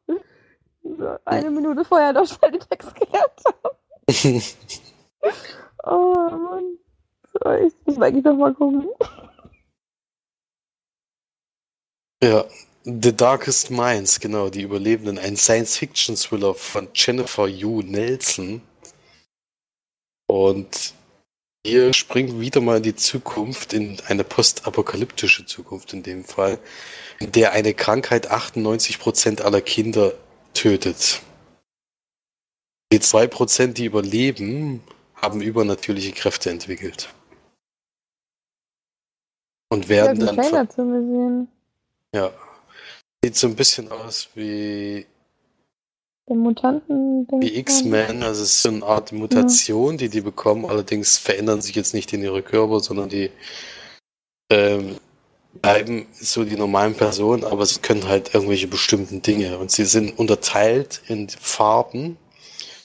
So, 0.83 1.16
eine 1.27 1.51
Minute 1.51 1.85
vorher 1.85 2.14
doch 2.14 2.27
schnell 2.27 2.53
den 2.53 2.61
Text 2.61 2.95
gelernt 2.95 3.43
haben. 3.45 4.43
Oh 5.89 6.14
Mann. 6.31 6.79
Ich 7.66 7.74
muss 7.84 8.01
eigentlich 8.01 8.24
noch 8.24 8.37
mal 8.37 8.55
gucken. 8.55 8.89
ja, 12.22 12.45
The 12.84 13.16
Darkest 13.16 13.70
Minds, 13.70 14.20
genau, 14.20 14.49
die 14.49 14.62
Überlebenden. 14.62 15.18
Ein 15.18 15.37
Science-Fiction-Thriller 15.37 16.55
von 16.55 16.89
Jennifer 16.95 17.47
Yu 17.49 17.82
Nelson. 17.82 18.62
Und 20.28 20.95
hier 21.66 21.93
springen 21.93 22.41
wieder 22.41 22.61
mal 22.61 22.76
in 22.76 22.84
die 22.84 22.95
Zukunft, 22.95 23.72
in 23.72 24.01
eine 24.07 24.22
postapokalyptische 24.22 25.47
Zukunft 25.47 25.93
in 25.93 26.05
dem 26.05 26.24
Fall, 26.24 26.61
in 27.18 27.32
der 27.32 27.53
eine 27.53 27.74
Krankheit 27.74 28.30
98% 28.30 29.43
aller 29.43 29.61
Kinder 29.61 30.12
tötet. 30.55 31.22
Die 32.93 33.01
2%, 33.01 33.72
die 33.72 33.87
überleben, 33.87 34.80
haben 35.16 35.41
übernatürliche 35.41 36.12
Kräfte 36.12 36.51
entwickelt. 36.51 37.09
Und 39.69 39.85
Ich 39.85 39.89
werden 39.89 40.21
habe 40.21 40.27
dann 40.27 40.37
Trailer 40.37 40.69
zu 40.69 40.85
gesehen. 40.87 41.49
ja. 42.14 42.31
Sieht 43.25 43.37
so 43.37 43.47
ein 43.49 43.57
bisschen 43.57 43.91
aus 43.91 44.29
wie, 44.35 45.05
Der 46.29 46.37
Mutanten. 46.37 47.27
wie 47.41 47.57
X-Men. 47.59 48.23
Also 48.23 48.43
es 48.43 48.53
ist 48.57 48.62
so 48.62 48.69
eine 48.69 48.85
Art 48.85 49.11
Mutation, 49.12 49.97
die 49.97 50.09
die 50.09 50.21
bekommen. 50.21 50.67
Allerdings 50.67 51.19
verändern 51.19 51.61
sich 51.61 51.75
jetzt 51.75 51.95
nicht 51.95 52.12
in 52.12 52.23
ihre 52.23 52.43
Körper, 52.43 52.79
sondern 52.81 53.09
die 53.09 53.31
ähm, 54.51 54.97
bleiben 55.61 56.07
so 56.12 56.45
die 56.45 56.57
normalen 56.57 56.95
Personen, 56.95 57.43
aber 57.43 57.67
sie 57.67 57.81
können 57.81 58.07
halt 58.07 58.35
irgendwelche 58.35 58.69
bestimmten 58.69 59.23
Dinge. 59.23 59.59
Und 59.59 59.73
sie 59.73 59.87
sind 59.87 60.17
unterteilt 60.19 61.01
in 61.09 61.29
Farben. 61.29 62.19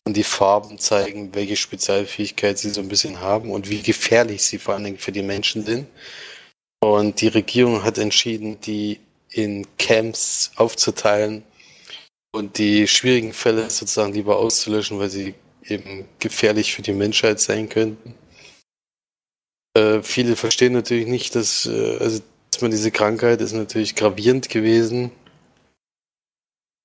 Und 0.06 0.18
die 0.18 0.24
Farben 0.24 0.80
zeigen, 0.80 1.36
welche 1.36 1.56
Spezialfähigkeit 1.56 2.58
sie 2.58 2.72
so 2.72 2.82
ein 2.82 2.88
bisschen 2.88 3.20
haben 3.20 3.52
und 3.52 3.70
wie 3.70 3.84
gefährlich 3.84 4.42
sie 4.44 4.58
vor 4.58 4.74
allen 4.74 4.86
Dingen 4.86 4.98
für 4.98 5.12
die 5.12 5.22
Menschen 5.22 5.64
sind. 5.64 5.86
Und 6.84 7.22
die 7.22 7.28
Regierung 7.28 7.84
hat 7.84 7.98
entschieden, 7.98 8.60
die 8.62 9.00
in 9.30 9.66
Camps 9.78 10.52
aufzuteilen 10.56 11.44
und 12.32 12.58
die 12.58 12.88
schwierigen 12.88 13.34
Fälle 13.34 13.70
sozusagen 13.70 14.14
lieber 14.14 14.38
auszulöschen, 14.38 15.00
weil 15.00 15.10
sie 15.10 15.36
eben 15.66 16.06
gefährlich 16.20 16.74
für 16.74 16.82
die 16.82 16.94
Menschheit 16.94 17.40
sein 17.40 17.70
könnten. 17.70 18.16
Äh, 19.78 20.02
viele 20.02 20.36
verstehen 20.36 20.74
natürlich 20.74 21.08
nicht, 21.08 21.36
dass, 21.36 21.66
äh, 21.66 21.98
also, 22.00 22.22
dass 22.50 22.62
man 22.62 22.72
diese 22.72 22.92
Krankheit 22.92 23.42
ist 23.42 23.54
natürlich 23.54 23.96
gravierend 23.96 24.50
gewesen. 24.50 25.12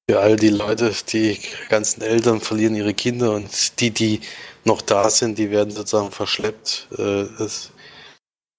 Für 0.09 0.21
all 0.21 0.37
die 0.37 0.51
Leute, 0.51 0.93
die 1.09 1.41
ganzen 1.69 2.03
Eltern 2.03 2.41
verlieren 2.41 2.77
ihre 2.77 2.95
Kinder 2.95 3.35
und 3.35 3.81
die, 3.81 3.91
die 3.91 4.21
noch 4.65 4.83
da 4.83 5.11
sind, 5.11 5.39
die 5.39 5.51
werden 5.51 5.73
sozusagen 5.73 6.13
verschleppt. 6.13 6.89
Äh, 6.97 7.23
es, 7.43 7.73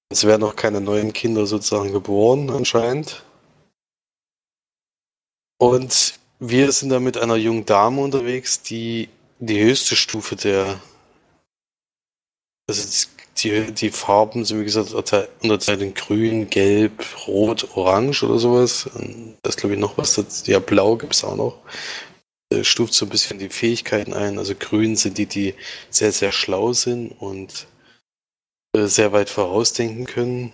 es 0.09 0.23
werden 0.23 0.41
noch 0.41 0.55
keine 0.55 0.81
neuen 0.81 1.13
Kinder 1.13 1.45
sozusagen 1.45 1.91
geboren, 1.91 2.49
anscheinend. 2.49 3.23
Und 5.59 6.19
wir 6.39 6.71
sind 6.71 6.89
da 6.89 6.99
mit 6.99 7.17
einer 7.17 7.35
jungen 7.35 7.65
Dame 7.65 8.01
unterwegs, 8.01 8.61
die 8.61 9.09
die 9.39 9.63
höchste 9.63 9.95
Stufe 9.95 10.35
der. 10.35 10.79
Also 12.69 13.07
die, 13.37 13.71
die 13.71 13.91
Farben 13.91 14.45
sind, 14.45 14.59
wie 14.59 14.65
gesagt, 14.65 14.93
unterteilt 14.93 15.81
in 15.81 15.93
grün, 15.93 16.49
gelb, 16.49 17.05
rot, 17.27 17.69
orange 17.75 18.23
oder 18.23 18.39
sowas. 18.39 18.87
Und 18.87 19.37
Das 19.43 19.57
glaube 19.57 19.75
ich 19.75 19.79
noch 19.79 19.97
was. 19.97 20.15
Das, 20.15 20.45
ja, 20.47 20.59
blau 20.59 20.97
gibt 20.97 21.15
es 21.15 21.23
auch 21.23 21.35
noch. 21.35 21.59
Äh, 22.51 22.63
Stuft 22.63 22.93
so 22.93 23.05
ein 23.05 23.09
bisschen 23.09 23.39
die 23.39 23.49
Fähigkeiten 23.49 24.13
ein. 24.13 24.37
Also 24.37 24.53
grün 24.55 24.95
sind 24.95 25.17
die, 25.17 25.27
die 25.27 25.53
sehr, 25.89 26.11
sehr 26.11 26.31
schlau 26.31 26.73
sind 26.73 27.11
und 27.11 27.67
sehr 28.75 29.11
weit 29.11 29.29
vorausdenken 29.29 30.05
können. 30.05 30.53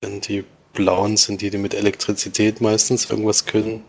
Dann 0.00 0.20
die 0.20 0.44
blauen 0.72 1.16
sind 1.16 1.40
die, 1.40 1.50
die 1.50 1.58
mit 1.58 1.74
Elektrizität 1.74 2.60
meistens 2.60 3.10
irgendwas 3.10 3.44
können. 3.44 3.84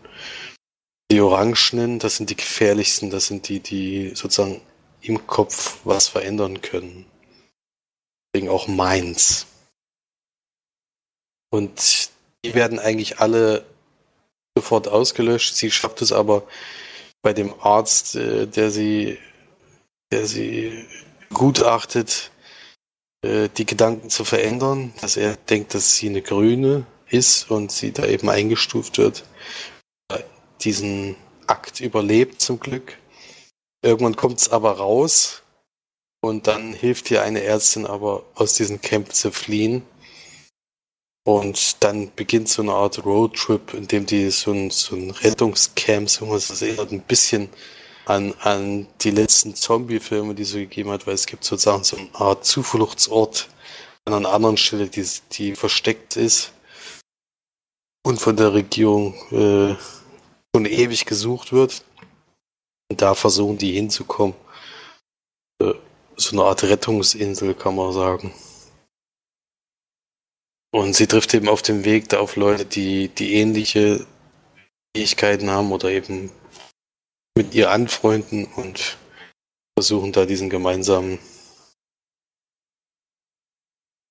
Die 1.10 1.20
Orangenen, 1.20 1.98
das 1.98 2.16
sind 2.16 2.30
die 2.30 2.36
gefährlichsten, 2.36 3.10
das 3.10 3.26
sind 3.26 3.48
die, 3.48 3.60
die 3.60 4.12
sozusagen 4.14 4.60
im 5.00 5.26
Kopf 5.26 5.78
was 5.84 6.08
verändern 6.08 6.60
können. 6.62 7.06
Deswegen 8.32 8.50
auch 8.50 8.66
Minds. 8.68 9.46
Und 11.50 12.10
die 12.44 12.54
werden 12.54 12.78
eigentlich 12.78 13.20
alle 13.20 13.64
sofort 14.56 14.88
ausgelöscht. 14.88 15.54
Sie 15.54 15.70
schafft 15.70 16.02
es 16.02 16.12
aber 16.12 16.46
bei 17.22 17.32
dem 17.32 17.54
Arzt, 17.60 18.16
äh, 18.16 18.46
der 18.46 18.70
sie, 18.70 19.18
der 20.10 20.26
sie 20.26 20.86
gutachtet, 21.32 22.30
äh, 23.24 23.48
die 23.56 23.66
Gedanken 23.66 24.10
zu 24.10 24.24
verändern, 24.24 24.92
dass 25.00 25.16
er 25.16 25.36
denkt, 25.36 25.74
dass 25.74 25.96
sie 25.96 26.08
eine 26.08 26.22
Grüne 26.22 26.86
ist 27.08 27.50
und 27.50 27.72
sie 27.72 27.92
da 27.92 28.06
eben 28.06 28.28
eingestuft 28.28 28.98
wird 28.98 29.24
diesen 30.64 31.16
Akt 31.46 31.80
überlebt 31.80 32.40
zum 32.40 32.58
Glück. 32.58 32.98
Irgendwann 33.82 34.16
kommt 34.16 34.40
es 34.40 34.48
aber 34.48 34.72
raus 34.78 35.42
und 36.22 36.46
dann 36.46 36.72
hilft 36.72 37.10
ihr 37.10 37.22
eine 37.22 37.42
Ärztin 37.42 37.86
aber 37.86 38.24
aus 38.34 38.54
diesem 38.54 38.80
Camp 38.80 39.14
zu 39.14 39.30
fliehen. 39.30 39.82
Und 41.26 41.82
dann 41.82 42.12
beginnt 42.14 42.50
so 42.50 42.60
eine 42.60 42.72
Art 42.72 43.04
Roadtrip, 43.04 43.72
in 43.72 43.88
dem 43.88 44.04
die 44.04 44.30
so 44.30 44.52
ein, 44.52 44.70
so 44.70 44.94
ein 44.94 45.10
Rettungscamp, 45.10 46.10
so 46.10 46.28
was 46.28 46.48
das 46.48 46.60
erinnert 46.60 46.92
ein 46.92 47.00
bisschen 47.00 47.48
an, 48.06 48.34
an 48.40 48.86
die 49.00 49.10
letzten 49.10 49.54
Zombie-Filme, 49.54 50.34
die 50.34 50.42
es 50.42 50.50
so 50.50 50.58
gegeben 50.58 50.90
hat, 50.90 51.06
weil 51.06 51.14
es 51.14 51.26
gibt 51.26 51.44
sozusagen 51.44 51.84
so 51.84 51.96
eine 51.96 52.14
Art 52.14 52.44
Zufluchtsort 52.44 53.48
an 54.04 54.14
einer 54.14 54.32
anderen 54.32 54.56
Stelle, 54.56 54.88
die, 54.88 55.06
die 55.32 55.54
versteckt 55.56 56.16
ist 56.16 56.52
und 58.06 58.20
von 58.20 58.36
der 58.36 58.52
Regierung 58.52 59.14
äh, 59.30 59.74
schon 60.54 60.66
ewig 60.66 61.06
gesucht 61.06 61.52
wird. 61.52 61.84
Und 62.90 63.00
da 63.00 63.14
versuchen 63.14 63.56
die 63.56 63.72
hinzukommen. 63.72 64.36
Äh, 65.62 65.72
So 66.16 66.36
eine 66.36 66.44
Art 66.44 66.62
Rettungsinsel, 66.62 67.54
kann 67.54 67.74
man 67.74 67.92
sagen. 67.92 68.32
Und 70.72 70.94
sie 70.94 71.06
trifft 71.08 71.34
eben 71.34 71.48
auf 71.48 71.62
dem 71.62 71.84
Weg 71.84 72.08
da 72.08 72.20
auf 72.20 72.36
Leute, 72.36 72.64
die, 72.64 73.08
die 73.08 73.34
ähnliche 73.34 74.06
Fähigkeiten 74.94 75.50
haben 75.50 75.72
oder 75.72 75.90
eben 75.90 76.30
mit 77.36 77.54
ihr 77.54 77.70
anfreunden 77.70 78.46
und 78.46 78.96
versuchen 79.76 80.12
da 80.12 80.24
diesen 80.24 80.50
gemeinsamen 80.50 81.18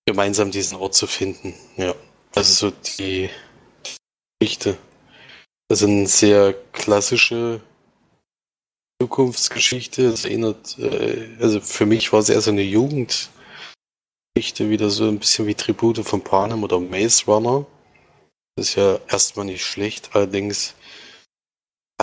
gemeinsam 0.05 0.51
diesen 0.51 0.77
Ort 0.77 0.95
zu 0.95 1.07
finden. 1.07 1.53
Ja, 1.77 1.95
das 2.33 2.49
ist 2.49 2.59
so 2.59 2.71
die 2.71 3.29
Geschichte. 4.39 4.77
Das 5.69 5.81
ist 5.81 5.87
eine 5.87 6.07
sehr 6.07 6.53
klassische 6.73 7.61
Zukunftsgeschichte. 9.01 10.07
Es 10.07 10.25
erinnert, 10.25 10.77
äh, 10.77 11.37
also 11.39 11.61
für 11.61 11.85
mich 11.85 12.11
war 12.11 12.19
es 12.19 12.29
eher 12.29 12.41
so 12.41 12.51
eine 12.51 12.63
Jugendgeschichte, 12.63 13.31
wieder 14.69 14.89
so 14.89 15.07
ein 15.07 15.19
bisschen 15.19 15.47
wie 15.47 15.55
Tribute 15.55 16.05
von 16.05 16.21
Panem 16.21 16.63
oder 16.63 16.79
Maze 16.79 17.25
Runner. 17.25 17.65
Das 18.55 18.69
ist 18.69 18.75
ja 18.75 18.99
erstmal 19.07 19.45
nicht 19.45 19.65
schlecht, 19.65 20.09
allerdings 20.13 20.75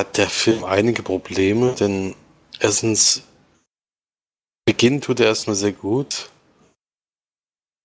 hat 0.01 0.17
der 0.17 0.31
Film 0.31 0.65
einige 0.65 1.03
Probleme, 1.03 1.75
denn 1.75 2.15
erstens 2.59 3.23
beginnt 4.65 5.05
tut 5.05 5.21
er 5.21 5.27
erstmal 5.27 5.57
sehr 5.57 5.73
gut. 5.73 6.31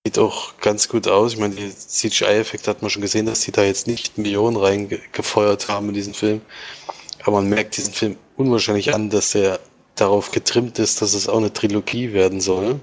Sieht 0.05 0.18
auch 0.18 0.57
ganz 0.57 0.88
gut 0.88 1.07
aus. 1.07 1.34
Ich 1.34 1.39
meine, 1.39 1.55
die 1.55 1.76
CGI-Effekte 1.76 2.70
hat 2.70 2.82
man 2.82 2.89
schon 2.89 3.01
gesehen, 3.01 3.26
dass 3.26 3.41
die 3.41 3.51
da 3.51 3.63
jetzt 3.63 3.88
nicht 3.88 4.18
Millionen 4.18 4.55
reingefeuert 4.55 5.68
haben 5.68 5.89
in 5.89 5.95
diesen 5.95 6.13
Film. 6.13 6.41
Aber 7.24 7.38
man 7.38 7.49
merkt 7.49 7.76
diesen 7.76 7.93
Film 7.93 8.18
unwahrscheinlich 8.38 8.93
an, 8.93 9.09
dass 9.09 9.36
er 9.36 9.59
darauf 9.95 10.32
getrimmt 10.32 10.80
ist, 10.80 11.01
dass 11.01 11.13
es 11.16 11.28
auch 11.28 11.38
eine 11.38 11.51
Trilogie 11.51 12.13
werden 12.13 12.39
soll. 12.39 12.80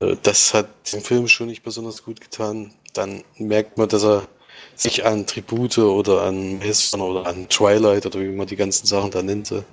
Äh, 0.00 0.16
Das 0.22 0.54
hat 0.54 0.68
dem 0.92 1.02
Film 1.02 1.28
schon 1.28 1.48
nicht 1.48 1.62
besonders 1.62 2.04
gut 2.04 2.20
getan. 2.20 2.72
Dann 2.94 3.24
merkt 3.36 3.76
man, 3.76 3.88
dass 3.88 4.04
er 4.04 4.28
sich 4.76 5.04
an 5.04 5.26
Tribute 5.26 5.78
oder 5.78 6.22
an 6.22 6.58
Maze 6.58 6.96
oder 6.98 7.26
an 7.26 7.48
Twilight 7.48 8.06
oder 8.06 8.20
wie 8.20 8.28
man 8.28 8.46
die 8.46 8.56
ganzen 8.56 8.86
Sachen 8.86 9.10
da 9.10 9.22
nannte, 9.22 9.64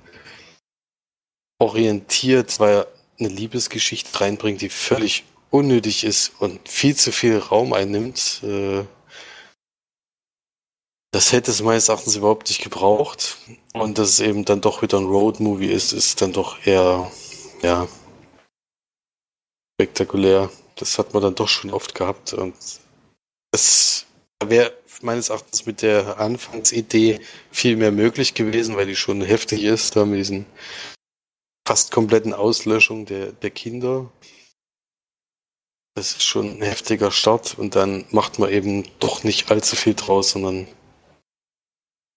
orientiert, 1.58 2.58
weil 2.60 2.74
er 2.74 2.86
eine 3.18 3.28
Liebesgeschichte 3.28 4.20
reinbringt, 4.20 4.60
die 4.60 4.68
völlig 4.68 5.24
unnötig 5.50 6.04
ist 6.04 6.32
und 6.40 6.68
viel 6.68 6.96
zu 6.96 7.12
viel 7.12 7.38
Raum 7.38 7.72
einnimmt. 7.72 8.42
Äh, 8.42 8.84
das 11.12 11.30
hätte 11.30 11.52
es 11.52 11.62
meines 11.62 11.88
Erachtens 11.88 12.16
überhaupt 12.16 12.48
nicht 12.48 12.62
gebraucht. 12.62 13.38
Und 13.72 13.98
dass 13.98 14.08
es 14.08 14.20
eben 14.20 14.44
dann 14.44 14.60
doch 14.60 14.82
wieder 14.82 14.98
ein 14.98 15.06
Road-Movie 15.06 15.70
ist, 15.70 15.92
ist 15.92 16.20
dann 16.20 16.32
doch 16.32 16.66
eher, 16.66 17.08
ja, 17.62 17.86
spektakulär. 19.76 20.50
Das 20.74 20.98
hat 20.98 21.14
man 21.14 21.22
dann 21.22 21.36
doch 21.36 21.46
schon 21.46 21.70
oft 21.70 21.94
gehabt. 21.94 22.32
Und 22.32 22.56
es 23.52 24.06
wäre 24.44 24.72
meines 25.04 25.28
Erachtens 25.28 25.66
mit 25.66 25.82
der 25.82 26.18
Anfangsidee 26.18 27.20
viel 27.50 27.76
mehr 27.76 27.92
möglich 27.92 28.34
gewesen, 28.34 28.76
weil 28.76 28.86
die 28.86 28.96
schon 28.96 29.20
heftig 29.22 29.62
ist, 29.62 29.96
da 29.96 30.04
mit 30.04 30.18
diesen 30.18 30.46
fast 31.66 31.92
kompletten 31.92 32.32
Auslöschung 32.32 33.06
der, 33.06 33.32
der 33.32 33.50
Kinder. 33.50 34.10
Das 35.94 36.12
ist 36.12 36.24
schon 36.24 36.58
ein 36.58 36.62
heftiger 36.62 37.10
Start 37.10 37.56
und 37.58 37.76
dann 37.76 38.04
macht 38.10 38.38
man 38.38 38.50
eben 38.50 38.84
doch 38.98 39.22
nicht 39.22 39.50
allzu 39.50 39.76
viel 39.76 39.94
draus, 39.94 40.30
sondern 40.30 40.66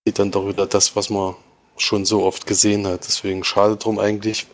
sieht 0.06 0.20
dann 0.20 0.32
doch 0.32 0.48
wieder 0.48 0.66
das, 0.66 0.96
was 0.96 1.10
man 1.10 1.36
schon 1.78 2.06
so 2.06 2.24
oft 2.24 2.48
gesehen 2.48 2.88
hat. 2.88 3.06
Deswegen 3.08 3.44
schade 3.44 3.78
drum 3.78 4.00
eigentlich. 4.00 4.48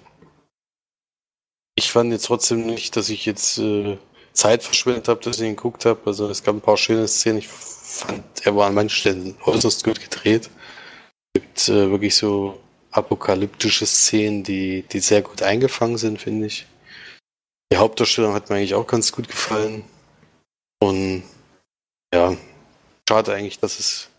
Ich 1.76 1.92
fand 1.92 2.12
jetzt 2.12 2.26
trotzdem 2.26 2.66
nicht, 2.66 2.96
dass 2.96 3.10
ich 3.10 3.26
jetzt 3.26 3.58
äh, 3.60 3.98
Zeit 4.34 4.64
verschwendet 4.64 5.08
habe, 5.08 5.22
dass 5.22 5.40
ich 5.40 5.48
ihn 5.48 5.56
geguckt 5.56 5.86
habe. 5.86 6.02
Also 6.06 6.28
es 6.28 6.44
gab 6.44 6.56
ein 6.56 6.62
paar 6.62 6.78
schöne 6.78 7.08
Szenen. 7.08 7.40
Ich 7.40 7.48
fand, 7.94 8.24
er 8.46 8.56
war 8.56 8.68
an 8.68 8.74
manchen 8.74 8.96
Stellen 8.96 9.38
äußerst 9.46 9.84
gut 9.84 10.00
gedreht. 10.00 10.50
Es 11.34 11.42
gibt 11.42 11.70
äh, 11.70 11.90
wirklich 11.90 12.16
so 12.16 12.60
apokalyptische 12.92 13.86
Szenen, 13.86 14.44
die, 14.44 14.84
die 14.84 15.00
sehr 15.00 15.22
gut 15.22 15.42
eingefangen 15.42 15.98
sind, 15.98 16.22
finde 16.22 16.48
ich. 16.48 16.66
Die 17.72 17.78
Hauptdarstellung 17.78 18.34
hat 18.34 18.50
mir 18.50 18.58
eigentlich 18.58 18.76
auch 18.76 18.88
ganz 18.88 19.12
gut 19.12 19.28
gefallen. 19.28 19.84
Und 20.80 21.24
ja, 22.14 22.36
schade 23.08 23.34
eigentlich, 23.34 23.60
dass 23.60 23.80
es 23.80 24.10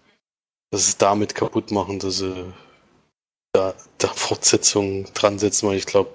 dass 0.75 0.89
es 0.89 0.97
damit 0.97 1.37
kaputt 1.37 1.71
machen, 1.71 2.01
dass 2.01 2.17
sie 2.17 2.53
da, 3.53 3.75
da 3.99 4.09
Fortsetzungen 4.09 5.07
dran 5.15 5.39
setzen, 5.39 5.69
weil 5.69 5.77
ich 5.77 5.87
glaube, 5.87 6.11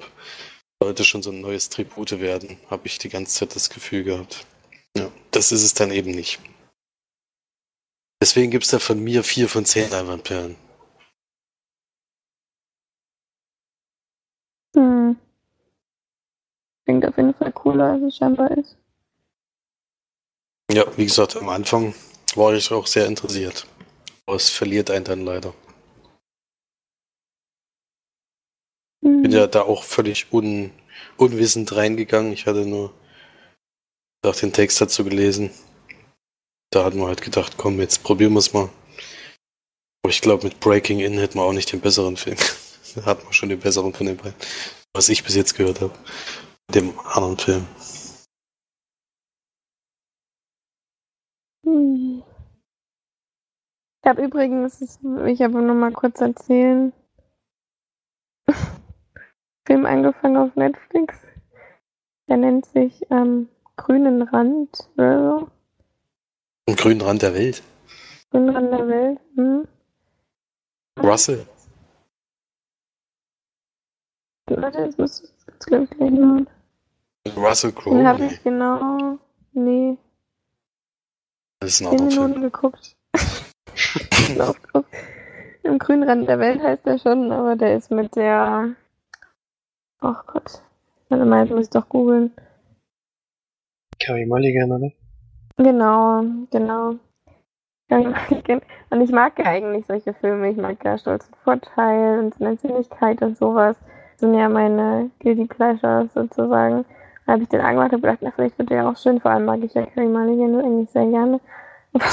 sollte 0.83 1.05
schon 1.05 1.23
so 1.23 1.31
ein 1.31 1.39
neues 1.39 1.69
Tribute 1.69 2.19
werden, 2.19 2.57
habe 2.69 2.85
ich 2.87 2.97
die 2.97 3.07
ganze 3.07 3.33
Zeit 3.35 3.55
das 3.55 3.69
Gefühl 3.69 4.03
gehabt. 4.03 4.45
Ja, 4.97 5.09
das 5.31 5.53
ist 5.53 5.63
es 5.63 5.73
dann 5.75 5.91
eben 5.91 6.11
nicht. 6.11 6.41
Deswegen 8.21 8.51
gibt 8.51 8.65
es 8.65 8.71
da 8.71 8.79
von 8.79 9.01
mir 9.01 9.23
vier 9.23 9.47
von 9.47 9.63
zehn 9.63 9.89
Leinwandperlen. 9.89 10.57
Hm. 14.75 15.17
Klingt 16.85 17.05
auf 17.05 17.15
jeden 17.15 17.33
Fall 17.33 17.51
cooler, 17.53 17.93
als 17.93 18.03
es 18.03 18.17
scheinbar 18.17 18.51
ist. 18.51 18.77
Ja, 20.71 20.85
wie 20.97 21.05
gesagt, 21.05 21.37
am 21.37 21.47
Anfang 21.49 21.95
war 22.35 22.53
ich 22.53 22.71
auch 22.71 22.87
sehr 22.87 23.07
interessiert. 23.07 23.65
Aber 24.25 24.35
es 24.35 24.49
verliert 24.49 24.91
einen 24.91 25.05
dann 25.05 25.25
leider. 25.25 25.53
Hm. 29.01 29.21
Bin 29.21 29.31
ja 29.31 29.47
da 29.47 29.61
auch 29.61 29.83
völlig 29.83 30.31
un, 30.33 30.71
unwissend 31.15 31.73
reingegangen. 31.73 32.33
Ich 32.33 32.45
hatte 32.45 32.65
nur 32.65 32.93
nach 34.23 34.35
den 34.35 34.51
Text 34.51 34.81
dazu 34.81 35.05
gelesen. 35.05 35.51
Da 36.71 36.85
hatten 36.85 36.99
wir 36.99 37.07
halt 37.07 37.21
gedacht, 37.21 37.55
komm, 37.57 37.79
jetzt 37.79 38.03
probieren 38.03 38.33
wir 38.33 38.39
es 38.39 38.53
mal. 38.53 38.69
Aber 40.03 40.09
ich 40.09 40.21
glaube, 40.21 40.45
mit 40.45 40.59
Breaking 40.59 40.99
In 40.99 41.17
hätten 41.17 41.39
wir 41.39 41.43
auch 41.43 41.53
nicht 41.53 41.71
den 41.71 41.81
besseren 41.81 42.15
Film. 42.15 42.37
da 42.95 43.05
hatten 43.05 43.25
wir 43.25 43.33
schon 43.33 43.49
den 43.49 43.59
besseren 43.59 43.93
von 43.93 44.05
den 44.05 44.17
beiden. 44.17 44.35
Was 44.93 45.09
ich 45.09 45.23
bis 45.23 45.35
jetzt 45.35 45.55
gehört 45.55 45.81
habe. 45.81 45.93
Dem 46.73 46.99
anderen 46.99 47.37
Film. 47.37 47.65
Ich 54.01 54.07
habe 54.07 54.23
übrigens, 54.23 54.81
ich 55.25 55.41
habe 55.41 55.61
nur 55.61 55.75
mal 55.75 55.91
kurz 55.91 56.21
erzählen, 56.21 56.93
Film 59.67 59.85
angefangen 59.85 60.37
auf 60.37 60.55
Netflix. 60.55 61.15
Der 62.27 62.37
nennt 62.37 62.65
sich 62.67 63.05
ähm, 63.11 63.49
Grünen 63.75 64.21
Rand 64.21 64.89
oder 64.97 65.39
so. 65.39 65.58
Im 66.69 66.75
grünen 66.75 67.01
Rand 67.01 67.23
der 67.23 67.33
Welt. 67.33 67.63
Grünen 68.29 68.49
Rand 68.55 68.71
der 68.71 68.87
Welt. 68.87 69.19
Hm. 69.35 69.67
Russell. 70.99 71.47
Warte, 74.47 74.79
jetzt 74.81 74.99
muss 74.99 75.23
ich 75.23 75.29
das 75.47 75.65
glaube 75.65 75.85
ich 75.85 75.89
gleich 75.89 76.11
machen. 76.11 76.47
Russell 77.35 77.71
Den 77.71 78.05
habe 78.07 78.19
Crowe. 78.19 78.33
ich 78.33 78.43
genau, 78.43 79.17
nee, 79.53 79.97
Das 81.59 81.71
ist 81.71 81.81
ein 81.81 81.89
10 81.89 81.99
anderer 81.99 82.11
Film. 82.11 82.23
Minuten 82.23 82.41
geguckt. 82.43 82.95
Auf- 84.39 84.61
auf- 84.73 84.85
Im 85.63 85.79
grünen 85.79 86.03
Rand 86.03 86.29
der 86.29 86.37
Welt 86.39 86.61
heißt 86.61 86.85
der 86.85 86.99
schon, 86.99 87.31
aber 87.31 87.55
der 87.55 87.77
ist 87.77 87.89
mit 87.89 88.15
der. 88.15 88.75
Ach 90.01 90.25
Gott. 90.27 90.61
Warte 91.09 91.25
mal, 91.25 91.43
jetzt 91.45 91.51
muss 91.55 91.63
ich 91.65 91.69
doch 91.71 91.89
googeln. 91.89 92.31
Carrie 93.99 94.25
Mulligan, 94.27 94.71
oder? 94.71 94.91
Genau, 95.59 96.23
genau. 96.51 96.95
Und 97.91 99.01
ich 99.01 99.11
mag 99.11 99.37
ja 99.37 99.45
eigentlich 99.45 99.85
solche 99.85 100.13
Filme. 100.13 100.51
Ich 100.51 100.57
mag 100.57 100.77
ja 100.85 100.97
Stolz 100.97 101.27
und 101.27 101.35
Vorteil 101.43 102.19
und 102.19 102.61
Sinnlichkeit 102.61 103.21
und 103.21 103.37
sowas. 103.37 103.75
Das 103.81 104.21
sind 104.21 104.35
ja 104.35 104.47
meine 104.47 105.11
Guilty 105.19 105.45
Pleasures 105.45 106.13
sozusagen. 106.13 106.85
Da 107.25 107.33
habe 107.33 107.43
ich 107.43 107.49
den 107.49 107.59
angemacht 107.59 107.91
und 107.91 108.01
gedacht, 108.01 108.19
na, 108.21 108.31
vielleicht 108.31 108.57
wird 108.57 108.69
der 108.69 108.77
ja 108.77 108.89
auch 108.89 108.95
schön. 108.95 109.19
Vor 109.19 109.31
allem 109.31 109.45
mag 109.45 109.59
ich 109.61 109.73
ja 109.73 109.85
Carrie 109.85 110.07
Mulligan 110.07 110.61
eigentlich 110.61 110.89
sehr 110.91 111.05
gerne. 111.07 111.41
Und 111.91 112.03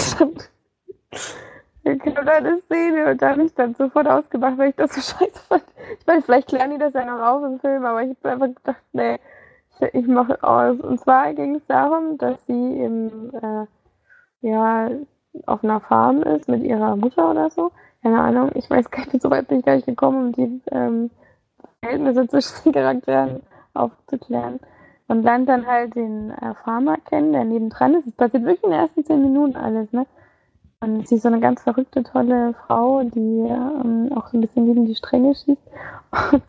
dann 1.84 1.98
genau 2.00 2.20
eine 2.22 2.60
Szene 2.62 3.10
und 3.12 3.22
da 3.22 3.30
habe 3.30 3.44
ich 3.44 3.54
dann 3.54 3.74
sofort 3.74 4.08
ausgemacht, 4.08 4.58
weil 4.58 4.70
ich 4.70 4.76
das 4.76 4.92
so 4.92 5.00
scheiße 5.00 5.38
fand. 5.48 5.62
Ich 6.00 6.06
meine, 6.06 6.22
vielleicht 6.22 6.48
klären 6.48 6.72
die 6.72 6.78
das 6.78 6.94
ja 6.94 7.04
noch 7.04 7.24
auf 7.24 7.44
im 7.44 7.60
Film, 7.60 7.84
aber 7.84 8.02
ich 8.02 8.16
habe 8.24 8.30
einfach 8.30 8.54
gedacht, 8.56 8.82
nee, 8.92 9.18
ich, 9.80 10.06
mache 10.06 10.42
aus. 10.42 10.80
Und 10.80 11.00
zwar 11.00 11.34
ging 11.34 11.56
es 11.56 11.66
darum, 11.66 12.18
dass 12.18 12.44
sie 12.46 12.80
im, 12.80 13.30
äh, 13.34 13.66
ja, 14.46 14.90
auf 15.46 15.62
einer 15.62 15.80
Farm 15.80 16.22
ist 16.22 16.48
mit 16.48 16.62
ihrer 16.62 16.96
Mutter 16.96 17.30
oder 17.30 17.50
so. 17.50 17.72
Keine 18.02 18.20
Ahnung, 18.20 18.50
ich 18.54 18.70
weiß 18.70 18.90
gar 18.90 19.06
nicht, 19.06 19.22
so 19.22 19.30
weit 19.30 19.48
bin 19.48 19.60
ich 19.60 19.64
gar 19.64 19.74
nicht 19.76 19.86
gekommen, 19.86 20.26
um 20.26 20.32
die 20.32 20.60
ähm, 20.70 21.10
Verhältnisse 21.80 22.28
zwischen 22.28 22.64
den 22.64 22.72
Charakteren 22.74 23.42
aufzuklären. 23.74 24.60
Und 25.08 25.22
lernt 25.22 25.48
dann 25.48 25.66
halt 25.66 25.94
den 25.94 26.30
äh, 26.30 26.54
Farmer 26.64 26.96
kennen, 26.98 27.32
der 27.32 27.44
nebendran 27.44 27.94
ist. 27.94 28.06
Es 28.06 28.12
passiert 28.12 28.44
wirklich 28.44 28.64
in 28.64 28.70
den 28.70 28.80
ersten 28.80 29.04
zehn 29.04 29.22
Minuten 29.22 29.56
alles, 29.56 29.92
ne? 29.92 30.06
Und 30.80 31.08
sie 31.08 31.14
ist 31.14 31.22
so 31.22 31.28
eine 31.28 31.40
ganz 31.40 31.62
verrückte, 31.62 32.02
tolle 32.02 32.54
Frau, 32.66 33.02
die 33.02 33.46
ähm, 33.48 34.10
auch 34.14 34.28
so 34.28 34.36
ein 34.36 34.40
bisschen 34.40 34.66
gegen 34.66 34.84
die 34.84 34.94
Stränge 34.94 35.34
schießt. 35.34 35.62
Und 36.32 36.42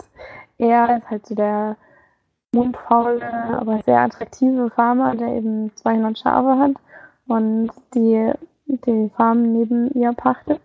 er 0.57 0.97
ist 0.97 1.09
halt 1.09 1.25
so 1.25 1.35
der 1.35 1.77
mundfaule, 2.57 3.21
aber 3.57 3.81
sehr 3.83 3.99
attraktive 3.99 4.69
Farmer, 4.71 5.15
der 5.15 5.29
eben 5.29 5.71
200 5.75 6.17
Schafe 6.17 6.57
hat 6.57 6.71
und 7.27 7.71
die 7.93 8.33
die 8.67 9.09
Farm 9.15 9.53
neben 9.53 9.91
ihr 9.91 10.13
pachtet. 10.13 10.61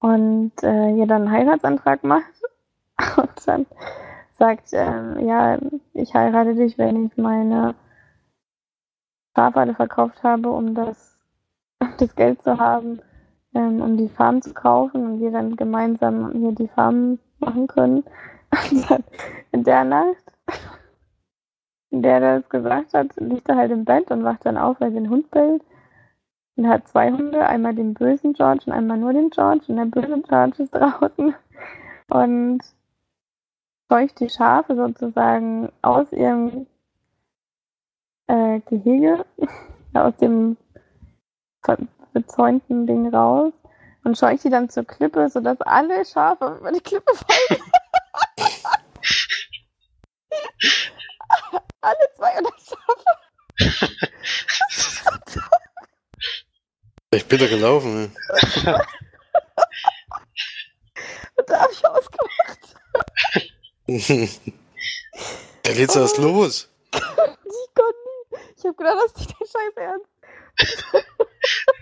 Und 0.00 0.52
äh, 0.62 0.90
ihr 0.90 1.06
dann 1.06 1.22
einen 1.22 1.32
Heiratsantrag 1.32 2.04
macht. 2.04 2.32
Und 3.16 3.46
dann 3.46 3.66
sagt, 4.38 4.68
ähm, 4.72 5.26
ja, 5.26 5.58
ich 5.94 6.14
heirate 6.14 6.54
dich, 6.54 6.78
wenn 6.78 7.06
ich 7.06 7.16
meine 7.16 7.74
Schafe 9.34 9.74
verkauft 9.74 10.22
habe, 10.22 10.50
um 10.50 10.74
das, 10.74 11.18
das 11.98 12.14
Geld 12.14 12.42
zu 12.42 12.58
haben, 12.58 13.00
ähm, 13.54 13.80
um 13.80 13.96
die 13.96 14.08
Farm 14.08 14.42
zu 14.42 14.54
kaufen 14.54 15.04
und 15.04 15.20
wir 15.20 15.30
dann 15.30 15.56
gemeinsam 15.56 16.32
hier 16.32 16.52
die 16.52 16.68
Farm 16.68 17.18
machen 17.38 17.66
können. 17.66 18.04
Und 18.70 18.90
dann 18.90 19.04
in 19.52 19.64
der 19.64 19.84
Nacht, 19.84 20.25
der 21.90 22.20
er 22.20 22.40
das 22.40 22.48
gesagt 22.48 22.94
hat, 22.94 23.16
liegt 23.16 23.48
er 23.48 23.56
halt 23.56 23.70
im 23.70 23.84
Bett 23.84 24.10
und 24.10 24.24
wacht 24.24 24.44
dann 24.44 24.56
auf, 24.56 24.80
weil 24.80 24.92
sein 24.92 25.10
Hund 25.10 25.30
bellt. 25.30 25.62
Und 26.56 26.68
hat 26.68 26.88
zwei 26.88 27.12
Hunde, 27.12 27.46
einmal 27.46 27.74
den 27.74 27.92
bösen 27.92 28.32
George 28.32 28.62
und 28.66 28.72
einmal 28.72 28.96
nur 28.96 29.12
den 29.12 29.28
George. 29.30 29.64
Und 29.68 29.76
der 29.76 29.84
böse 29.84 30.22
George 30.22 30.62
ist 30.62 30.70
draußen 30.74 31.34
und 32.08 32.62
scheucht 33.90 34.20
die 34.20 34.30
Schafe 34.30 34.74
sozusagen 34.74 35.70
aus 35.82 36.10
ihrem 36.12 36.66
äh, 38.26 38.60
Gehege, 38.60 39.24
aus 39.94 40.16
dem 40.16 40.56
bezäunten 42.12 42.86
Ding 42.86 43.12
raus 43.12 43.52
und 44.04 44.16
scheucht 44.16 44.44
die 44.44 44.50
dann 44.50 44.70
zur 44.70 44.84
Klippe, 44.84 45.28
sodass 45.28 45.60
alle 45.62 46.04
Schafe 46.04 46.58
über 46.60 46.72
die 46.72 46.80
Klippe 46.80 47.12
fallen. 47.14 47.60
alle 51.80 51.98
200 52.16 52.52
Schafe. 52.60 53.04
Ich 57.16 57.24
bin 57.24 57.38
da 57.38 57.46
gelaufen. 57.46 58.12
Und 61.36 61.48
da 61.48 61.60
habe 61.60 61.72
ich 61.72 61.86
ausgemacht. 61.86 62.76
da 65.62 65.72
geht's 65.72 65.96
erst 65.96 66.18
los. 66.18 66.68
Ich 68.58 68.76
gedacht, 68.76 68.96
das 68.96 69.12
ist 69.12 69.18
nicht 69.18 69.36
der 69.38 69.46
Scheiß 69.46 69.76
ernst. 69.76 70.10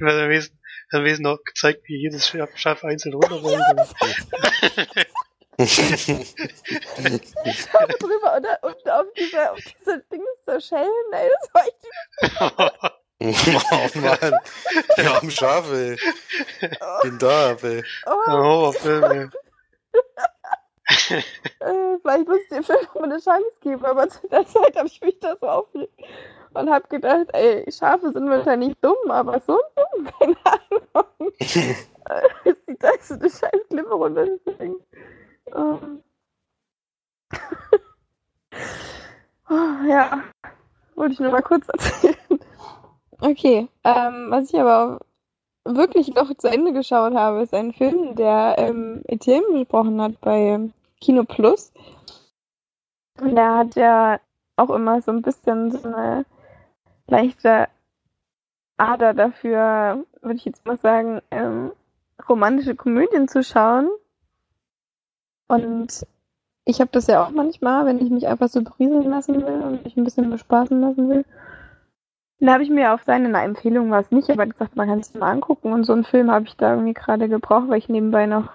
Weil 0.01 0.21
am 0.21 0.29
Wesen, 0.29 0.59
am 0.91 1.05
Wesen 1.05 1.23
noch 1.23 1.39
gezeigt, 1.43 1.83
wie 1.87 1.97
jedes 1.97 2.29
Schaf, 2.57 2.85
einzeln 2.85 3.15
runterrollt. 3.15 3.63
Ich 5.57 5.79
habe 7.73 7.95
drüber 7.99 8.37
und, 8.37 8.47
und 8.71 8.91
auf 8.91 9.07
diese, 9.17 9.53
auf 9.53 9.59
diese 9.59 10.05
Dings 10.13 10.45
der 10.47 10.61
Schellen, 10.61 11.13
ey, 11.13 11.31
das 11.41 11.55
war 11.55 11.65
echt 11.67 12.94
oh 13.25 13.99
Mann. 14.01 14.39
Wir 14.97 15.15
haben 15.15 15.31
Schafe. 15.31 15.97
oh, 16.81 17.03
Bin 17.03 17.19
da, 17.19 17.53
ey. 17.63 17.85
oh, 18.07 18.27
Horrorfilm, 18.27 19.05
ey. 19.05 19.29
äh, 21.61 21.99
Vielleicht 22.01 22.29
muss 22.29 22.39
ich 22.41 22.49
dem 22.49 22.65
Film 22.65 22.79
noch 22.83 22.95
mal 22.95 23.05
eine 23.05 23.21
Chance 23.21 23.53
geben, 23.61 23.85
aber 23.85 24.09
zu 24.09 24.27
der 24.29 24.47
Zeit 24.47 24.77
habe 24.77 24.87
ich 24.89 25.01
mich 25.01 25.19
da 25.21 25.37
so 25.41 25.49
aufgeregt 25.49 25.93
und 26.55 26.71
habe 26.71 26.87
gedacht, 26.89 27.27
ey, 27.33 27.71
Schafe 27.71 28.13
sind 28.13 28.29
wahrscheinlich 28.31 28.75
dumm, 28.81 29.11
aber 29.11 29.41
so 29.47 29.59
dumm, 29.77 30.09
keine 30.19 30.37
Ahnung. 30.93 31.33
Ist 32.45 32.69
die 32.69 32.77
da 32.79 32.91
so 33.01 33.15
eine 33.15 33.31
scheiß 33.31 33.69
Klippe 33.69 33.91
runterspringen. 33.95 34.77
Oh. 35.53 35.79
oh, 39.49 39.87
ja, 39.89 40.23
wollte 40.95 41.15
ich 41.15 41.21
nur 41.21 41.31
mal 41.33 41.43
kurz 41.43 41.69
erzählen. 41.69 42.17
Okay, 43.25 43.69
ähm, 43.85 44.27
was 44.29 44.53
ich 44.53 44.61
aber 44.61 45.01
wirklich 45.65 46.15
noch 46.15 46.35
zu 46.37 46.47
Ende 46.47 46.75
geschaut 46.75 47.15
habe, 47.15 47.41
ist 47.41 47.55
ein 47.55 47.73
Film, 47.73 48.15
der 48.17 48.57
ähm, 48.59 49.01
Etienne 49.09 49.47
besprochen 49.51 49.99
hat 50.03 50.21
bei 50.21 50.61
Kino 51.01 51.25
Plus. 51.25 51.73
Und 53.19 53.35
der 53.35 53.57
hat 53.57 53.77
ja 53.77 54.21
auch 54.57 54.69
immer 54.69 55.01
so 55.01 55.11
ein 55.11 55.23
bisschen 55.23 55.71
so 55.71 55.89
eine 55.89 56.27
leichte 57.07 57.69
Ader 58.77 59.15
dafür, 59.15 60.05
würde 60.21 60.37
ich 60.37 60.45
jetzt 60.45 60.67
mal 60.67 60.77
sagen, 60.77 61.23
ähm, 61.31 61.73
romantische 62.29 62.77
Komödien 62.77 63.27
zu 63.27 63.43
schauen. 63.43 63.89
Und 65.49 66.07
ich 66.67 66.79
habe 66.83 66.91
das 66.93 67.07
ja 67.07 67.25
auch 67.25 67.31
manchmal, 67.31 67.87
wenn 67.87 68.01
ich 68.01 68.11
mich 68.11 68.27
einfach 68.27 68.51
so 68.51 68.63
berieseln 68.63 69.09
lassen 69.09 69.37
will 69.37 69.63
und 69.63 69.83
mich 69.83 69.97
ein 69.97 70.05
bisschen 70.05 70.29
bespaßen 70.29 70.79
lassen 70.79 71.09
will. 71.09 71.25
Dann 72.41 72.51
habe 72.51 72.63
ich 72.63 72.71
mir 72.71 72.93
auf 72.93 73.03
seine 73.05 73.37
Empfehlung 73.43 73.91
war 73.91 74.01
es 74.01 74.11
nicht, 74.11 74.31
aber 74.31 74.47
gesagt, 74.47 74.77
man 74.77 74.89
kann 74.89 75.01
es 75.01 75.15
mal 75.15 75.31
angucken. 75.31 75.73
Und 75.73 75.85
so 75.85 75.93
einen 75.93 76.05
Film 76.05 76.31
habe 76.31 76.47
ich 76.47 76.57
da 76.57 76.73
irgendwie 76.73 76.95
gerade 76.95 77.29
gebraucht, 77.29 77.69
weil 77.69 77.79
ich 77.79 77.89
nebenbei 77.89 78.27
noch 78.27 78.49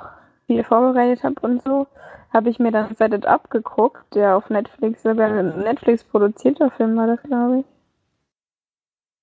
viel 0.47 0.63
vorbereitet 0.63 1.23
habe 1.23 1.39
und 1.41 1.61
so. 1.63 1.87
Habe 2.31 2.49
ich 2.49 2.59
mir 2.59 2.71
dann 2.71 2.95
Set 2.95 3.13
It 3.13 3.25
Up 3.25 3.49
geguckt, 3.49 4.13
der 4.15 4.37
auf 4.37 4.49
Netflix, 4.49 5.01
sogar 5.03 5.29
ein 5.29 5.59
Netflix 5.59 6.03
produzierter 6.03 6.69
Film 6.71 6.95
war 6.97 7.07
das, 7.07 7.21
glaube 7.23 7.59
ich. 7.59 7.65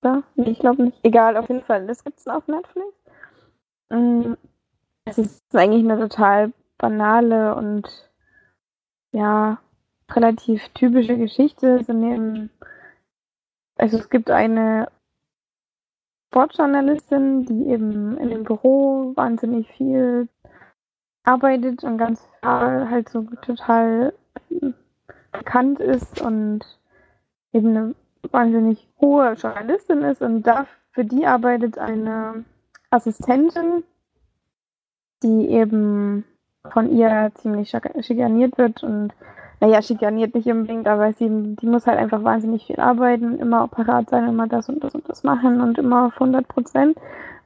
Ja, 0.03 0.23
nee, 0.35 0.51
ich 0.51 0.59
glaube 0.59 0.83
nicht. 0.83 0.99
Egal, 1.03 1.37
auf 1.37 1.49
jeden 1.49 1.63
Fall, 1.63 1.87
das 1.87 2.03
gibt's 2.03 2.27
auf 2.27 2.47
Netflix. 2.47 2.87
Mm, 3.89 4.33
Es 5.05 5.17
ist 5.17 5.43
eigentlich 5.55 5.83
eine 5.83 5.99
total 5.99 6.53
banale 6.77 7.55
und 7.55 7.87
ja, 9.11 9.59
relativ 10.11 10.67
typische 10.69 11.17
Geschichte. 11.17 11.83
So 11.83 11.93
neben, 11.93 12.49
also 13.77 13.97
es 13.97 14.09
gibt 14.09 14.29
eine 14.29 14.89
Sportjournalistin, 16.29 17.45
die 17.45 17.69
eben 17.69 18.17
in 18.17 18.29
dem 18.29 18.43
Büro 18.43 19.13
wahnsinnig 19.15 19.67
viel 19.71 20.27
arbeitet 21.23 21.83
und 21.83 21.97
ganz 21.97 22.27
halt 22.41 23.09
so 23.09 23.23
total 23.41 24.13
bekannt 25.31 25.79
ist 25.79 26.21
und 26.21 26.61
eben 27.53 27.69
eine 27.69 27.95
wahnsinnig 28.31 28.87
hohe 28.99 29.33
Journalistin 29.33 30.01
ist 30.03 30.21
und 30.21 30.43
da 30.43 30.67
für 30.91 31.05
die 31.05 31.25
arbeitet 31.25 31.77
eine 31.77 32.45
Assistentin, 32.89 33.83
die 35.23 35.49
eben 35.49 36.25
von 36.71 36.91
ihr 36.91 37.31
ziemlich 37.35 37.69
schika- 37.69 38.01
schikaniert 38.01 38.57
wird 38.57 38.83
und 38.83 39.13
naja, 39.59 39.81
schikaniert 39.81 40.35
nicht 40.35 40.47
unbedingt, 40.47 40.87
aber 40.87 41.13
sie, 41.13 41.29
die 41.29 41.65
muss 41.65 41.87
halt 41.87 41.97
einfach 41.97 42.23
wahnsinnig 42.23 42.65
viel 42.65 42.79
arbeiten, 42.79 43.39
immer 43.39 43.67
parat 43.67 44.09
sein, 44.09 44.27
immer 44.27 44.47
das 44.47 44.69
und 44.69 44.83
das 44.83 44.93
und 44.93 45.09
das 45.09 45.23
machen 45.23 45.61
und 45.61 45.77
immer 45.77 46.07
auf 46.07 46.13
100 46.13 46.47
Prozent 46.47 46.97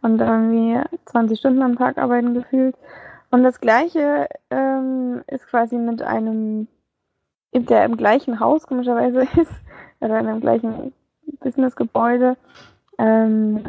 und 0.02 0.20
irgendwie 0.20 0.80
20 1.06 1.40
Stunden 1.40 1.62
am 1.62 1.78
Tag 1.78 1.98
arbeiten 1.98 2.34
gefühlt. 2.34 2.76
Und 3.30 3.44
das 3.44 3.62
Gleiche 3.62 4.28
ähm, 4.50 5.24
ist 5.28 5.48
quasi 5.48 5.78
mit 5.78 6.02
einem, 6.02 6.68
der 7.54 7.86
im 7.86 7.96
gleichen 7.96 8.42
Haus 8.42 8.68
komischerweise 8.68 9.22
ist, 9.40 9.52
oder 10.02 10.20
in 10.20 10.28
einem 10.28 10.42
gleichen 10.42 10.94
Businessgebäude, 11.40 12.36
ähm, 12.98 13.64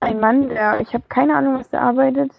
ein 0.00 0.20
Mann, 0.20 0.48
der, 0.48 0.80
ich 0.80 0.92
habe 0.92 1.04
keine 1.08 1.36
Ahnung, 1.36 1.58
was 1.58 1.70
der 1.70 1.80
arbeitet. 1.80 2.32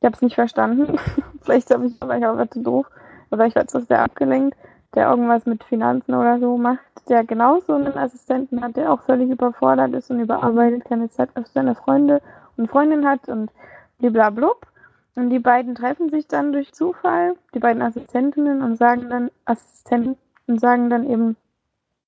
Ich 0.00 0.06
habe 0.06 0.16
es 0.16 0.22
nicht 0.22 0.34
verstanden. 0.34 0.98
vielleicht 1.42 1.70
habe 1.70 1.86
ich, 1.86 2.00
war 2.00 2.16
ich 2.16 2.26
auch 2.26 2.44
zu 2.48 2.62
doof. 2.62 2.86
Oder 3.30 3.46
ich 3.46 3.54
war 3.54 3.66
zu 3.66 3.80
sehr 3.80 4.02
abgelenkt, 4.02 4.56
der 4.94 5.08
irgendwas 5.08 5.46
mit 5.46 5.64
Finanzen 5.64 6.14
oder 6.14 6.38
so 6.38 6.56
macht, 6.56 6.80
der 7.08 7.24
genauso 7.24 7.74
einen 7.74 7.96
Assistenten 7.96 8.62
hat, 8.62 8.76
der 8.76 8.92
auch 8.92 9.02
völlig 9.02 9.30
überfordert 9.30 9.92
ist 9.94 10.10
und 10.10 10.20
überarbeitet, 10.20 10.84
keine 10.84 11.08
Zeit 11.10 11.30
für 11.32 11.44
seine 11.46 11.74
Freunde 11.74 12.20
und 12.56 12.70
Freundin 12.70 13.06
hat 13.06 13.28
und 13.28 13.50
bliblablub. 13.98 14.66
Und 15.14 15.30
die 15.30 15.38
beiden 15.38 15.74
treffen 15.74 16.08
sich 16.10 16.26
dann 16.26 16.52
durch 16.52 16.72
Zufall, 16.72 17.34
die 17.54 17.58
beiden 17.58 17.82
Assistentinnen, 17.82 18.62
und 18.62 18.76
sagen 18.76 19.10
dann, 19.10 19.30
Assistenten, 19.44 20.16
und 20.46 20.60
sagen 20.60 20.88
dann 20.88 21.08
eben, 21.08 21.36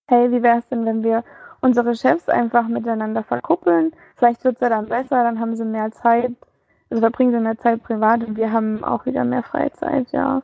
hey, 0.07 0.31
wie 0.31 0.43
wäre 0.43 0.59
es 0.59 0.69
denn, 0.69 0.87
wenn 0.87 1.03
wir 1.03 1.23
unsere 1.61 1.95
Chefs 1.95 2.29
einfach 2.29 2.67
miteinander 2.67 3.23
verkuppeln? 3.23 3.93
Vielleicht 4.17 4.45
wird 4.45 4.57
es 4.57 4.61
ja 4.61 4.71
dann 4.71 4.87
besser, 4.87 5.23
dann 5.23 5.39
haben 5.39 5.55
sie 5.55 5.65
mehr 5.65 5.91
Zeit, 5.91 6.33
also 6.91 7.01
verbringen 7.01 7.33
sie 7.33 7.41
mehr 7.41 7.59
Zeit 7.59 7.83
privat 7.83 8.25
und 8.25 8.37
wir 8.37 8.53
haben 8.53 8.85
auch 8.85 9.05
wieder 9.07 9.25
mehr 9.25 9.43
Freizeit, 9.43 10.11
ja. 10.13 10.43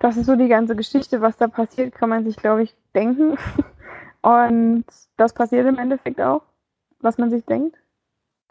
Das 0.00 0.16
ist 0.16 0.26
so 0.26 0.34
die 0.34 0.48
ganze 0.48 0.74
Geschichte, 0.74 1.20
was 1.20 1.36
da 1.36 1.46
passiert, 1.46 1.94
kann 1.94 2.08
man 2.08 2.24
sich, 2.24 2.36
glaube 2.36 2.62
ich, 2.62 2.74
denken. 2.94 3.36
Und 4.22 4.84
das 5.18 5.34
passiert 5.34 5.66
im 5.66 5.78
Endeffekt 5.78 6.20
auch, 6.20 6.42
was 7.00 7.18
man 7.18 7.30
sich 7.30 7.44
denkt. 7.44 7.76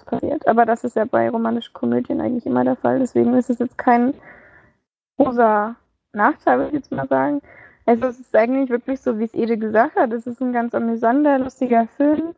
Passiert. 0.05 0.47
Aber 0.47 0.65
das 0.65 0.83
ist 0.83 0.95
ja 0.95 1.05
bei 1.05 1.29
romantischen 1.29 1.73
Komödien 1.73 2.21
eigentlich 2.21 2.45
immer 2.45 2.63
der 2.63 2.75
Fall. 2.75 2.99
Deswegen 2.99 3.33
ist 3.33 3.49
es 3.49 3.59
jetzt 3.59 3.77
kein 3.77 4.13
großer 5.17 5.75
Nachteil, 6.13 6.59
würde 6.59 6.69
ich 6.69 6.75
jetzt 6.75 6.91
mal 6.91 7.07
sagen. 7.07 7.41
Also 7.85 8.05
es 8.05 8.19
ist 8.19 8.35
eigentlich 8.35 8.69
wirklich 8.69 9.01
so, 9.01 9.17
wie 9.17 9.25
es 9.25 9.33
Ede 9.33 9.57
gesagt 9.57 9.95
hat. 9.95 10.13
Es 10.13 10.27
ist 10.27 10.41
ein 10.41 10.53
ganz 10.53 10.75
amüsanter, 10.75 11.39
lustiger 11.39 11.87
Film. 11.97 12.35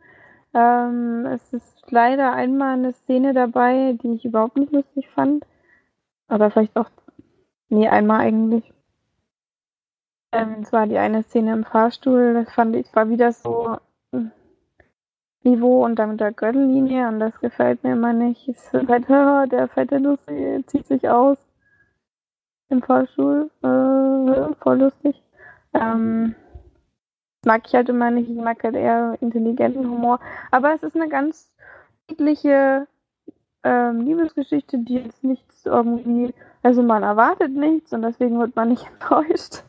Ähm, 0.53 1.25
es 1.25 1.53
ist 1.53 1.91
leider 1.91 2.31
einmal 2.31 2.73
eine 2.73 2.93
Szene 2.93 3.33
dabei, 3.33 3.97
die 4.01 4.13
ich 4.13 4.25
überhaupt 4.25 4.57
nicht 4.57 4.71
lustig 4.71 5.09
fand. 5.09 5.45
Oder 6.29 6.49
vielleicht 6.49 6.75
auch, 6.77 6.89
nee, 7.69 7.89
einmal 7.89 8.21
eigentlich. 8.21 8.73
Ähm, 10.31 10.57
es 10.61 10.71
war 10.71 10.87
die 10.87 10.97
eine 10.97 11.23
Szene 11.23 11.53
im 11.53 11.65
Fahrstuhl, 11.65 12.33
das 12.33 12.53
fand 12.53 12.75
ich, 12.75 12.93
war 12.95 13.09
wieder 13.09 13.31
so 13.33 13.77
hm, 14.13 14.31
Niveau 15.43 15.83
und 15.83 15.95
dann 15.97 16.11
mit 16.11 16.19
der 16.19 16.31
Gürtellinie 16.31 17.07
und 17.07 17.19
das 17.19 17.39
gefällt 17.39 17.83
mir 17.83 17.93
immer 17.93 18.13
nicht. 18.13 18.47
Es 18.47 18.73
ist 18.73 18.87
halt, 18.87 19.09
"Haha, 19.09 19.45
der 19.47 19.67
fette 19.67 19.97
Lucy 19.97 20.63
zieht 20.67 20.87
sich 20.87 21.09
aus 21.09 21.37
im 22.69 22.81
Fahrstuhl, 22.81 23.51
äh, 23.63 24.55
voll 24.61 24.79
lustig. 24.79 25.21
Ähm, 25.73 26.35
mag 27.45 27.63
ich 27.67 27.73
halt 27.73 27.89
immer 27.89 28.11
nicht, 28.11 28.29
ich 28.29 28.37
mag 28.37 28.63
halt 28.63 28.75
eher 28.75 29.17
intelligenten 29.21 29.89
Humor, 29.89 30.19
aber 30.51 30.73
es 30.73 30.83
ist 30.83 30.95
eine 30.95 31.09
ganz 31.09 31.51
friedliche 32.07 32.87
ähm, 33.63 34.01
Liebesgeschichte, 34.01 34.79
die 34.79 34.95
jetzt 34.95 35.23
nichts 35.23 35.65
irgendwie, 35.65 36.33
also 36.63 36.83
man 36.83 37.03
erwartet 37.03 37.51
nichts 37.51 37.91
und 37.93 38.03
deswegen 38.03 38.39
wird 38.39 38.55
man 38.55 38.69
nicht 38.69 38.85
enttäuscht. 38.93 39.63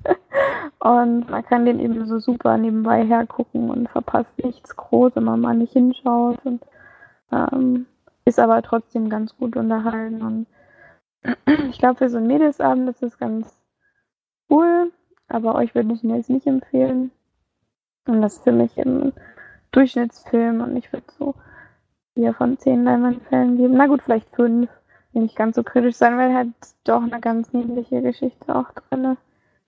und 0.79 1.31
man 1.31 1.45
kann 1.45 1.65
den 1.65 1.81
eben 1.81 2.07
so 2.07 2.19
super 2.19 2.59
nebenbei 2.59 3.05
hergucken 3.05 3.71
und 3.71 3.89
verpasst 3.89 4.33
nichts 4.43 4.77
groß, 4.77 5.13
wenn 5.17 5.25
man 5.25 5.41
mal 5.41 5.55
nicht 5.55 5.73
hinschaut 5.73 6.39
und 6.45 6.63
ähm, 7.31 7.87
ist 8.25 8.39
aber 8.39 8.63
trotzdem 8.63 9.09
ganz 9.09 9.37
gut 9.37 9.57
unterhalten 9.57 10.23
und 10.23 10.47
ich 11.71 11.79
glaube 11.79 11.97
für 11.97 12.11
so 12.11 12.19
einen 12.19 12.27
Mädelsabend 12.27 12.89
ist 12.89 13.03
es 13.03 13.19
ganz 13.19 13.63
cool, 14.51 14.93
aber 15.29 15.55
euch 15.55 15.75
würde 15.75 15.93
ich 15.95 16.05
ihn 16.05 16.15
jetzt 16.15 16.31
nicht 16.31 16.47
empfehlen. 16.47 17.11
Und 18.07 18.21
das 18.21 18.35
ist 18.35 18.45
für 18.45 18.53
mich 18.53 18.77
ein 18.79 19.13
Durchschnittsfilm 19.71 20.61
und 20.61 20.77
ich 20.77 20.93
würde 20.93 21.07
so 21.19 21.35
vier 22.15 22.35
von 22.35 22.59
zehn 22.59 22.85
Leinwandfällen 22.85 23.57
geben. 23.57 23.75
Na 23.77 23.87
gut, 23.87 24.03
vielleicht 24.03 24.29
fünf. 24.35 24.69
Nicht 25.13 25.37
ganz 25.37 25.57
so 25.57 25.63
kritisch 25.63 25.97
sein, 25.97 26.17
weil 26.17 26.35
halt 26.35 26.49
doch 26.85 27.03
eine 27.03 27.21
ganz 27.21 27.53
niedliche 27.53 28.01
Geschichte 28.01 28.55
auch 28.55 28.71
drin. 28.73 29.17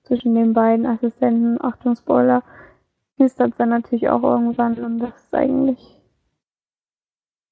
Zwischen 0.04 0.34
den 0.34 0.52
beiden 0.52 0.86
Assistenten. 0.86 1.62
Achtung, 1.62 1.96
Spoiler. 1.96 2.42
Knistert 3.16 3.54
dann 3.58 3.68
natürlich 3.68 4.08
auch 4.08 4.22
irgendwann 4.22 4.74
und 4.82 4.98
das 4.98 5.14
ist 5.16 5.34
eigentlich 5.34 6.00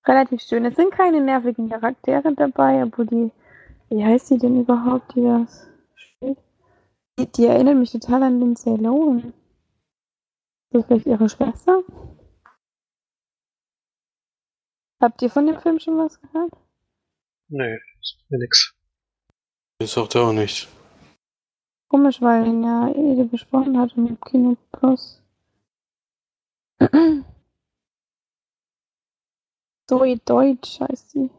relativ 0.06 0.42
schön. 0.42 0.64
Es 0.64 0.76
sind 0.76 0.90
keine 0.90 1.20
nervigen 1.20 1.68
Charaktere 1.68 2.34
dabei, 2.34 2.82
obwohl 2.82 3.06
die, 3.06 3.30
wie 3.88 4.04
heißt 4.04 4.30
die 4.30 4.38
denn 4.38 4.60
überhaupt, 4.60 5.14
die 5.14 5.22
das 5.22 5.68
spielt? 5.94 6.38
Die, 7.18 7.30
die 7.30 7.46
erinnert 7.46 7.76
mich 7.76 7.92
total 7.92 8.24
an 8.24 8.40
Lindsay 8.40 8.76
Lohan. 8.76 9.32
Ist 10.70 10.74
das 10.74 10.86
vielleicht 10.86 11.06
ihre 11.06 11.28
Schwester? 11.28 11.82
Habt 15.00 15.20
ihr 15.22 15.30
von 15.30 15.46
dem 15.46 15.60
Film 15.60 15.78
schon 15.78 15.98
was 15.98 16.20
gehört? 16.20 16.52
Nee, 17.54 17.78
ist 18.00 18.16
mir 18.30 18.38
nix. 18.38 18.74
Das 19.78 19.92
sagt 19.92 20.14
er 20.14 20.22
auch 20.22 20.32
nicht. 20.32 20.68
Komisch, 21.88 22.22
weil 22.22 22.46
ihn 22.46 22.64
ja 22.64 22.88
Ede 22.88 23.26
besprochen 23.26 23.78
hat 23.78 23.94
im 23.94 24.18
Kino 24.22 24.56
Plus. 24.72 25.22
Zoe 29.86 30.16
Deutsch 30.24 30.80
heißt 30.80 31.10
sie. 31.10 31.30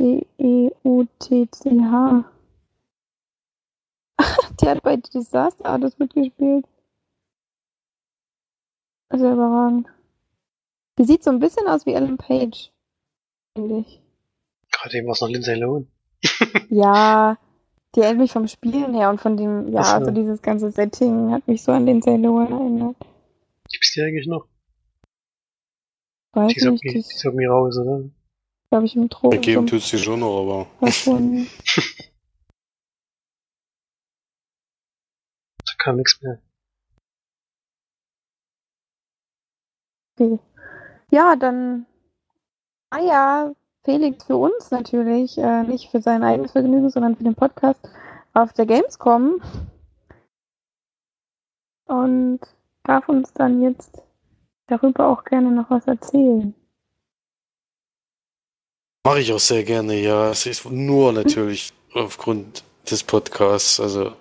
E 0.00 0.22
D-E-U-T-C-H. 0.38 2.24
Die 4.58 4.66
hat 4.66 4.82
bei 4.82 4.96
Disaster 4.96 5.66
Artist 5.66 5.98
mitgespielt. 5.98 6.66
Also 9.10 9.30
überragend. 9.30 9.88
Die 10.98 11.04
sieht 11.04 11.22
so 11.22 11.30
ein 11.30 11.40
bisschen 11.40 11.68
aus 11.68 11.84
wie 11.84 11.92
Ellen 11.92 12.16
Page. 12.16 12.72
Finde 13.54 13.80
ich. 13.80 14.03
Eben 14.92 15.06
war 15.06 15.12
es 15.12 15.20
noch 15.20 15.28
Lindsay 15.28 15.54
Lohan. 15.54 15.88
Ja, 16.70 17.38
die 17.94 18.00
erinnert 18.00 18.18
mich 18.22 18.32
vom 18.32 18.48
Spielen 18.48 18.94
her 18.94 19.10
und 19.10 19.20
von 19.20 19.36
dem, 19.36 19.68
ja, 19.72 19.82
also 19.82 20.10
dieses 20.10 20.42
ganze 20.42 20.70
Setting 20.70 21.30
hat 21.32 21.46
mich 21.46 21.62
so 21.62 21.72
an 21.72 21.86
den 21.86 22.00
Lohan 22.00 22.52
erinnert. 22.52 22.96
Gibt's 23.70 23.92
die 23.92 24.02
eigentlich 24.02 24.26
noch? 24.26 24.46
Weiß 26.32 26.52
Die 26.52 26.58
ist 26.58 26.64
nicht, 26.64 26.82
die 26.82 26.88
die 26.88 27.26
irgendwie 27.26 27.46
raus, 27.46 27.78
oder? 27.78 28.04
glaube 28.74 28.86
ich, 28.86 28.96
im 28.96 29.08
Drogen 29.08 29.36
Ergeben 29.36 29.66
tut 29.68 29.82
sie 29.82 29.98
schon 29.98 30.18
noch, 30.18 30.40
aber. 30.40 30.66
Da 35.66 35.72
kam 35.78 35.96
nichts 35.96 36.20
mehr. 36.22 36.40
Okay. 40.18 40.38
Ja, 41.10 41.36
dann, 41.36 41.86
ah 42.90 43.00
ja, 43.00 43.54
Felix 43.84 44.24
für 44.24 44.36
uns 44.36 44.70
natürlich, 44.70 45.36
äh, 45.38 45.62
nicht 45.62 45.90
für 45.90 46.00
sein 46.00 46.22
eigenes 46.22 46.52
Vergnügen, 46.52 46.88
sondern 46.90 47.16
für 47.16 47.24
den 47.24 47.34
Podcast 47.34 47.80
auf 48.32 48.52
der 48.54 48.66
Gamescom. 48.66 49.42
Und 51.86 52.40
darf 52.84 53.08
uns 53.08 53.32
dann 53.34 53.62
jetzt 53.62 54.02
darüber 54.66 55.08
auch 55.08 55.24
gerne 55.24 55.50
noch 55.50 55.70
was 55.70 55.86
erzählen. 55.86 56.54
mache 59.06 59.20
ich 59.20 59.32
auch 59.34 59.38
sehr 59.38 59.64
gerne, 59.64 60.00
ja. 60.00 60.30
Es 60.30 60.46
ist 60.46 60.64
nur 60.64 61.12
natürlich 61.12 61.74
aufgrund 61.92 62.64
des 62.90 63.04
Podcasts. 63.04 63.78
Also 63.78 64.16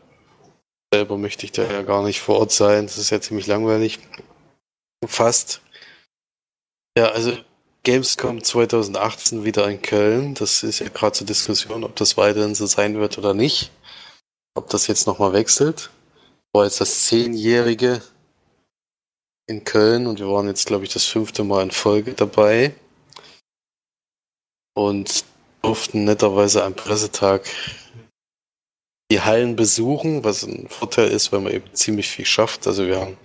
selber 0.94 1.18
möchte 1.18 1.46
ich 1.46 1.54
da 1.54 1.64
ja 1.64 1.84
gar 1.84 2.04
nicht 2.04 2.20
vor 2.20 2.40
Ort 2.40 2.52
sein. 2.52 2.86
Das 2.86 2.98
ist 2.98 3.10
ja 3.10 3.22
ziemlich 3.22 3.48
langweilig. 3.48 4.00
Fast. 5.06 5.62
Ja, 6.98 7.08
also 7.12 7.32
Gamescom 7.86 8.42
2018 8.42 9.44
wieder 9.44 9.70
in 9.70 9.82
Köln. 9.82 10.36
Das 10.36 10.64
ist 10.64 10.80
ja 10.80 10.88
gerade 10.88 11.12
zur 11.12 11.28
Diskussion, 11.28 11.84
ob 11.84 11.98
das 11.98 12.16
weiterhin 12.16 12.56
so 12.56 12.66
sein 12.66 12.98
wird 12.98 13.18
oder 13.18 13.34
nicht. 13.34 13.72
Ob 14.56 14.70
das 14.70 14.88
jetzt 14.88 15.06
nochmal 15.06 15.34
wechselt. 15.34 15.90
War 16.54 16.64
jetzt 16.64 16.80
das 16.80 17.04
zehnjährige 17.06 18.02
in 19.48 19.66
Köln 19.66 20.08
und 20.08 20.20
wir 20.20 20.30
waren 20.30 20.48
jetzt, 20.48 20.66
glaube 20.66 20.86
ich, 20.86 20.94
das 20.94 21.06
fünfte 21.06 21.44
Mal 21.44 21.64
in 21.64 21.72
Folge 21.72 22.14
dabei 22.14 22.74
und 24.76 25.26
durften 25.62 26.06
netterweise 26.06 26.64
am 26.64 26.76
Pressetag 26.76 27.50
die 29.12 29.22
Hallen 29.22 29.58
besuchen, 29.58 30.24
was 30.24 30.44
ein 30.44 30.70
Vorteil 30.70 31.10
ist, 31.10 31.34
weil 31.34 31.42
man 31.42 31.52
eben 31.52 31.74
ziemlich 31.74 32.10
viel 32.10 32.26
schafft. 32.26 32.66
Also 32.66 32.88
wir 32.88 33.02
haben, 33.02 33.18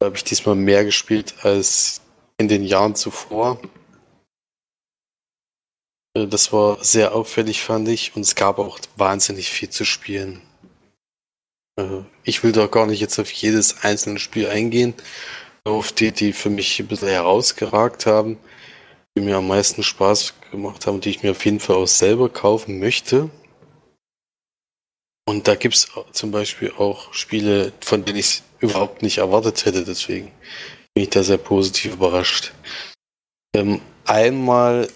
glaube 0.00 0.16
ich, 0.16 0.24
diesmal 0.24 0.54
mehr 0.54 0.84
gespielt 0.84 1.34
als 1.42 2.00
in 2.38 2.48
den 2.48 2.64
Jahren 2.64 2.94
zuvor. 2.94 3.60
Äh, 6.16 6.26
Das 6.26 6.52
war 6.52 6.82
sehr 6.82 7.14
auffällig, 7.14 7.62
fand 7.62 7.88
ich, 7.88 8.14
und 8.16 8.22
es 8.22 8.34
gab 8.34 8.58
auch 8.58 8.78
wahnsinnig 8.96 9.50
viel 9.50 9.70
zu 9.70 9.84
spielen. 9.84 10.42
Äh, 11.78 12.02
Ich 12.24 12.42
will 12.42 12.52
doch 12.52 12.70
gar 12.70 12.86
nicht 12.86 13.00
jetzt 13.00 13.18
auf 13.18 13.30
jedes 13.30 13.82
einzelne 13.84 14.18
Spiel 14.18 14.48
eingehen, 14.48 14.94
auf 15.64 15.92
die, 15.92 16.12
die 16.12 16.32
für 16.32 16.50
mich 16.50 16.78
ein 16.80 16.86
bisschen 16.86 17.08
herausgeragt 17.08 18.06
haben, 18.06 18.38
die 19.16 19.22
mir 19.22 19.36
am 19.36 19.48
meisten 19.48 19.82
Spaß 19.82 20.34
gemacht 20.50 20.86
haben, 20.86 21.00
die 21.00 21.10
ich 21.10 21.22
mir 21.22 21.32
auf 21.32 21.44
jeden 21.44 21.60
Fall 21.60 21.76
auch 21.76 21.88
selber 21.88 22.28
kaufen 22.30 22.78
möchte. 22.78 23.30
Und 25.28 25.46
da 25.46 25.56
gibt's 25.56 25.94
au- 25.94 26.04
zum 26.12 26.30
Beispiel 26.30 26.72
auch 26.72 27.12
Spiele, 27.12 27.72
von 27.80 28.04
denen 28.04 28.18
ich 28.18 28.26
es 28.26 28.42
überhaupt 28.60 29.02
nicht 29.02 29.18
erwartet 29.18 29.66
hätte, 29.66 29.84
deswegen 29.84 30.32
bin 30.98 31.04
ich 31.04 31.10
da 31.10 31.22
sehr 31.22 31.38
positiv 31.38 31.92
überrascht. 31.92 32.52
Ähm, 33.54 33.80
einmal 34.04 34.88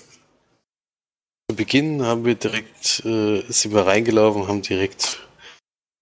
zu 1.49 1.55
Beginn 1.55 2.05
haben 2.05 2.25
wir 2.25 2.35
direkt, 2.35 3.05
äh, 3.05 3.45
sind 3.49 3.73
wir 3.73 3.87
reingelaufen, 3.87 4.49
haben 4.49 4.63
direkt 4.63 5.21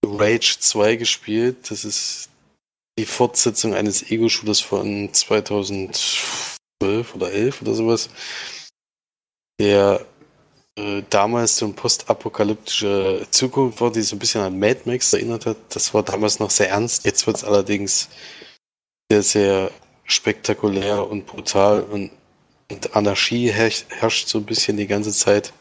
Rage 0.03 0.57
2 0.59 0.97
gespielt. 0.97 1.71
Das 1.71 1.85
ist 1.85 2.31
die 2.99 3.05
Fortsetzung 3.05 3.75
eines 3.75 4.11
Ego-Shooters 4.11 4.61
von 4.61 5.13
2012 5.13 7.15
oder 7.15 7.31
11 7.31 7.61
oder 7.61 7.75
sowas, 7.75 8.09
der 9.61 10.07
äh, 10.79 11.03
damals 11.11 11.59
so 11.59 11.67
eine 11.67 11.75
postapokalyptische 11.75 13.27
Zukunft 13.31 13.83
war, 13.83 13.93
die 13.93 14.01
so 14.01 14.17
ein 14.17 14.19
bisschen 14.19 14.41
an 14.41 14.59
Mad 14.59 14.81
Max 14.87 15.13
erinnert 15.13 15.45
hat. 15.45 15.59
Das 15.69 15.93
war 15.93 16.03
damals 16.03 16.39
noch 16.39 16.49
sehr 16.49 16.71
ernst. 16.71 17.05
Jetzt 17.05 17.27
wird 17.27 17.37
es 17.37 17.45
allerdings 17.45 18.09
sehr, 19.11 19.23
sehr 19.23 19.71
spektakulär 20.11 21.09
und 21.09 21.27
brutal 21.27 21.83
und, 21.83 22.11
und 22.71 22.97
Anarchie 22.97 23.51
herrscht, 23.51 23.87
herrscht 23.89 24.29
so 24.29 24.39
ein 24.39 24.45
bisschen 24.45 24.77
die 24.77 24.87
ganze 24.87 25.13
Zeit. 25.13 25.53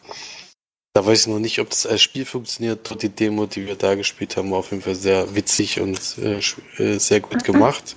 Da 0.94 1.06
weiß 1.06 1.22
ich 1.22 1.28
noch 1.28 1.40
nicht, 1.40 1.60
ob 1.60 1.70
das 1.70 1.86
als 1.86 2.02
Spiel 2.02 2.26
funktioniert. 2.26 2.90
Dort 2.90 3.04
die 3.04 3.10
Demo, 3.10 3.46
die 3.46 3.68
wir 3.68 3.76
da 3.76 3.96
gespielt 3.96 4.36
haben, 4.36 4.52
war 4.52 4.60
auf 4.60 4.72
jeden 4.72 4.84
Fall 4.84 4.96
sehr 4.96 5.36
witzig 5.36 5.80
und 5.80 6.18
äh, 6.18 6.40
äh, 6.78 6.98
sehr 6.98 7.20
gut 7.20 7.44
gemacht. 7.44 7.96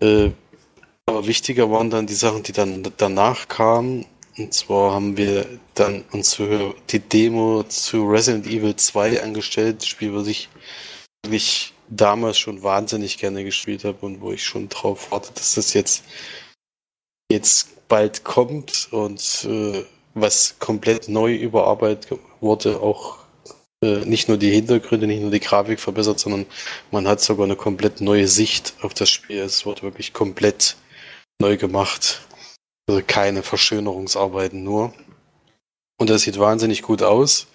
Äh, 0.00 0.30
aber 1.06 1.26
wichtiger 1.26 1.70
waren 1.70 1.90
dann 1.90 2.06
die 2.06 2.14
Sachen, 2.14 2.42
die 2.42 2.52
dann 2.52 2.86
danach 2.96 3.48
kamen. 3.48 4.04
Und 4.36 4.52
zwar 4.52 4.94
haben 4.94 5.16
wir 5.16 5.46
dann 5.74 6.04
uns 6.12 6.34
für 6.34 6.74
die 6.90 7.00
Demo 7.00 7.62
zu 7.64 8.04
Resident 8.06 8.46
Evil 8.46 8.76
2 8.76 9.22
angestellt. 9.22 9.82
Das 9.82 9.88
Spiel, 9.88 10.14
was 10.14 10.26
ich 10.26 10.48
wirklich 11.24 11.72
damals 11.90 12.38
schon 12.38 12.62
wahnsinnig 12.62 13.18
gerne 13.18 13.44
gespielt 13.44 13.84
habe 13.84 14.04
und 14.04 14.20
wo 14.20 14.32
ich 14.32 14.44
schon 14.44 14.68
drauf 14.68 15.10
warte, 15.10 15.32
dass 15.34 15.54
das 15.54 15.74
jetzt, 15.74 16.04
jetzt 17.30 17.88
bald 17.88 18.24
kommt 18.24 18.88
und 18.90 19.46
äh, 19.48 19.84
was 20.14 20.58
komplett 20.58 21.08
neu 21.08 21.34
überarbeitet 21.34 22.18
wurde, 22.40 22.80
auch 22.80 23.18
äh, 23.82 24.04
nicht 24.04 24.28
nur 24.28 24.36
die 24.36 24.50
Hintergründe, 24.50 25.06
nicht 25.06 25.22
nur 25.22 25.30
die 25.30 25.40
Grafik 25.40 25.80
verbessert, 25.80 26.18
sondern 26.18 26.46
man 26.90 27.06
hat 27.06 27.20
sogar 27.20 27.44
eine 27.44 27.56
komplett 27.56 28.00
neue 28.00 28.28
Sicht 28.28 28.74
auf 28.82 28.94
das 28.94 29.10
Spiel. 29.10 29.38
Es 29.38 29.64
wurde 29.64 29.82
wirklich 29.82 30.12
komplett 30.12 30.76
neu 31.40 31.56
gemacht. 31.56 32.20
Also 32.88 33.02
keine 33.06 33.42
Verschönerungsarbeiten 33.42 34.62
nur. 34.62 34.94
Und 35.98 36.10
das 36.10 36.22
sieht 36.22 36.38
wahnsinnig 36.38 36.82
gut 36.82 37.02
aus. 37.02 37.46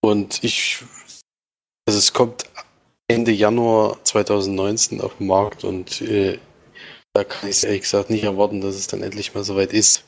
Und 0.00 0.42
ich, 0.44 0.78
also 1.86 1.98
es 1.98 2.12
kommt 2.12 2.44
Ende 3.08 3.32
Januar 3.32 4.04
2019 4.04 5.00
auf 5.00 5.16
den 5.16 5.26
Markt 5.28 5.64
und 5.64 6.02
äh, 6.02 6.38
da 7.14 7.24
kann 7.24 7.48
ich 7.48 7.64
ehrlich 7.64 7.82
gesagt 7.82 8.10
nicht 8.10 8.24
erwarten, 8.24 8.60
dass 8.60 8.74
es 8.74 8.86
dann 8.86 9.02
endlich 9.02 9.34
mal 9.34 9.44
soweit 9.44 9.72
ist. 9.72 10.04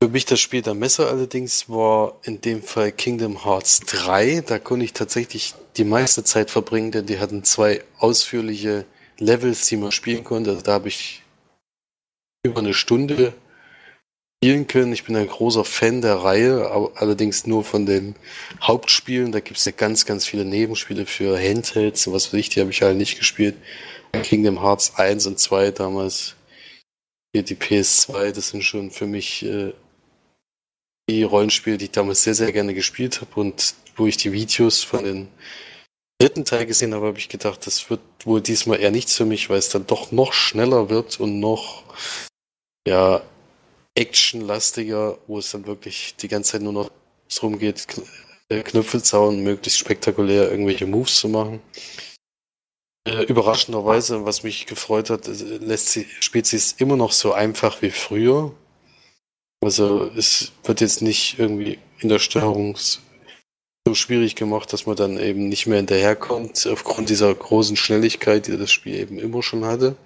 Für 0.00 0.08
mich 0.08 0.26
das 0.26 0.38
Spiel 0.38 0.62
der 0.62 0.74
Messe 0.74 1.08
allerdings 1.08 1.68
war 1.68 2.20
in 2.22 2.40
dem 2.40 2.62
Fall 2.62 2.92
Kingdom 2.92 3.44
Hearts 3.44 3.80
3. 3.80 4.42
Da 4.42 4.58
konnte 4.58 4.84
ich 4.84 4.92
tatsächlich 4.92 5.54
die 5.76 5.84
meiste 5.84 6.22
Zeit 6.24 6.50
verbringen, 6.50 6.92
denn 6.92 7.06
die 7.06 7.18
hatten 7.18 7.42
zwei 7.42 7.82
ausführliche 7.98 8.84
Levels, 9.18 9.66
die 9.66 9.76
man 9.76 9.92
spielen 9.92 10.22
konnte. 10.22 10.50
Also 10.50 10.62
da 10.62 10.74
habe 10.74 10.88
ich 10.88 11.22
über 12.44 12.60
eine 12.60 12.74
Stunde 12.74 13.32
spielen 14.44 14.66
können. 14.66 14.92
Ich 14.92 15.04
bin 15.04 15.16
ein 15.16 15.26
großer 15.26 15.64
Fan 15.64 16.02
der 16.02 16.16
Reihe, 16.16 16.70
aber 16.70 16.92
allerdings 16.96 17.46
nur 17.46 17.64
von 17.64 17.86
den 17.86 18.14
Hauptspielen. 18.62 19.32
Da 19.32 19.40
gibt 19.40 19.56
es 19.56 19.64
ja 19.64 19.72
ganz, 19.72 20.04
ganz 20.04 20.26
viele 20.26 20.44
Nebenspiele 20.44 21.06
für 21.06 21.38
Handhelds 21.38 22.06
und 22.06 22.12
was 22.12 22.26
weiß 22.26 22.40
ich, 22.40 22.50
die 22.50 22.60
habe 22.60 22.70
ich 22.70 22.82
halt 22.82 22.98
nicht 22.98 23.18
gespielt. 23.18 23.56
Kingdom 24.22 24.60
Hearts 24.60 24.96
1 24.96 25.26
und 25.28 25.38
2 25.38 25.70
damals. 25.70 26.36
Hier 27.32 27.42
die 27.42 27.54
PS2, 27.54 28.32
das 28.32 28.50
sind 28.50 28.62
schon 28.62 28.90
für 28.90 29.06
mich 29.06 29.46
äh, 29.46 29.72
die 31.08 31.22
Rollenspiele, 31.22 31.78
die 31.78 31.86
ich 31.86 31.92
damals 31.92 32.22
sehr, 32.22 32.34
sehr 32.34 32.52
gerne 32.52 32.74
gespielt 32.74 33.22
habe 33.22 33.40
und 33.40 33.74
wo 33.96 34.06
ich 34.06 34.18
die 34.18 34.32
Videos 34.32 34.84
von 34.84 35.04
den 35.04 35.28
dritten 36.20 36.44
Teil 36.44 36.66
gesehen 36.66 36.92
habe, 36.92 37.06
habe 37.06 37.18
ich 37.18 37.30
gedacht, 37.30 37.66
das 37.66 37.88
wird 37.88 38.02
wohl 38.24 38.42
diesmal 38.42 38.78
eher 38.78 38.90
nichts 38.90 39.16
für 39.16 39.24
mich, 39.24 39.48
weil 39.48 39.58
es 39.58 39.70
dann 39.70 39.86
doch 39.86 40.12
noch 40.12 40.34
schneller 40.34 40.90
wird 40.90 41.18
und 41.18 41.40
noch 41.40 41.82
ja 42.86 43.22
actionlastiger, 43.94 45.18
wo 45.26 45.38
es 45.38 45.50
dann 45.50 45.66
wirklich 45.66 46.16
die 46.16 46.28
ganze 46.28 46.52
Zeit 46.52 46.62
nur 46.62 46.72
noch 46.72 46.90
darum 47.34 47.58
geht, 47.58 47.86
äh, 48.48 48.62
Knöpfe 48.62 49.02
zauen, 49.02 49.42
möglichst 49.42 49.78
spektakulär 49.78 50.50
irgendwelche 50.50 50.86
Moves 50.86 51.18
zu 51.18 51.28
machen. 51.28 51.60
Äh, 53.06 53.24
überraschenderweise, 53.24 54.24
was 54.24 54.42
mich 54.42 54.66
gefreut 54.66 55.10
hat, 55.10 55.26
lässt 55.26 55.88
sie, 55.88 56.06
spielt 56.20 56.46
sie 56.46 56.56
es 56.56 56.72
immer 56.72 56.96
noch 56.96 57.12
so 57.12 57.32
einfach 57.32 57.82
wie 57.82 57.90
früher. 57.90 58.54
Also 59.62 60.10
es 60.16 60.52
wird 60.64 60.80
jetzt 60.80 61.02
nicht 61.02 61.38
irgendwie 61.38 61.78
in 62.00 62.08
der 62.08 62.18
Steuerung 62.18 62.76
so 63.86 63.94
schwierig 63.94 64.34
gemacht, 64.36 64.72
dass 64.72 64.86
man 64.86 64.96
dann 64.96 65.18
eben 65.18 65.48
nicht 65.48 65.66
mehr 65.66 65.76
hinterherkommt, 65.76 66.66
aufgrund 66.66 67.10
dieser 67.10 67.34
großen 67.34 67.76
Schnelligkeit, 67.76 68.46
die 68.46 68.56
das 68.56 68.72
Spiel 68.72 68.94
eben 68.94 69.18
immer 69.18 69.42
schon 69.42 69.64
hatte. 69.64 69.96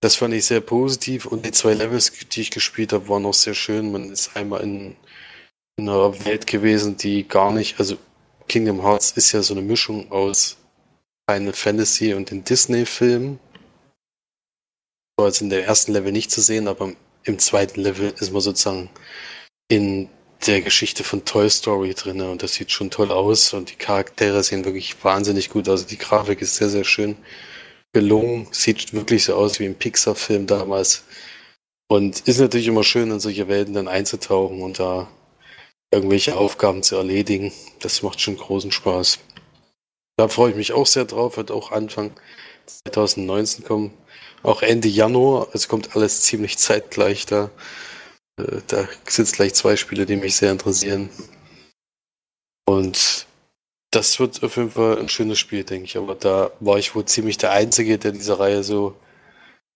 Das 0.00 0.16
fand 0.16 0.34
ich 0.34 0.44
sehr 0.44 0.60
positiv 0.60 1.26
und 1.26 1.46
die 1.46 1.52
zwei 1.52 1.72
Levels, 1.72 2.12
die 2.12 2.40
ich 2.40 2.50
gespielt 2.50 2.92
habe, 2.92 3.08
waren 3.08 3.24
auch 3.24 3.34
sehr 3.34 3.54
schön. 3.54 3.92
Man 3.92 4.10
ist 4.10 4.36
einmal 4.36 4.62
in, 4.62 4.96
in 5.76 5.88
einer 5.88 6.24
Welt 6.24 6.46
gewesen, 6.46 6.96
die 6.96 7.26
gar 7.26 7.50
nicht, 7.50 7.78
also 7.78 7.96
Kingdom 8.48 8.82
Hearts 8.82 9.12
ist 9.12 9.32
ja 9.32 9.42
so 9.42 9.54
eine 9.54 9.62
Mischung 9.62 10.12
aus 10.12 10.58
Final 11.28 11.54
Fantasy 11.54 12.14
und 12.14 12.30
den 12.30 12.44
Disney-Filmen. 12.44 13.40
War 15.18 15.28
jetzt 15.28 15.40
in 15.40 15.50
der 15.50 15.64
ersten 15.64 15.92
Level 15.92 16.12
nicht 16.12 16.30
zu 16.30 16.42
sehen, 16.42 16.68
aber 16.68 16.92
im 17.24 17.38
zweiten 17.38 17.80
Level 17.80 18.12
ist 18.18 18.32
man 18.32 18.42
sozusagen 18.42 18.90
in 19.68 20.08
der 20.46 20.60
Geschichte 20.60 21.02
von 21.02 21.24
Toy 21.24 21.48
Story 21.48 21.94
drin 21.94 22.20
und 22.20 22.42
das 22.42 22.54
sieht 22.54 22.70
schon 22.70 22.90
toll 22.90 23.10
aus 23.10 23.54
und 23.54 23.70
die 23.70 23.76
Charaktere 23.76 24.44
sehen 24.44 24.66
wirklich 24.66 25.02
wahnsinnig 25.02 25.48
gut 25.48 25.68
aus. 25.68 25.86
Die 25.86 25.98
Grafik 25.98 26.42
ist 26.42 26.56
sehr, 26.56 26.68
sehr 26.68 26.84
schön 26.84 27.16
gelungen, 27.92 28.48
sieht 28.50 28.92
wirklich 28.92 29.24
so 29.24 29.34
aus 29.34 29.58
wie 29.58 29.64
ein 29.64 29.74
Pixar-Film 29.74 30.46
damals 30.46 31.04
und 31.88 32.20
ist 32.28 32.40
natürlich 32.40 32.66
immer 32.66 32.84
schön, 32.84 33.10
in 33.10 33.20
solche 33.20 33.48
Welten 33.48 33.74
dann 33.74 33.88
einzutauchen 33.88 34.62
und 34.62 34.78
da 34.78 35.08
irgendwelche 35.92 36.36
Aufgaben 36.36 36.82
zu 36.82 36.96
erledigen. 36.96 37.52
Das 37.80 38.02
macht 38.02 38.20
schon 38.20 38.36
großen 38.36 38.72
Spaß. 38.72 39.18
Da 40.16 40.28
freue 40.28 40.50
ich 40.50 40.56
mich 40.56 40.72
auch 40.72 40.86
sehr 40.86 41.04
drauf, 41.04 41.36
wird 41.36 41.50
auch 41.50 41.72
Anfang 41.72 42.10
2019 42.66 43.64
kommen. 43.64 43.92
Auch 44.42 44.62
Ende 44.62 44.88
Januar, 44.88 45.48
es 45.52 45.68
kommt 45.68 45.94
alles 45.94 46.22
ziemlich 46.22 46.58
zeitgleich 46.58 47.26
da. 47.26 47.50
Äh, 48.38 48.60
da 48.66 48.88
sind 49.06 49.32
gleich 49.32 49.54
zwei 49.54 49.76
Spiele, 49.76 50.06
die 50.06 50.16
mich 50.16 50.36
sehr 50.36 50.52
interessieren. 50.52 51.10
Und 52.66 53.26
das 53.96 54.20
wird 54.20 54.42
auf 54.42 54.56
jeden 54.58 54.70
Fall 54.70 54.98
ein 54.98 55.08
schönes 55.08 55.38
Spiel, 55.38 55.64
denke 55.64 55.86
ich. 55.86 55.96
Aber 55.96 56.14
da 56.14 56.50
war 56.60 56.78
ich 56.78 56.94
wohl 56.94 57.06
ziemlich 57.06 57.38
der 57.38 57.52
Einzige, 57.52 57.98
der 57.98 58.12
diese 58.12 58.38
Reihe 58.38 58.62
so, 58.62 58.94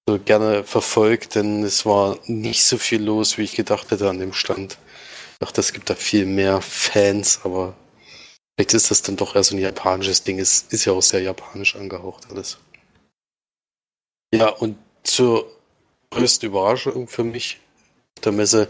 so 0.07 0.19
gerne 0.19 0.63
verfolgt, 0.63 1.37
denn 1.37 1.63
es 1.65 1.87
war 1.87 2.19
nicht 2.27 2.63
so 2.65 2.77
viel 2.77 3.03
los, 3.03 3.39
wie 3.39 3.45
ich 3.45 3.57
gedacht 3.57 3.91
hätte 3.91 4.11
an 4.11 4.19
dem 4.19 4.35
Stand. 4.35 4.77
Ich 5.33 5.39
dachte, 5.39 5.63
es 5.63 5.73
gibt 5.73 5.89
da 5.89 5.95
viel 5.95 6.27
mehr 6.27 6.61
Fans, 6.61 7.41
aber 7.45 7.75
vielleicht 8.55 8.75
ist 8.75 8.91
das 8.91 9.01
dann 9.01 9.17
doch 9.17 9.35
eher 9.35 9.43
so 9.43 9.57
ein 9.57 9.63
japanisches 9.63 10.23
Ding. 10.23 10.39
Es 10.39 10.67
ist 10.69 10.85
ja 10.85 10.93
auch 10.93 11.01
sehr 11.01 11.23
japanisch 11.23 11.77
angehaucht 11.77 12.27
alles. 12.31 12.59
Ja, 14.35 14.49
und 14.49 14.77
zur 15.03 15.51
größten 16.11 16.51
Überraschung 16.51 17.09
für 17.09 17.25
mich 17.25 17.59
der 18.23 18.33
Messe 18.33 18.69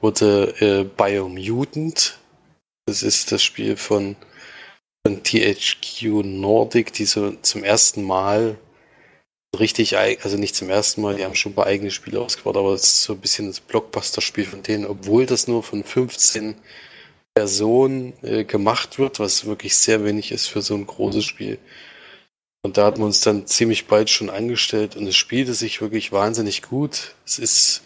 wurde 0.00 0.54
äh, 0.60 0.84
Biomutant. 0.84 2.20
Das 2.86 3.02
ist 3.02 3.32
das 3.32 3.42
Spiel 3.42 3.76
von, 3.76 4.14
von 5.06 5.22
THQ 5.22 6.24
Nordic, 6.24 6.92
die 6.92 7.04
so 7.04 7.32
zum 7.42 7.64
ersten 7.64 8.02
Mal 8.02 8.58
richtig, 9.58 9.96
also 9.96 10.36
nicht 10.36 10.54
zum 10.54 10.70
ersten 10.70 11.02
Mal, 11.02 11.16
die 11.16 11.24
haben 11.24 11.34
schon 11.34 11.52
ein 11.52 11.54
paar 11.56 11.66
eigene 11.66 11.90
Spiele 11.90 12.20
ausgebaut, 12.20 12.56
aber 12.56 12.72
es 12.72 12.84
ist 12.84 13.02
so 13.02 13.14
ein 13.14 13.20
bisschen 13.20 13.48
das 13.48 13.60
Blockbuster-Spiel 13.60 14.46
von 14.46 14.62
denen, 14.62 14.86
obwohl 14.86 15.26
das 15.26 15.48
nur 15.48 15.62
von 15.62 15.84
15 15.84 16.54
Personen 17.34 18.12
äh, 18.22 18.44
gemacht 18.44 18.98
wird, 18.98 19.18
was 19.18 19.46
wirklich 19.46 19.76
sehr 19.76 20.04
wenig 20.04 20.32
ist 20.32 20.46
für 20.46 20.62
so 20.62 20.74
ein 20.74 20.86
großes 20.86 21.24
Spiel. 21.24 21.58
Und 22.64 22.76
da 22.76 22.86
hatten 22.86 23.00
wir 23.00 23.06
uns 23.06 23.20
dann 23.20 23.46
ziemlich 23.46 23.88
bald 23.88 24.08
schon 24.08 24.30
angestellt 24.30 24.96
und 24.96 25.06
es 25.06 25.16
spielte 25.16 25.54
sich 25.54 25.80
wirklich 25.80 26.12
wahnsinnig 26.12 26.62
gut. 26.62 27.14
Es 27.26 27.38
ist 27.38 27.82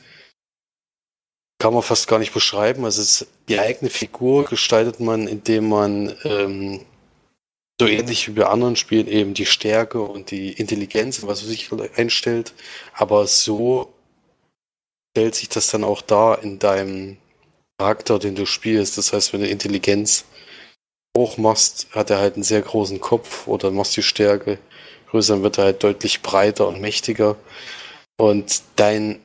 kann 1.59 1.73
man 1.73 1.83
fast 1.83 2.07
gar 2.07 2.19
nicht 2.19 2.35
beschreiben. 2.35 2.85
Also 2.85 3.01
es, 3.01 3.27
die 3.49 3.59
eigene 3.59 3.91
Figur 3.91 4.45
gestaltet 4.45 5.01
man, 5.01 5.27
indem 5.27 5.69
man 5.71 6.15
ähm, 6.25 6.85
so 7.81 7.87
ähnlich 7.87 8.29
wie 8.29 8.33
bei 8.33 8.47
anderen 8.47 8.77
Spielen 8.77 9.07
eben 9.07 9.35
die 9.35 9.47
Stärke 9.47 10.01
und 10.01 10.31
die 10.31 10.53
Intelligenz, 10.53 11.23
was 11.25 11.43
man 11.43 11.51
sich 11.51 11.71
einstellt. 11.97 12.55
Aber 12.95 13.27
so 13.27 13.93
stellt 15.13 15.35
sich 15.35 15.49
das 15.49 15.69
dann 15.69 15.85
auch 15.85 16.03
dar 16.03 16.43
in 16.43 16.59
deinem 16.59 17.19
Charakter, 17.79 18.19
den 18.19 18.35
du 18.35 18.47
spielst. 18.47 18.97
Das 18.97 19.13
heißt, 19.13 19.33
wenn 19.33 19.41
du 19.41 19.49
Intelligenz 19.49 20.25
hoch 21.17 21.37
machst, 21.37 21.89
hat 21.93 22.11
er 22.11 22.19
halt 22.19 22.35
einen 22.35 22.43
sehr 22.43 22.63
großen 22.63 23.01
Kopf 23.01 23.47
oder 23.47 23.71
machst 23.71 23.97
die 23.97 24.03
Stärke 24.03 24.59
größer, 25.11 25.35
dann 25.35 25.43
wird 25.43 25.59
er 25.59 25.65
halt 25.65 25.83
deutlich 25.83 26.23
breiter 26.23 26.69
und 26.69 26.81
mächtiger. 26.81 27.37
Und 28.19 28.63
dein 28.77 29.21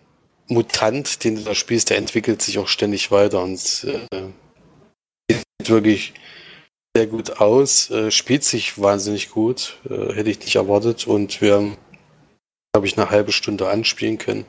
Mutant, 0.48 1.24
den 1.24 1.36
du 1.36 1.44
da 1.44 1.56
spielst, 1.56 1.90
der 1.90 1.98
entwickelt 1.98 2.42
sich 2.42 2.60
auch 2.60 2.68
ständig 2.68 3.12
weiter 3.12 3.42
und 3.42 3.88
äh, 4.10 5.38
wirklich 5.64 6.14
sehr 6.96 7.08
gut 7.08 7.40
aus, 7.40 7.90
äh, 7.90 8.12
spielt 8.12 8.44
sich 8.44 8.80
wahnsinnig 8.82 9.30
gut, 9.30 9.78
äh, 9.90 10.14
hätte 10.14 10.30
ich 10.30 10.40
nicht 10.40 10.56
erwartet 10.56 11.08
und 11.08 11.42
wir 11.42 11.56
haben, 11.56 11.78
glaube 12.74 12.88
ich, 12.88 12.98
eine 12.98 13.10
halbe 13.10 13.32
Stunde 13.32 13.70
anspielen 13.70 14.18
können. 14.18 14.46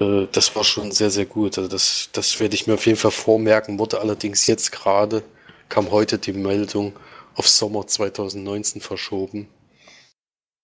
Äh, 0.00 0.26
das 0.32 0.54
war 0.54 0.64
schon 0.64 0.92
sehr, 0.92 1.10
sehr 1.10 1.26
gut. 1.26 1.56
Also 1.58 1.68
das, 1.68 2.10
das 2.12 2.38
werde 2.40 2.54
ich 2.54 2.66
mir 2.66 2.74
auf 2.74 2.86
jeden 2.86 2.98
Fall 2.98 3.10
vormerken, 3.10 3.78
wurde 3.78 4.00
allerdings 4.00 4.46
jetzt 4.46 4.70
gerade, 4.70 5.22
kam 5.68 5.90
heute 5.90 6.18
die 6.18 6.32
Meldung, 6.32 6.94
auf 7.34 7.48
Sommer 7.48 7.86
2019 7.86 8.82
verschoben. 8.82 9.48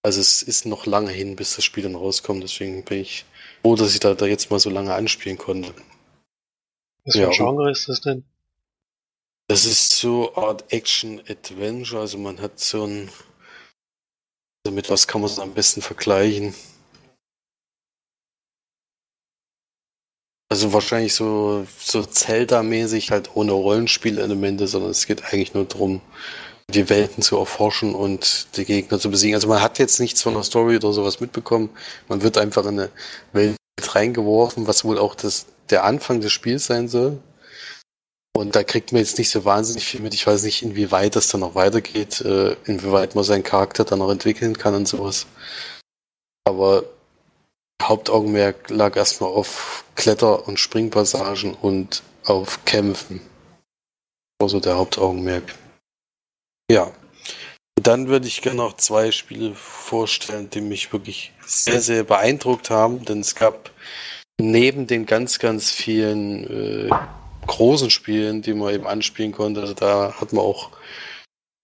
Also 0.03 0.21
es 0.21 0.43
ist 0.43 0.67
noch 0.67 0.85
lange 0.87 1.11
hin, 1.11 1.37
bis 1.37 1.57
das 1.57 1.65
Spiel 1.65 1.85
dann 1.85 1.95
rauskommt, 1.95 2.43
deswegen 2.43 2.85
bin 2.85 3.01
ich 3.01 3.25
froh, 3.63 3.77
dass 3.77 3.95
ich 3.95 4.01
da, 4.01 4.15
da 4.15 4.27
jetzt 4.27 4.51
mal 4.51 4.59
so 4.59 4.69
lange 4.69 4.93
anspielen 4.93 5.39
konnte. 5.39 5.73
Was 7.05 7.17
für 7.17 7.27
ein 7.27 7.31
Genre 7.31 7.71
ist 7.71 7.89
das 7.89 8.01
denn? 8.03 8.25
Das 9.47 9.67
ist 9.67 9.91
so 9.99 10.35
Art 10.37 10.73
Action-Adventure, 10.73 12.01
also 12.01 12.17
man 12.17 12.41
hat 12.41 12.59
so 12.59 12.85
ein. 12.87 13.11
Also 14.65 14.75
mit 14.75 14.89
was 14.89 15.07
kann 15.07 15.21
man 15.21 15.31
es 15.31 15.39
am 15.39 15.53
besten 15.53 15.83
vergleichen? 15.83 16.55
Also 20.51 20.73
wahrscheinlich 20.73 21.15
so, 21.15 21.67
so 21.79 22.03
Zelda-mäßig, 22.03 23.11
halt 23.11 23.35
ohne 23.35 23.53
Rollenspielelemente, 23.53 24.67
sondern 24.67 24.93
es 24.93 25.07
geht 25.07 25.25
eigentlich 25.25 25.53
nur 25.53 25.67
darum, 25.67 26.01
die 26.71 26.89
Welten 26.89 27.23
zu 27.23 27.37
erforschen 27.37 27.95
und 27.95 28.57
die 28.57 28.65
Gegner 28.65 28.99
zu 28.99 29.11
besiegen. 29.11 29.35
Also 29.35 29.49
man 29.49 29.61
hat 29.61 29.79
jetzt 29.79 30.01
nichts 30.01 30.23
von 30.23 30.35
der 30.35 30.43
Story 30.45 30.77
oder 30.77 30.93
sowas 30.93 31.21
mitbekommen. 31.21 31.71
Man 32.09 32.23
wird 32.23 32.39
einfach 32.39 32.65
in 32.65 32.81
eine 32.81 32.91
Welt 33.33 33.57
reingeworfen, 33.83 34.67
was 34.67 34.85
wohl 34.85 34.99
auch 34.99 35.15
das, 35.15 35.47
der 35.71 35.85
Anfang 35.85 36.21
des 36.21 36.33
Spiels 36.33 36.67
sein 36.67 36.89
soll. 36.89 37.19
Und 38.37 38.57
da 38.57 38.65
kriegt 38.65 38.93
man 38.93 39.01
jetzt 39.01 39.19
nicht 39.19 39.31
so 39.31 39.45
wahnsinnig 39.45 39.85
viel 39.85 40.01
mit. 40.01 40.13
Ich 40.13 40.27
weiß 40.27 40.43
nicht, 40.43 40.63
inwieweit 40.63 41.15
das 41.15 41.29
dann 41.29 41.41
noch 41.41 41.55
weitergeht, 41.55 42.21
äh, 42.21 42.57
inwieweit 42.65 43.15
man 43.15 43.23
seinen 43.23 43.45
Charakter 43.45 43.85
dann 43.85 44.01
noch 44.01 44.11
entwickeln 44.11 44.59
kann 44.59 44.75
und 44.75 44.89
sowas. 44.89 45.27
Aber 46.45 46.85
Hauptaugenmerk 47.81 48.71
lag 48.71 48.97
erstmal 48.97 49.31
auf 49.31 49.85
Kletter- 49.95 50.49
und 50.49 50.59
Springpassagen 50.59 51.55
und 51.55 52.03
auf 52.25 52.65
Kämpfen. 52.65 53.21
Also 54.43 54.59
der 54.59 54.77
Hauptaugenmerk. 54.77 55.55
Ja. 56.71 56.91
Dann 57.81 58.09
würde 58.09 58.29
ich 58.29 58.43
gerne 58.43 58.59
noch 58.59 58.77
zwei 58.77 59.11
Spiele 59.11 59.55
vorstellen, 59.55 60.49
die 60.51 60.61
mich 60.61 60.93
wirklich 60.93 61.33
sehr, 61.45 61.81
sehr 61.81 62.05
beeindruckt 62.05 62.71
haben, 62.71 63.05
denn 63.05 63.21
es 63.21 63.35
gab 63.35 63.71
neben 64.41 64.87
den 64.87 65.07
ganz, 65.07 65.39
ganz 65.39 65.71
vielen 65.71 66.89
äh, 66.89 66.91
großen 67.47 67.91
Spielen, 67.91 68.43
die 68.43 68.55
man 68.55 68.75
eben 68.75 68.87
anspielen 68.87 69.33
konnte, 69.33 69.61
also 69.61 69.75
da 69.75 70.15
hat 70.21 70.33
man 70.33 70.45
auch 70.45 70.71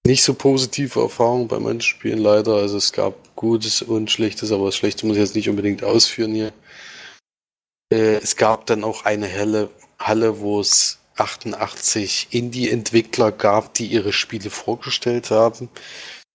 nicht 0.06 0.22
so 0.22 0.34
positive 0.34 1.00
Erfahrungen 1.00 1.48
bei 1.48 1.58
manchen 1.58 1.82
Spielen 1.82 2.18
leider. 2.18 2.54
Also 2.54 2.78
es 2.78 2.92
gab 2.92 3.36
Gutes 3.36 3.82
und 3.82 4.10
Schlechtes, 4.10 4.50
aber 4.50 4.66
das 4.66 4.76
Schlechte 4.76 5.06
muss 5.06 5.16
ich 5.16 5.22
jetzt 5.22 5.34
nicht 5.36 5.48
unbedingt 5.48 5.84
ausführen 5.84 6.34
hier. 6.34 6.52
Äh, 7.92 8.16
es 8.16 8.36
gab 8.36 8.66
dann 8.66 8.84
auch 8.84 9.04
eine 9.04 9.26
helle 9.26 9.70
Halle, 9.98 10.40
wo 10.40 10.60
es 10.60 10.98
88 11.16 12.28
Indie-Entwickler 12.30 13.30
gab, 13.30 13.74
die 13.74 13.86
ihre 13.86 14.12
Spiele 14.12 14.50
vorgestellt 14.50 15.30
haben. 15.30 15.68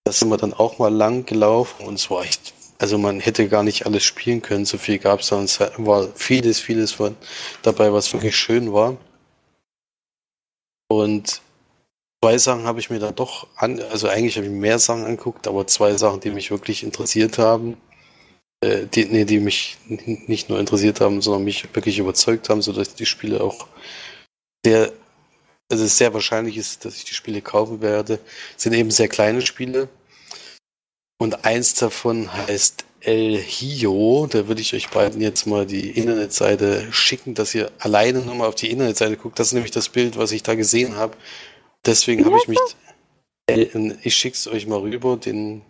Da 0.04 0.12
sind 0.12 0.30
wir 0.30 0.38
dann 0.38 0.54
auch 0.54 0.78
mal 0.78 0.93
lang 0.93 1.26
gelaufen 1.26 1.86
und 1.88 1.96
es 1.96 2.12
war 2.12 2.24
echt, 2.24 2.54
also 2.78 3.00
man 3.00 3.20
hätte 3.20 3.50
gar 3.50 3.64
nicht 3.64 3.88
alles 3.88 4.04
spielen 4.04 4.43
können, 4.43 4.66
so 4.66 4.78
viel 4.78 5.00
gab 5.00 5.22
es 5.22 5.30
da 5.30 5.38
und 5.38 5.46
es 5.46 5.60
war 5.60 6.08
vieles, 6.14 6.60
vieles 6.60 6.91
von 6.91 7.16
dabei, 7.64 7.91
was 7.91 8.14
wirklich 8.14 8.36
schön 8.36 8.72
war. 8.72 8.96
Und 11.04 11.41
zwei 12.24 12.38
Sachen 12.38 12.64
habe 12.66 12.80
ich 12.80 12.89
mir 12.89 13.00
da 13.00 13.12
doch 13.12 13.48
an, 13.56 13.82
also 13.91 14.08
eigentlich 14.08 14.38
habe 14.38 14.48
ich 14.48 14.52
mehr 14.52 14.80
Sachen 14.80 15.06
angeguckt, 15.06 15.48
aber 15.48 15.68
zwei 15.68 15.96
Sachen, 15.98 16.22
die 16.22 16.32
mich 16.32 16.52
wirklich 16.52 16.84
interessiert 16.84 17.38
haben, 17.38 17.78
äh, 18.62 18.86
die, 18.88 19.06
nee, 19.06 19.26
die 19.26 19.39
mich 19.39 19.78
nicht 19.88 20.50
nur 20.50 20.60
interessiert 20.60 21.02
haben, 21.02 21.22
sondern 21.22 21.43
mich 21.43 21.64
wirklich 21.76 22.00
überzeugt 22.00 22.50
haben, 22.50 22.62
sodass 22.62 22.96
die 22.96 23.06
Spiele 23.06 23.41
auch 23.41 23.68
sehr, 24.66 24.91
also 25.70 25.84
es 25.84 25.98
sehr 25.98 26.14
wahrscheinlich 26.14 26.58
ist, 26.58 26.86
dass 26.86 26.98
ich 26.98 27.06
die 27.06 27.14
Spiele 27.14 27.41
kaufen 27.41 27.82
werde, 27.82 28.20
sind 28.58 28.74
eben 28.74 28.91
sehr 28.91 29.08
kleine 29.08 29.41
Spiele. 29.41 29.89
Und 31.18 31.46
eins 31.46 31.76
davon 31.76 32.32
heißt 32.34 32.85
El 33.06 33.38
Hio. 33.38 34.28
Da 34.30 34.47
würde 34.47 34.62
ich 34.62 34.74
euch 34.74 34.89
beiden 34.89 35.22
jetzt 35.22 35.45
mal 35.45 35.66
die 35.66 35.91
Internetseite 35.91 36.91
schicken, 36.91 37.36
dass 37.36 37.53
ihr 37.53 37.72
alleine 37.80 38.20
nochmal 38.20 38.47
auf 38.47 38.56
die 38.56 38.72
Internetseite 38.72 39.16
guckt. 39.16 39.39
Das 39.39 39.47
ist 39.47 39.53
nämlich 39.53 39.72
das 39.72 39.89
Bild, 39.89 40.18
was 40.18 40.32
ich 40.32 40.43
da 40.43 40.56
gesehen 40.56 40.95
habe. 40.95 41.16
Deswegen 41.86 42.26
habe 42.26 42.38
ich 42.38 42.47
mich. 42.47 42.60
Ich 44.03 44.16
schicke 44.16 44.36
es 44.36 44.47
euch 44.47 44.66
mal 44.66 44.80
rüber, 44.80 45.18
den, 45.18 45.62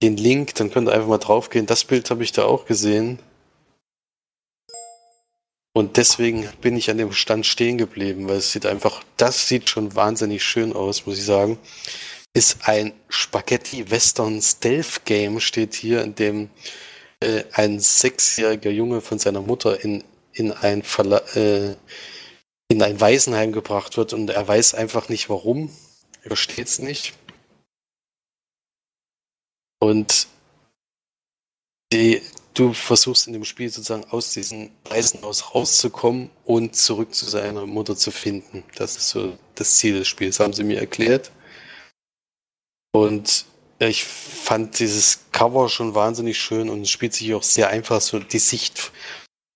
den 0.00 0.16
Link, 0.16 0.54
dann 0.54 0.70
könnt 0.70 0.88
ihr 0.88 0.92
einfach 0.92 1.08
mal 1.08 1.18
draufgehen. 1.18 1.66
Das 1.66 1.84
Bild 1.84 2.08
habe 2.10 2.22
ich 2.22 2.30
da 2.30 2.44
auch 2.44 2.66
gesehen. 2.66 3.18
Und 5.72 5.96
deswegen 5.96 6.48
bin 6.60 6.76
ich 6.76 6.88
an 6.88 6.98
dem 6.98 7.12
Stand 7.12 7.46
stehen 7.46 7.78
geblieben, 7.78 8.28
weil 8.28 8.36
es 8.36 8.52
sieht 8.52 8.66
einfach, 8.66 9.02
das 9.16 9.48
sieht 9.48 9.68
schon 9.68 9.96
wahnsinnig 9.96 10.44
schön 10.44 10.72
aus, 10.72 11.06
muss 11.06 11.18
ich 11.18 11.24
sagen 11.24 11.58
ist 12.32 12.68
ein 12.68 12.92
Spaghetti-Western-Stealth-Game, 13.08 15.40
steht 15.40 15.74
hier, 15.74 16.02
in 16.02 16.14
dem 16.14 16.48
äh, 17.20 17.44
ein 17.52 17.80
sechsjähriger 17.80 18.70
Junge 18.70 19.00
von 19.00 19.18
seiner 19.18 19.40
Mutter 19.42 19.82
in, 19.84 20.04
in, 20.32 20.52
ein 20.52 20.82
Verla 20.82 21.18
äh, 21.34 21.74
in 22.68 22.82
ein 22.82 23.00
Waisenheim 23.00 23.52
gebracht 23.52 23.96
wird 23.96 24.12
und 24.12 24.30
er 24.30 24.46
weiß 24.46 24.74
einfach 24.74 25.08
nicht 25.08 25.28
warum. 25.28 25.74
Er 26.22 26.28
versteht 26.28 26.68
es 26.68 26.78
nicht. 26.78 27.14
Und 29.80 30.28
die, 31.92 32.22
du 32.54 32.72
versuchst 32.72 33.26
in 33.26 33.32
dem 33.32 33.44
Spiel 33.44 33.70
sozusagen 33.70 34.04
aus 34.10 34.32
diesem 34.32 34.70
Waisenhaus 34.84 35.52
rauszukommen 35.52 36.30
und 36.44 36.76
zurück 36.76 37.12
zu 37.12 37.28
seiner 37.28 37.66
Mutter 37.66 37.96
zu 37.96 38.12
finden. 38.12 38.62
Das 38.76 38.96
ist 38.96 39.08
so 39.08 39.36
das 39.56 39.76
Ziel 39.76 39.98
des 39.98 40.06
Spiels, 40.06 40.38
haben 40.38 40.52
sie 40.52 40.62
mir 40.62 40.78
erklärt. 40.78 41.32
Und 42.92 43.46
ich 43.78 44.04
fand 44.04 44.78
dieses 44.78 45.26
Cover 45.32 45.68
schon 45.68 45.94
wahnsinnig 45.94 46.38
schön 46.38 46.68
und 46.68 46.82
es 46.82 46.90
spielt 46.90 47.14
sich 47.14 47.32
auch 47.34 47.42
sehr 47.42 47.68
einfach 47.68 48.00
so 48.00 48.18
die 48.18 48.38
Sicht 48.38 48.92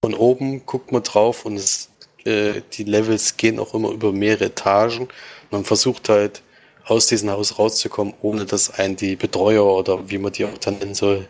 von 0.03 0.15
oben, 0.15 0.65
guckt 0.67 0.93
man 0.93 1.03
drauf 1.03 1.45
und 1.45 1.57
es, 1.57 1.91
äh, 2.25 2.63
die 2.73 2.85
Levels 2.85 3.37
gehen 3.37 3.59
auch 3.59 3.75
immer 3.75 3.91
über 3.91 4.13
mehrere 4.13 4.47
Etagen. 4.47 5.09
Man 5.51 5.65
versucht 5.65 6.09
halt 6.09 6.43
aus 6.87 7.07
diesem 7.07 7.31
Haus 7.31 7.59
rauszukommen, 7.59 8.15
ohne 8.23 8.45
dass 8.45 8.71
einen 8.71 8.97
die 8.97 9.17
Betreuer 9.17 9.65
oder 9.65 10.09
wie 10.11 10.19
man 10.19 10.33
die 10.33 10.45
auch 10.45 10.59
dann 10.59 10.79
nennen 10.79 10.95
soll, 10.95 11.29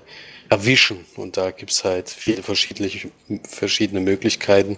erwischen. 0.51 1.05
Und 1.17 1.37
da 1.37 1.51
gibt's 1.51 1.85
halt 1.85 2.09
viele 2.09 2.43
verschiedene, 2.43 2.91
verschiedene 3.49 4.01
Möglichkeiten. 4.01 4.77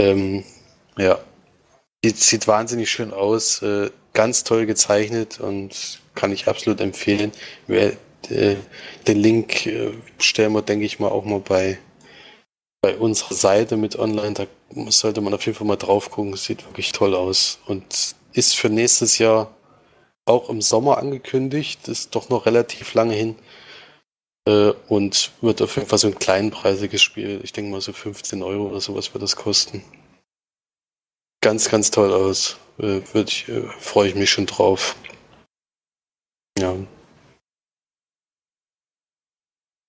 Ähm, 0.00 0.44
ja, 0.96 1.18
die 2.04 2.10
sieht 2.10 2.46
wahnsinnig 2.46 2.90
schön 2.90 3.12
aus, 3.12 3.62
äh, 3.62 3.90
ganz 4.12 4.44
toll 4.44 4.66
gezeichnet 4.66 5.40
und 5.40 5.99
kann 6.14 6.32
ich 6.32 6.48
absolut 6.48 6.80
empfehlen. 6.80 7.32
Wer, 7.66 7.92
äh, 8.28 8.56
den 9.06 9.18
Link 9.18 9.66
äh, 9.66 9.92
stellen 10.18 10.52
wir, 10.52 10.62
denke 10.62 10.84
ich 10.84 10.98
mal, 10.98 11.08
auch 11.08 11.24
mal 11.24 11.40
bei, 11.40 11.78
bei 12.82 12.96
unserer 12.96 13.34
Seite 13.34 13.76
mit 13.76 13.98
online. 13.98 14.34
Da 14.34 14.46
sollte 14.90 15.20
man 15.20 15.34
auf 15.34 15.44
jeden 15.46 15.56
Fall 15.56 15.66
mal 15.66 15.76
drauf 15.76 16.10
gucken. 16.10 16.36
Sieht 16.36 16.64
wirklich 16.66 16.92
toll 16.92 17.14
aus 17.14 17.58
und 17.66 18.14
ist 18.32 18.56
für 18.56 18.68
nächstes 18.68 19.18
Jahr 19.18 19.54
auch 20.24 20.48
im 20.48 20.62
Sommer 20.62 20.98
angekündigt. 20.98 21.88
Ist 21.88 22.14
doch 22.14 22.28
noch 22.28 22.46
relativ 22.46 22.94
lange 22.94 23.14
hin. 23.14 23.36
Äh, 24.46 24.72
und 24.88 25.32
wird 25.40 25.62
auf 25.62 25.76
jeden 25.76 25.88
Fall 25.88 25.98
so 25.98 26.08
ein 26.08 26.18
kleinpreisiges 26.18 27.02
Spiel. 27.02 27.40
Ich 27.42 27.52
denke 27.52 27.70
mal 27.70 27.80
so 27.80 27.92
15 27.92 28.42
Euro 28.42 28.68
oder 28.68 28.80
sowas 28.80 29.12
wird 29.12 29.22
das 29.22 29.36
kosten. 29.36 29.82
Ganz, 31.42 31.68
ganz 31.70 31.90
toll 31.90 32.12
aus. 32.12 32.58
Äh, 32.78 32.98
äh, 32.98 33.62
freue 33.78 34.08
ich 34.08 34.14
mich 34.14 34.30
schon 34.30 34.46
drauf. 34.46 34.96
Ja. 36.58 36.76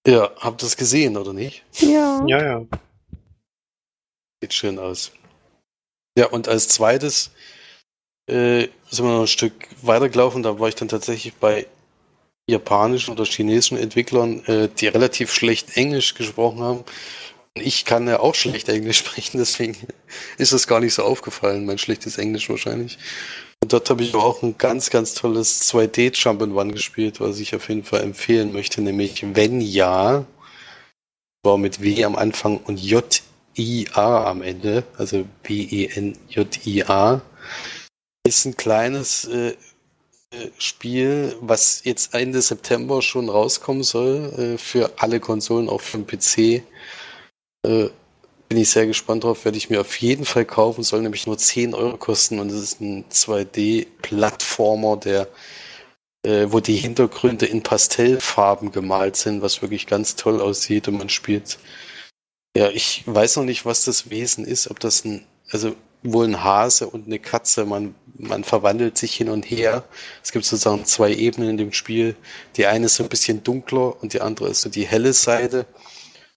Ja, 0.08 0.32
habt 0.38 0.64
ihr 0.64 0.68
es 0.68 0.78
gesehen, 0.78 1.16
oder 1.16 1.34
nicht? 1.34 1.64
Ja. 1.80 2.24
Ja, 2.28 2.44
ja. 2.44 2.66
Sieht 4.42 4.54
schön 4.54 4.80
aus. 4.80 5.12
Ja, 6.18 6.28
und 6.28 6.48
als 6.48 6.68
zweites 6.68 7.32
äh, 8.28 8.68
sind 8.90 9.06
wir 9.06 9.14
noch 9.14 9.22
ein 9.22 9.28
Stück 9.28 9.54
weitergelaufen. 9.82 10.44
Da 10.44 10.60
war 10.60 10.68
ich 10.70 10.76
dann 10.76 10.88
tatsächlich 10.88 11.36
bei 11.36 11.68
japanischen 12.50 13.12
oder 13.12 13.26
chinesischen 13.26 13.78
Entwicklern, 13.78 14.44
äh, 14.46 14.70
die 14.70 14.88
relativ 14.88 15.34
schlecht 15.34 15.78
Englisch 15.78 16.16
gesprochen 16.16 16.62
haben. 16.62 16.84
Ich 17.56 17.86
kann 17.86 18.08
ja 18.08 18.20
auch 18.20 18.36
schlecht 18.36 18.70
Englisch 18.70 18.98
sprechen, 19.06 19.38
deswegen 19.38 19.78
ist 20.38 20.52
es 20.54 20.68
gar 20.68 20.80
nicht 20.80 20.94
so 20.94 21.04
aufgefallen, 21.04 21.66
mein 21.66 21.78
schlechtes 21.78 22.18
Englisch 22.18 22.50
wahrscheinlich. 22.50 22.98
Und 23.62 23.74
dort 23.74 23.90
habe 23.90 24.04
ich 24.04 24.16
auch 24.16 24.42
ein 24.42 24.58
ganz, 24.58 24.90
ganz 24.90 25.14
tolles 25.14 25.72
2D 25.72 26.14
Jump'n'One 26.16 26.72
gespielt, 26.74 27.20
was 27.20 27.40
ich 27.40 27.56
auf 27.56 27.70
jeden 27.70 27.84
Fall 27.84 28.02
empfehlen 28.02 28.54
möchte, 28.54 28.82
nämlich 28.82 29.24
Wenn 29.36 29.62
ja, 29.62 30.26
war 31.44 31.58
mit 31.58 31.82
W 31.82 32.04
am 32.04 32.16
Anfang 32.16 32.58
und 32.58 32.80
J-I-A 32.80 34.30
am 34.30 34.42
Ende, 34.42 34.84
also 34.98 35.26
B-E-N-J-I-A. 35.44 37.22
Ist 38.28 38.46
ein 38.46 38.56
kleines 38.58 39.26
äh, 39.26 39.50
äh, 39.50 39.56
Spiel, 40.58 41.36
was 41.42 41.84
jetzt 41.84 42.14
Ende 42.14 42.42
September 42.42 43.02
schon 43.02 43.30
rauskommen 43.30 43.84
soll, 43.84 44.34
äh, 44.38 44.58
für 44.58 44.92
alle 44.98 45.20
Konsolen, 45.20 45.70
auch 45.70 45.82
für 45.82 45.98
den 45.98 46.08
PC. 46.08 46.64
Äh, 47.66 47.90
bin 48.52 48.58
ich 48.58 48.70
sehr 48.70 48.86
gespannt 48.86 49.24
drauf, 49.24 49.46
werde 49.46 49.58
ich 49.58 49.70
mir 49.70 49.80
auf 49.80 49.96
jeden 50.02 50.26
Fall 50.26 50.44
kaufen, 50.44 50.84
soll 50.84 51.02
nämlich 51.02 51.26
nur 51.26 51.38
10 51.38 51.74
Euro 51.74 51.96
kosten 51.96 52.38
und 52.38 52.50
es 52.50 52.62
ist 52.62 52.82
ein 52.82 53.06
2D-Plattformer, 53.10 54.98
der 54.98 55.30
äh, 56.24 56.48
wo 56.50 56.60
die 56.60 56.76
Hintergründe 56.76 57.46
in 57.46 57.64
Pastellfarben 57.64 58.74
gemalt 58.74 59.16
sind, 59.16 59.42
was 59.42 59.62
wirklich 59.62 59.88
ganz 59.88 60.18
toll 60.18 60.42
aussieht 60.42 60.90
und 60.90 60.98
man 60.98 61.08
spielt. 61.08 61.60
Ja, 62.54 62.70
ich 62.72 63.04
weiß 63.06 63.38
noch 63.38 63.46
nicht, 63.46 63.66
was 63.66 63.86
das 63.86 64.10
Wesen 64.10 64.44
ist, 64.44 64.70
ob 64.70 64.82
das 64.82 65.06
ein, 65.06 65.26
also 65.50 65.74
wohl 66.04 66.26
ein 66.26 66.44
Hase 66.44 66.90
und 66.90 67.08
eine 67.08 67.20
Katze, 67.20 67.64
man, 67.64 67.96
man 68.18 68.44
verwandelt 68.44 68.98
sich 68.98 69.16
hin 69.16 69.30
und 69.30 69.50
her. 69.50 69.86
Es 70.22 70.34
gibt 70.34 70.44
sozusagen 70.44 70.84
zwei 70.84 71.14
Ebenen 71.14 71.52
in 71.52 71.58
dem 71.58 71.72
Spiel. 71.72 72.18
Die 72.58 72.66
eine 72.66 72.88
ist 72.88 72.96
so 72.96 73.04
ein 73.04 73.10
bisschen 73.10 73.46
dunkler 73.46 74.02
und 74.04 74.12
die 74.12 74.20
andere 74.20 74.50
ist 74.50 74.60
so 74.60 74.70
die 74.70 74.86
helle 74.86 75.14
Seite. 75.14 75.66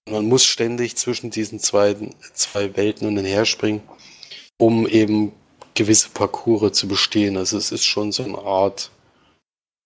Man 0.09 0.27
muss 0.27 0.45
ständig 0.45 0.95
zwischen 0.97 1.31
diesen 1.31 1.59
zwei, 1.59 1.95
zwei 2.33 2.75
Welten 2.75 3.07
und 3.07 3.23
herspringen, 3.23 3.81
um 4.57 4.87
eben 4.87 5.31
gewisse 5.73 6.09
Parcours 6.09 6.73
zu 6.73 6.87
bestehen. 6.87 7.37
Also 7.37 7.57
es 7.57 7.71
ist 7.71 7.85
schon 7.85 8.11
so 8.11 8.23
eine 8.23 8.37
Art, 8.37 8.91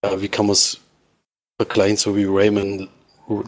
äh, 0.01 0.19
wie 0.19 0.27
kann 0.27 0.45
man 0.47 0.53
es 0.53 0.79
vergleichen, 1.59 1.97
so 1.97 2.15
wie 2.15 2.25
Rayman, 2.27 2.89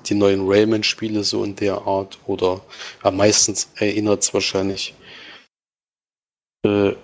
die 0.06 0.14
neuen 0.14 0.48
Rayman-Spiele 0.48 1.24
so 1.24 1.44
in 1.44 1.56
der 1.56 1.82
Art 1.82 2.20
oder 2.26 2.62
äh, 3.04 3.12
meistens 3.12 3.70
erinnert 3.76 4.24
es 4.24 4.34
wahrscheinlich 4.34 4.94
äh, 6.66 6.96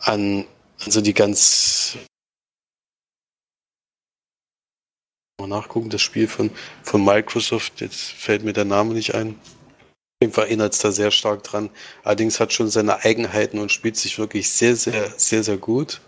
an 0.00 0.46
also 0.84 1.00
die 1.00 1.14
ganz 1.14 1.96
mal 5.42 5.56
nachgucken, 5.56 5.90
das 5.90 6.02
Spiel 6.02 6.28
von, 6.28 6.50
von 6.82 7.04
Microsoft, 7.04 7.80
jetzt 7.80 8.12
fällt 8.12 8.44
mir 8.44 8.52
der 8.52 8.64
Name 8.64 8.94
nicht 8.94 9.14
ein. 9.14 9.30
Auf 9.34 10.28
jeden 10.28 10.34
erinnert 10.34 10.72
es 10.72 10.78
da 10.78 10.92
sehr 10.92 11.10
stark 11.10 11.42
dran. 11.42 11.70
Allerdings 12.04 12.38
hat 12.40 12.52
schon 12.52 12.70
seine 12.70 13.04
Eigenheiten 13.04 13.58
und 13.58 13.72
spielt 13.72 13.96
sich 13.96 14.18
wirklich 14.18 14.50
sehr, 14.50 14.76
sehr, 14.76 15.12
sehr, 15.16 15.42
sehr 15.42 15.56
gut. 15.56 16.00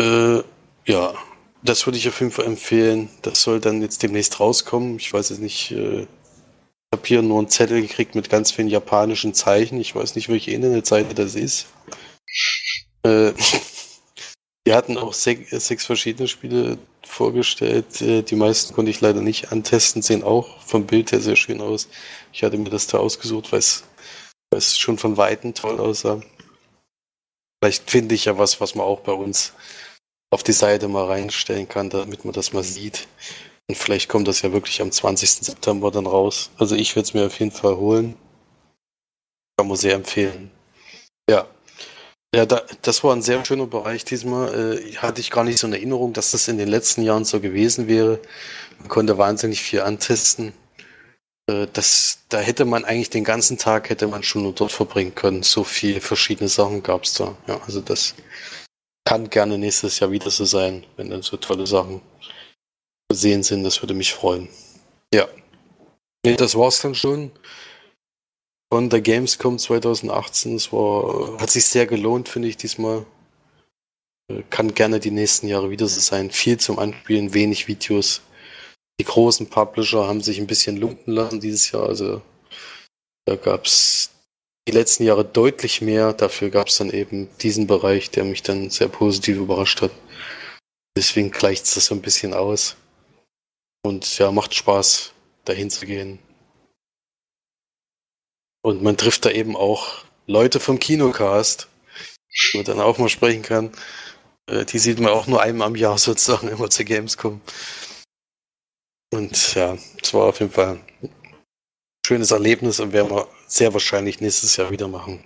Äh, 0.00 0.42
ja, 0.86 1.14
das 1.62 1.86
würde 1.86 1.96
ich 1.96 2.08
auf 2.08 2.20
jeden 2.20 2.32
Fall 2.32 2.44
empfehlen. 2.44 3.08
Das 3.22 3.42
soll 3.42 3.60
dann 3.60 3.80
jetzt 3.80 4.02
demnächst 4.02 4.38
rauskommen. 4.40 4.96
Ich 4.98 5.12
weiß 5.12 5.30
jetzt 5.30 5.40
nicht, 5.40 5.70
äh, 5.70 6.02
ich 6.02 6.08
habe 6.92 7.06
hier 7.06 7.22
nur 7.22 7.38
einen 7.38 7.48
Zettel 7.48 7.80
gekriegt 7.80 8.14
mit 8.14 8.28
ganz 8.28 8.52
vielen 8.52 8.68
japanischen 8.68 9.32
Zeichen. 9.32 9.80
Ich 9.80 9.94
weiß 9.94 10.14
nicht, 10.14 10.28
welche 10.28 10.50
Internetseite 10.50 11.14
das 11.14 11.34
ist. 11.36 11.68
Äh, 13.04 13.32
Wir 14.64 14.76
hatten 14.76 14.96
auch 14.96 15.12
sech, 15.12 15.48
sechs 15.50 15.86
verschiedene 15.86 16.28
Spiele 16.28 16.78
vorgestellt. 17.04 18.00
Äh, 18.00 18.22
die 18.22 18.36
meisten 18.36 18.74
konnte 18.74 18.90
ich 18.90 19.00
leider 19.00 19.20
nicht 19.20 19.50
antesten, 19.50 20.02
sehen 20.02 20.22
auch 20.22 20.60
vom 20.62 20.86
Bild 20.86 21.10
her 21.12 21.20
sehr 21.20 21.36
schön 21.36 21.60
aus. 21.60 21.88
Ich 22.32 22.44
hatte 22.44 22.58
mir 22.58 22.70
das 22.70 22.86
da 22.86 22.98
ausgesucht, 22.98 23.50
weil 23.50 23.58
es, 23.58 23.84
weil 24.50 24.58
es 24.58 24.78
schon 24.78 24.98
von 24.98 25.16
Weitem 25.16 25.54
toll 25.54 25.80
aussah. 25.80 26.20
Vielleicht 27.60 27.90
finde 27.90 28.14
ich 28.14 28.26
ja 28.26 28.38
was, 28.38 28.60
was 28.60 28.74
man 28.74 28.86
auch 28.86 29.00
bei 29.00 29.12
uns 29.12 29.52
auf 30.30 30.42
die 30.42 30.52
Seite 30.52 30.88
mal 30.88 31.06
reinstellen 31.06 31.68
kann, 31.68 31.90
damit 31.90 32.24
man 32.24 32.32
das 32.32 32.52
mal 32.52 32.64
sieht. 32.64 33.08
Und 33.68 33.76
vielleicht 33.76 34.08
kommt 34.08 34.28
das 34.28 34.42
ja 34.42 34.52
wirklich 34.52 34.80
am 34.80 34.90
20. 34.90 35.30
September 35.30 35.90
dann 35.90 36.06
raus. 36.06 36.50
Also 36.58 36.74
ich 36.74 36.96
würde 36.96 37.06
es 37.06 37.14
mir 37.14 37.26
auf 37.26 37.38
jeden 37.38 37.52
Fall 37.52 37.76
holen. 37.76 38.16
Kann 39.56 39.68
man 39.68 39.76
sehr 39.76 39.94
empfehlen. 39.94 40.50
Ja, 41.28 41.46
ja, 42.34 42.46
da, 42.46 42.62
das 42.80 43.04
war 43.04 43.14
ein 43.14 43.22
sehr 43.22 43.44
schöner 43.44 43.66
Bereich 43.66 44.04
diesmal. 44.04 44.78
Äh, 44.78 44.96
hatte 44.96 45.20
ich 45.20 45.30
gar 45.30 45.44
nicht 45.44 45.58
so 45.58 45.66
eine 45.66 45.76
Erinnerung, 45.76 46.14
dass 46.14 46.30
das 46.30 46.48
in 46.48 46.56
den 46.56 46.68
letzten 46.68 47.02
Jahren 47.02 47.26
so 47.26 47.40
gewesen 47.40 47.88
wäre. 47.88 48.20
Man 48.78 48.88
konnte 48.88 49.18
wahnsinnig 49.18 49.60
viel 49.60 49.82
antesten. 49.82 50.54
Äh, 51.46 51.66
das, 51.72 52.20
da 52.30 52.38
hätte 52.38 52.64
man 52.64 52.86
eigentlich 52.86 53.10
den 53.10 53.24
ganzen 53.24 53.58
Tag 53.58 53.90
hätte 53.90 54.06
man 54.06 54.22
schon 54.22 54.44
nur 54.44 54.54
dort 54.54 54.72
verbringen 54.72 55.14
können. 55.14 55.42
So 55.42 55.62
viele 55.62 56.00
verschiedene 56.00 56.48
Sachen 56.48 56.82
gab's 56.82 57.14
da. 57.14 57.36
Ja, 57.46 57.60
also 57.66 57.82
das 57.82 58.14
kann 59.04 59.28
gerne 59.28 59.58
nächstes 59.58 60.00
Jahr 60.00 60.10
wieder 60.10 60.30
so 60.30 60.46
sein, 60.46 60.86
wenn 60.96 61.10
dann 61.10 61.22
so 61.22 61.36
tolle 61.36 61.66
Sachen 61.66 62.00
zu 63.10 63.18
sehen 63.18 63.42
sind. 63.42 63.62
Das 63.64 63.82
würde 63.82 63.94
mich 63.94 64.14
freuen. 64.14 64.48
Ja. 65.12 65.28
Nee, 66.24 66.36
das 66.36 66.56
war's 66.56 66.80
dann 66.80 66.94
schon 66.94 67.30
von 68.72 68.88
der 68.88 69.02
Gamescom 69.02 69.58
2018. 69.58 70.56
Es 70.56 70.72
war, 70.72 71.38
hat 71.38 71.50
sich 71.50 71.66
sehr 71.66 71.86
gelohnt, 71.86 72.30
finde 72.30 72.48
ich, 72.48 72.56
diesmal. 72.56 73.04
Äh, 74.30 74.44
kann 74.48 74.72
gerne 74.72 74.98
die 74.98 75.10
nächsten 75.10 75.46
Jahre 75.46 75.68
wieder 75.68 75.86
so 75.86 76.00
sein. 76.00 76.30
Viel 76.30 76.56
zum 76.58 76.78
Anspielen, 76.78 77.34
wenig 77.34 77.68
Videos. 77.68 78.22
Die 78.98 79.04
großen 79.04 79.50
Publisher 79.50 80.08
haben 80.08 80.22
sich 80.22 80.38
ein 80.38 80.46
bisschen 80.46 80.78
lumpen 80.78 81.12
lassen 81.12 81.38
dieses 81.38 81.70
Jahr. 81.70 81.86
Also 81.86 82.22
da 83.26 83.36
gab 83.36 83.66
es 83.66 84.08
die 84.66 84.72
letzten 84.72 85.04
Jahre 85.04 85.26
deutlich 85.26 85.82
mehr. 85.82 86.14
Dafür 86.14 86.48
gab 86.48 86.68
es 86.68 86.78
dann 86.78 86.88
eben 86.88 87.28
diesen 87.42 87.66
Bereich, 87.66 88.10
der 88.10 88.24
mich 88.24 88.42
dann 88.42 88.70
sehr 88.70 88.88
positiv 88.88 89.36
überrascht 89.36 89.82
hat. 89.82 89.92
Deswegen 90.96 91.30
gleicht 91.30 91.64
es 91.64 91.74
das 91.74 91.84
so 91.84 91.94
ein 91.94 92.00
bisschen 92.00 92.32
aus. 92.32 92.76
Und 93.84 94.16
ja, 94.16 94.32
macht 94.32 94.54
Spaß, 94.54 95.12
dahin 95.44 95.68
zu 95.68 95.84
gehen. 95.84 96.18
Und 98.62 98.82
man 98.82 98.96
trifft 98.96 99.24
da 99.24 99.30
eben 99.30 99.56
auch 99.56 100.04
Leute 100.26 100.60
vom 100.60 100.78
Kinocast, 100.78 101.68
wo 102.52 102.58
man 102.58 102.64
dann 102.64 102.80
auch 102.80 102.98
mal 102.98 103.08
sprechen 103.08 103.42
kann. 103.42 103.72
Äh, 104.46 104.64
die 104.64 104.78
sieht 104.78 105.00
man 105.00 105.12
auch 105.12 105.26
nur 105.26 105.42
einmal 105.42 105.66
am 105.66 105.76
Jahr 105.76 105.98
sozusagen 105.98 106.48
immer 106.48 106.70
zur 106.70 106.84
Gamescom. 106.84 107.40
Und 109.12 109.54
ja, 109.54 109.76
es 110.00 110.14
war 110.14 110.28
auf 110.28 110.40
jeden 110.40 110.52
Fall 110.52 110.80
ein 111.02 111.10
schönes 112.06 112.30
Erlebnis 112.30 112.80
und 112.80 112.92
werden 112.92 113.10
wir 113.10 113.28
sehr 113.46 113.72
wahrscheinlich 113.74 114.20
nächstes 114.20 114.56
Jahr 114.56 114.70
wieder 114.70 114.88
machen. 114.88 115.22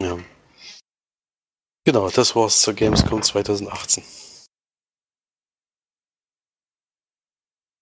Ja. 0.00 0.18
Genau, 1.84 2.08
das 2.08 2.34
war's 2.36 2.62
zur 2.62 2.74
Gamescom 2.74 3.22
2018. 3.22 4.04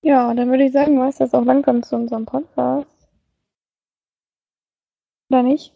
Ja, 0.02 0.32
dann 0.34 0.50
würde 0.50 0.64
ich 0.64 0.72
sagen, 0.72 0.98
war 0.98 1.08
es 1.08 1.16
das 1.16 1.34
auch 1.34 1.44
langsam 1.44 1.82
zu 1.82 1.96
unserem 1.96 2.26
Podcast. 2.26 2.86
Oder 5.30 5.42
nicht? 5.42 5.74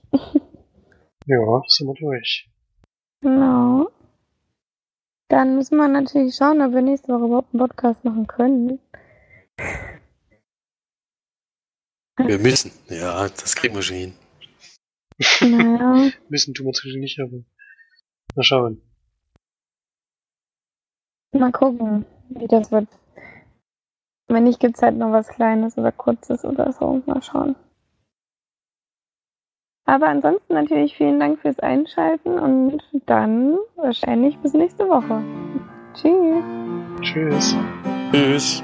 Ja, 1.27 1.63
sind 1.69 1.87
wir 1.89 1.95
durch. 1.95 2.49
Genau. 3.23 3.91
Dann 5.29 5.55
müssen 5.57 5.77
wir 5.77 5.89
natürlich 5.89 6.35
schauen, 6.35 6.61
ob 6.61 6.73
wir 6.73 6.83
nächste 6.83 7.13
Woche 7.13 7.27
überhaupt 7.27 7.55
einen 7.55 7.61
Podcast 7.61 8.05
machen 8.05 8.27
können. 8.27 8.81
Wir 12.17 12.39
müssen. 12.39 12.73
Ja, 12.89 13.29
das 13.29 13.55
kriegen 13.55 13.75
wir 13.75 13.83
schon 13.83 13.97
hin. 13.97 14.15
Naja, 15.41 16.11
Müssen 16.29 16.55
tun 16.55 16.67
wir 16.67 16.73
natürlich 16.73 16.99
nicht, 16.99 17.21
aber 17.21 17.43
mal 18.35 18.43
schauen. 18.43 18.83
mal 21.33 21.53
gucken, 21.53 22.07
wie 22.31 22.49
das 22.49 22.73
wird. 22.73 22.89
Wenn 24.29 24.45
nicht, 24.45 24.61
gibt's 24.61 24.83
halt 24.83 24.97
noch 24.97 25.13
was 25.13 25.29
Kleines 25.29 25.77
oder 25.77 25.93
Kurzes 25.93 26.45
oder 26.45 26.73
so. 26.73 27.03
Mal 27.07 27.23
schauen. 27.23 27.57
Aber 29.87 30.09
ansonsten 30.09 30.55
natürlich 30.55 30.97
vielen 30.97 31.19
Dank 31.19 31.41
fürs 31.41 31.59
Einschalten 31.59 32.39
und 32.39 32.83
dann 33.07 33.57
wahrscheinlich 33.77 34.37
bis 34.39 34.53
nächste 34.55 34.89
Woche. 34.89 35.23
Tschüss. 35.95 36.45
Tschüss. 37.03 37.57
Tschüss. 38.13 38.63